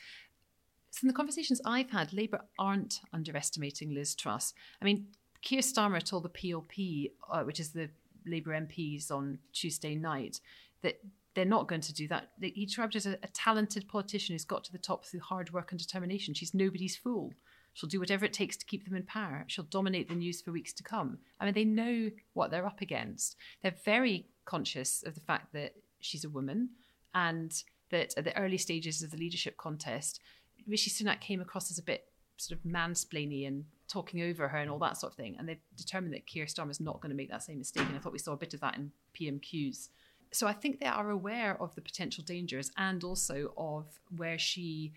So 0.91 1.01
in 1.05 1.09
the 1.09 1.15
conversations 1.15 1.61
I've 1.65 1.91
had, 1.91 2.13
Labour 2.13 2.41
aren't 2.59 3.01
underestimating 3.13 3.95
Liz 3.95 4.15
Truss. 4.15 4.55
I 4.81 4.85
mean, 4.85 5.09
Keir 5.43 5.61
Starmer 5.61 6.03
told 6.03 6.25
the 6.25 6.31
PLP, 6.31 7.11
uh, 7.31 7.43
which 7.43 7.61
is 7.61 7.71
the 7.71 7.91
Labour 8.27 8.53
MPs 8.53 9.11
on 9.11 9.39
Tuesday 9.53 9.95
night, 9.95 10.41
that 10.83 11.01
they're 11.35 11.45
not 11.45 11.69
going 11.69 11.83
to 11.83 11.93
do 11.93 12.09
that. 12.09 12.31
He 12.41 12.65
described 12.65 12.95
her 12.95 12.99
as 12.99 13.07
a, 13.07 13.19
a 13.23 13.29
talented 13.29 13.89
politician 13.89 14.35
who's 14.35 14.45
got 14.45 14.65
to 14.65 14.73
the 14.73 14.79
top 14.79 15.05
through 15.05 15.21
hard 15.21 15.53
work 15.53 15.71
and 15.71 15.79
determination. 15.79 16.35
She's 16.35 16.55
nobody's 16.55 16.97
fool. 16.97 17.33
She'll 17.75 17.91
do 17.91 18.01
whatever 18.01 18.25
it 18.25 18.33
takes 18.33 18.57
to 18.57 18.65
keep 18.65 18.87
them 18.87 18.97
in 18.97 19.03
power. 19.03 19.45
She'll 19.49 19.65
dominate 19.65 20.09
the 20.09 20.15
news 20.15 20.41
for 20.41 20.51
weeks 20.51 20.73
to 20.73 20.83
come. 20.83 21.19
I 21.39 21.45
mean, 21.45 21.53
they 21.53 21.65
know 21.65 22.11
what 22.33 22.51
they're 22.51 22.67
up 22.67 22.81
against. 22.81 23.37
They're 23.63 23.75
very 23.85 24.29
conscious 24.47 25.03
of 25.03 25.15
the 25.15 25.21
fact 25.21 25.53
that 25.53 25.75
she's 26.01 26.25
a 26.25 26.31
woman 26.31 26.71
and 27.15 27.53
that 27.91 28.15
at 28.17 28.25
the 28.25 28.37
early 28.39 28.57
stages 28.57 29.03
of 29.03 29.11
the 29.11 29.19
leadership 29.19 29.59
contest, 29.59 30.21
Rishi 30.67 30.91
Sunak 30.91 31.21
came 31.21 31.43
across 31.43 31.71
as 31.71 31.79
a 31.79 31.83
bit 31.83 32.07
sort 32.39 32.59
of 32.59 32.65
mansplainy 32.65 33.47
and 33.47 33.67
talking 33.89 34.23
over 34.23 34.49
her 34.49 34.59
and 34.59 34.71
all 34.71 34.79
that 34.81 34.97
sort 34.97 35.13
of 35.13 35.17
thing. 35.17 35.37
And 35.39 35.49
they've 35.49 35.61
determined 35.77 36.15
that 36.15 36.27
Keir 36.27 36.47
Starmer 36.47 36.71
is 36.71 36.81
not 36.81 37.01
going 37.01 37.11
to 37.11 37.17
make 37.17 37.31
that 37.31 37.43
same 37.43 37.59
mistake. 37.59 37.87
And 37.87 37.97
I 37.97 37.99
thought 37.99 38.13
we 38.13 38.19
saw 38.19 38.33
a 38.33 38.37
bit 38.37 38.55
of 38.55 38.61
that 38.61 38.77
in 38.77 38.93
PMQs. 39.19 39.89
So 40.33 40.47
I 40.47 40.53
think 40.53 40.81
they 40.81 40.87
are 40.87 41.11
aware 41.11 41.61
of 41.61 41.75
the 41.75 41.81
potential 41.81 42.25
dangers 42.25 42.71
and 42.77 43.03
also 43.05 43.53
of 43.57 43.87
where 44.17 44.39
she 44.39 44.93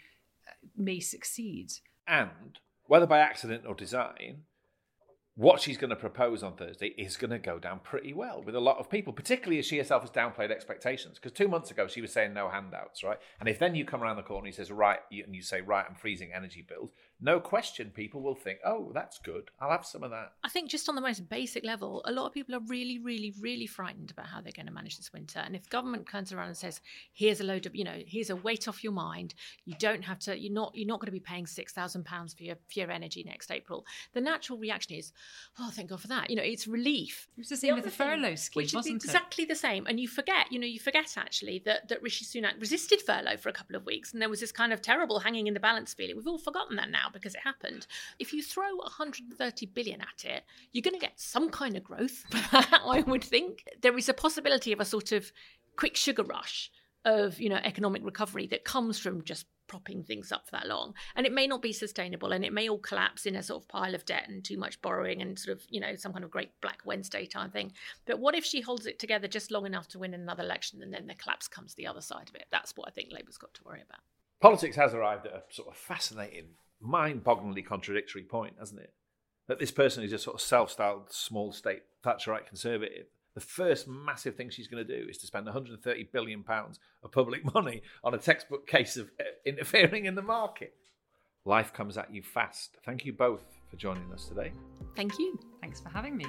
uh, 0.47 0.51
may 0.75 0.99
succeed. 0.99 1.73
And 2.07 2.59
whether 2.87 3.05
by 3.05 3.19
accident 3.19 3.65
or 3.67 3.75
design, 3.75 4.43
what 5.39 5.61
she's 5.61 5.77
going 5.77 5.89
to 5.89 5.95
propose 5.95 6.43
on 6.43 6.53
Thursday 6.57 6.87
is 6.97 7.15
going 7.15 7.31
to 7.31 7.39
go 7.39 7.57
down 7.59 7.79
pretty 7.79 8.11
well 8.11 8.43
with 8.43 8.55
a 8.55 8.59
lot 8.59 8.77
of 8.77 8.89
people, 8.89 9.13
particularly 9.13 9.57
as 9.57 9.65
she 9.65 9.77
herself 9.77 10.01
has 10.01 10.11
downplayed 10.11 10.51
expectations. 10.51 11.15
Because 11.15 11.31
two 11.31 11.47
months 11.47 11.71
ago, 11.71 11.87
she 11.87 12.01
was 12.01 12.11
saying 12.11 12.33
no 12.33 12.49
handouts, 12.49 13.05
right? 13.05 13.19
And 13.39 13.47
if 13.47 13.57
then 13.57 13.73
you 13.73 13.85
come 13.85 14.03
around 14.03 14.17
the 14.17 14.23
corner 14.23 14.45
and 14.45 14.53
he 14.53 14.57
says, 14.57 14.69
right, 14.69 14.99
and 15.09 15.33
you 15.33 15.41
say, 15.41 15.61
right, 15.61 15.85
I'm 15.87 15.95
freezing 15.95 16.31
energy 16.35 16.65
bills, 16.67 16.91
no 17.21 17.39
question, 17.39 17.91
people 17.93 18.21
will 18.21 18.35
think, 18.35 18.59
oh, 18.65 18.91
that's 18.93 19.19
good. 19.19 19.49
I'll 19.59 19.71
have 19.71 19.85
some 19.85 20.03
of 20.03 20.11
that. 20.11 20.33
I 20.43 20.49
think 20.49 20.69
just 20.69 20.87
on 20.87 20.95
the 20.95 21.01
most 21.01 21.29
basic 21.29 21.65
level, 21.65 22.01
a 22.05 22.11
lot 22.11 22.27
of 22.27 22.33
people 22.33 22.55
are 22.55 22.61
really, 22.67 22.97
really, 22.97 23.33
really 23.41 23.67
frightened 23.67 24.11
about 24.11 24.27
how 24.27 24.39
they're 24.41 24.53
going 24.53 24.67
to 24.67 24.73
manage 24.73 24.97
this 24.97 25.11
winter. 25.11 25.39
And 25.39 25.55
if 25.55 25.69
government 25.69 26.07
turns 26.09 26.31
around 26.31 26.47
and 26.47 26.55
says, 26.55 26.79
"Here's 27.11 27.41
a 27.41 27.43
load 27.43 27.65
of, 27.65 27.75
you 27.75 27.83
know, 27.83 28.01
here's 28.07 28.29
a 28.29 28.37
weight 28.37 28.69
off 28.69 28.85
your 28.85 28.93
mind. 28.93 29.35
You 29.65 29.75
don't 29.79 30.03
have 30.03 30.19
to. 30.19 30.39
You're 30.39 30.53
not. 30.53 30.71
You're 30.75 30.87
not 30.87 31.01
going 31.01 31.07
to 31.07 31.11
be 31.11 31.19
paying 31.19 31.45
six 31.45 31.73
thousand 31.73 32.05
pounds 32.05 32.33
for 32.33 32.43
your 32.43 32.55
for 32.55 32.79
your 32.79 32.89
energy 32.89 33.23
next 33.25 33.51
April." 33.51 33.85
The 34.13 34.21
natural 34.21 34.57
reaction 34.57 34.95
is, 34.95 35.11
"Oh, 35.59 35.71
thank 35.73 35.89
God 35.89 36.01
for 36.01 36.07
that." 36.07 36.30
You 36.30 36.36
know, 36.36 36.43
it's 36.43 36.67
relief. 36.67 37.27
It 37.38 37.41
was 37.41 37.49
the 37.49 37.57
same 37.57 37.75
with 37.75 37.84
the 37.84 37.91
furlough 37.91 38.36
scheme, 38.36 38.61
which 38.61 38.73
wasn't 38.73 38.97
is 38.97 39.03
it? 39.03 39.07
exactly 39.07 39.45
the 39.45 39.55
same. 39.55 39.86
And 39.88 39.99
you 39.99 40.07
forget, 40.07 40.51
you 40.51 40.59
know, 40.59 40.67
you 40.67 40.80
forget 40.80 41.17
actually 41.17 41.59
that 41.65 41.89
that 41.89 42.01
Rishi 42.01 42.25
Sunak 42.25 42.59
resisted 42.59 43.01
furlough 43.01 43.38
for 43.38 43.49
a 43.49 43.53
couple 43.53 43.75
of 43.75 43.86
weeks, 43.86 44.13
and 44.13 44.21
there 44.21 44.30
was 44.30 44.39
this 44.39 44.51
kind 44.51 44.73
of 44.73 44.82
terrible 44.82 45.19
hanging 45.19 45.47
in 45.47 45.53
the 45.53 45.59
balance 45.59 45.93
feeling. 45.93 46.15
We've 46.15 46.27
all 46.27 46.38
forgotten 46.38 46.75
that 46.77 46.89
now 46.89 47.07
because 47.11 47.36
it 47.36 47.41
happened. 47.41 47.88
If 48.19 48.34
you 48.34 48.41
throw 48.43 48.75
130 48.75 49.65
billion 49.67 50.01
at 50.01 50.25
it, 50.25 50.43
you're 50.71 50.82
going 50.82 50.99
to 50.99 50.99
get 50.99 51.19
some 51.19 51.49
kind 51.49 51.75
of 51.77 51.84
growth. 51.84 52.25
I 52.51 53.03
would 53.05 53.23
think 53.23 53.63
there 53.82 53.97
is 53.97 54.09
a 54.09 54.13
possibility 54.13 54.71
of 54.71 54.80
a 54.80 54.86
sort 54.86 55.11
of 55.11 55.32
quick 55.75 55.95
sugar 55.95 56.23
rush 56.23 56.71
of 57.05 57.39
you 57.39 57.49
know 57.49 57.59
economic 57.63 58.03
recovery 58.03 58.47
that 58.47 58.65
comes 58.65 58.99
from 58.99 59.23
just 59.23 59.45
propping 59.70 60.03
things 60.03 60.34
up 60.34 60.45
for 60.45 60.51
that 60.51 60.67
long 60.67 60.93
and 61.15 61.26
it 61.26 61.32
may 61.32 61.47
not 61.47 61.61
be 61.61 61.72
sustainable 61.72 62.34
and 62.34 62.43
it 62.43 62.51
may 62.51 62.67
all 62.67 62.78
collapse 62.78 63.26
in 63.26 63.38
a 63.38 63.43
sort 63.43 63.63
of 63.63 63.70
pile 63.70 63.95
of 63.95 64.03
debt 64.03 64.26
and 64.28 64.43
too 64.43 64.57
much 64.57 64.82
borrowing 64.82 65.22
and 65.22 65.39
sort 65.39 65.55
of 65.55 65.63
you 65.70 65.80
know 65.80 65.95
some 65.95 66.11
kind 66.11 66.26
of 66.26 66.32
great 66.32 66.51
black 66.59 66.82
wednesday 66.84 67.26
type 67.26 67.53
thing 67.53 67.72
but 68.05 68.20
what 68.20 68.36
if 68.36 68.43
she 68.43 68.59
holds 68.59 68.86
it 68.86 68.99
together 68.99 69.28
just 69.28 69.51
long 69.51 69.65
enough 69.65 69.88
to 69.88 69.99
win 69.99 70.13
another 70.13 70.43
election 70.43 70.82
and 70.84 70.93
then 70.93 71.07
the 71.07 71.15
collapse 71.15 71.47
comes 71.47 71.76
the 71.76 71.88
other 71.88 72.01
side 72.01 72.28
of 72.28 72.36
it 72.36 72.47
that's 72.51 72.74
what 72.76 72.88
i 72.88 72.91
think 72.91 73.09
labour's 73.13 73.38
got 73.38 73.53
to 73.53 73.63
worry 73.63 73.82
about 73.88 74.01
Politics 74.39 74.78
has 74.78 74.93
arrived 74.93 75.26
at 75.26 75.34
a 75.34 75.43
sort 75.49 75.67
of 75.67 75.76
fascinating, 75.76 76.51
mind 76.80 77.24
bogglingly 77.24 77.65
contradictory 77.65 78.24
point, 78.24 78.55
hasn't 78.57 78.80
it? 78.80 78.93
That 79.47 79.59
this 79.59 79.72
person 79.72 80.03
is 80.03 80.13
a 80.13 80.17
sort 80.17 80.36
of 80.36 80.41
self 80.41 80.72
styled 80.72 81.11
small 81.11 81.51
state 81.51 81.82
Thatcherite 82.03 82.45
conservative. 82.45 83.07
The 83.39 83.45
first 83.45 83.87
massive 83.87 84.35
thing 84.35 84.49
she's 84.49 84.67
going 84.67 84.85
to 84.85 85.01
do 85.01 85.07
is 85.09 85.17
to 85.19 85.25
spend 85.25 85.45
130 85.45 86.09
billion 86.11 86.43
pounds 86.43 86.77
of 87.01 87.13
public 87.13 87.41
money 87.53 87.83
on 88.03 88.13
a 88.13 88.17
textbook 88.17 88.67
case 88.67 88.97
of 88.97 89.09
uh, 89.17 89.23
interfering 89.45 90.03
in 90.03 90.15
the 90.15 90.21
market. 90.21 90.73
Life 91.45 91.71
comes 91.71 91.97
at 91.97 92.13
you 92.13 92.21
fast. 92.21 92.75
Thank 92.85 93.05
you 93.05 93.13
both 93.13 93.45
for 93.69 93.77
joining 93.77 94.11
us 94.11 94.25
today. 94.25 94.51
thank 94.93 95.17
you 95.17 95.39
Thanks 95.61 95.79
for 95.79 95.87
having 95.87 96.17
me. 96.17 96.25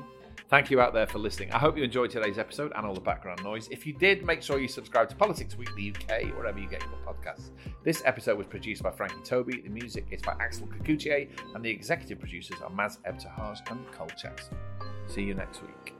Thank 0.51 0.71
you 0.71 0.81
out 0.81 0.95
there 0.95 1.09
for 1.09 1.19
listening. 1.19 1.51
I 1.53 1.59
hope 1.59 1.77
you 1.77 1.83
enjoyed 1.83 2.11
today's 2.11 2.39
episode 2.39 2.73
and 2.77 2.87
all 2.87 2.95
the 2.95 3.01
background 3.01 3.43
noise. 3.43 3.67
If 3.73 3.89
you 3.89 3.93
did, 3.93 4.25
make 4.25 4.41
sure 4.41 4.61
you 4.61 4.69
subscribe 4.69 5.09
to 5.09 5.17
Politics 5.17 5.57
Weekly 5.57 5.93
UK, 5.93 6.37
wherever 6.37 6.61
you 6.61 6.69
get 6.69 6.83
your 6.83 6.93
podcasts. 7.05 7.51
This 7.83 8.03
episode 8.05 8.39
was 8.39 8.47
produced 8.47 8.85
by 8.85 8.93
Frankie 8.93 9.23
Tobi, 9.25 9.65
the 9.65 9.69
music 9.69 10.07
is 10.13 10.23
by 10.23 10.37
Axel 10.39 10.69
Kacoutié, 10.69 11.29
and 11.57 11.65
the 11.65 11.71
executive 11.71 12.21
producers 12.21 12.61
are 12.63 12.71
Maz 12.71 12.99
Ebtehaj 13.05 13.69
and 13.73 13.85
Cole 13.91 14.11
Jackson. 14.17 14.57
See 15.09 15.23
you 15.23 15.35
next 15.35 15.61
week. 15.63 16.00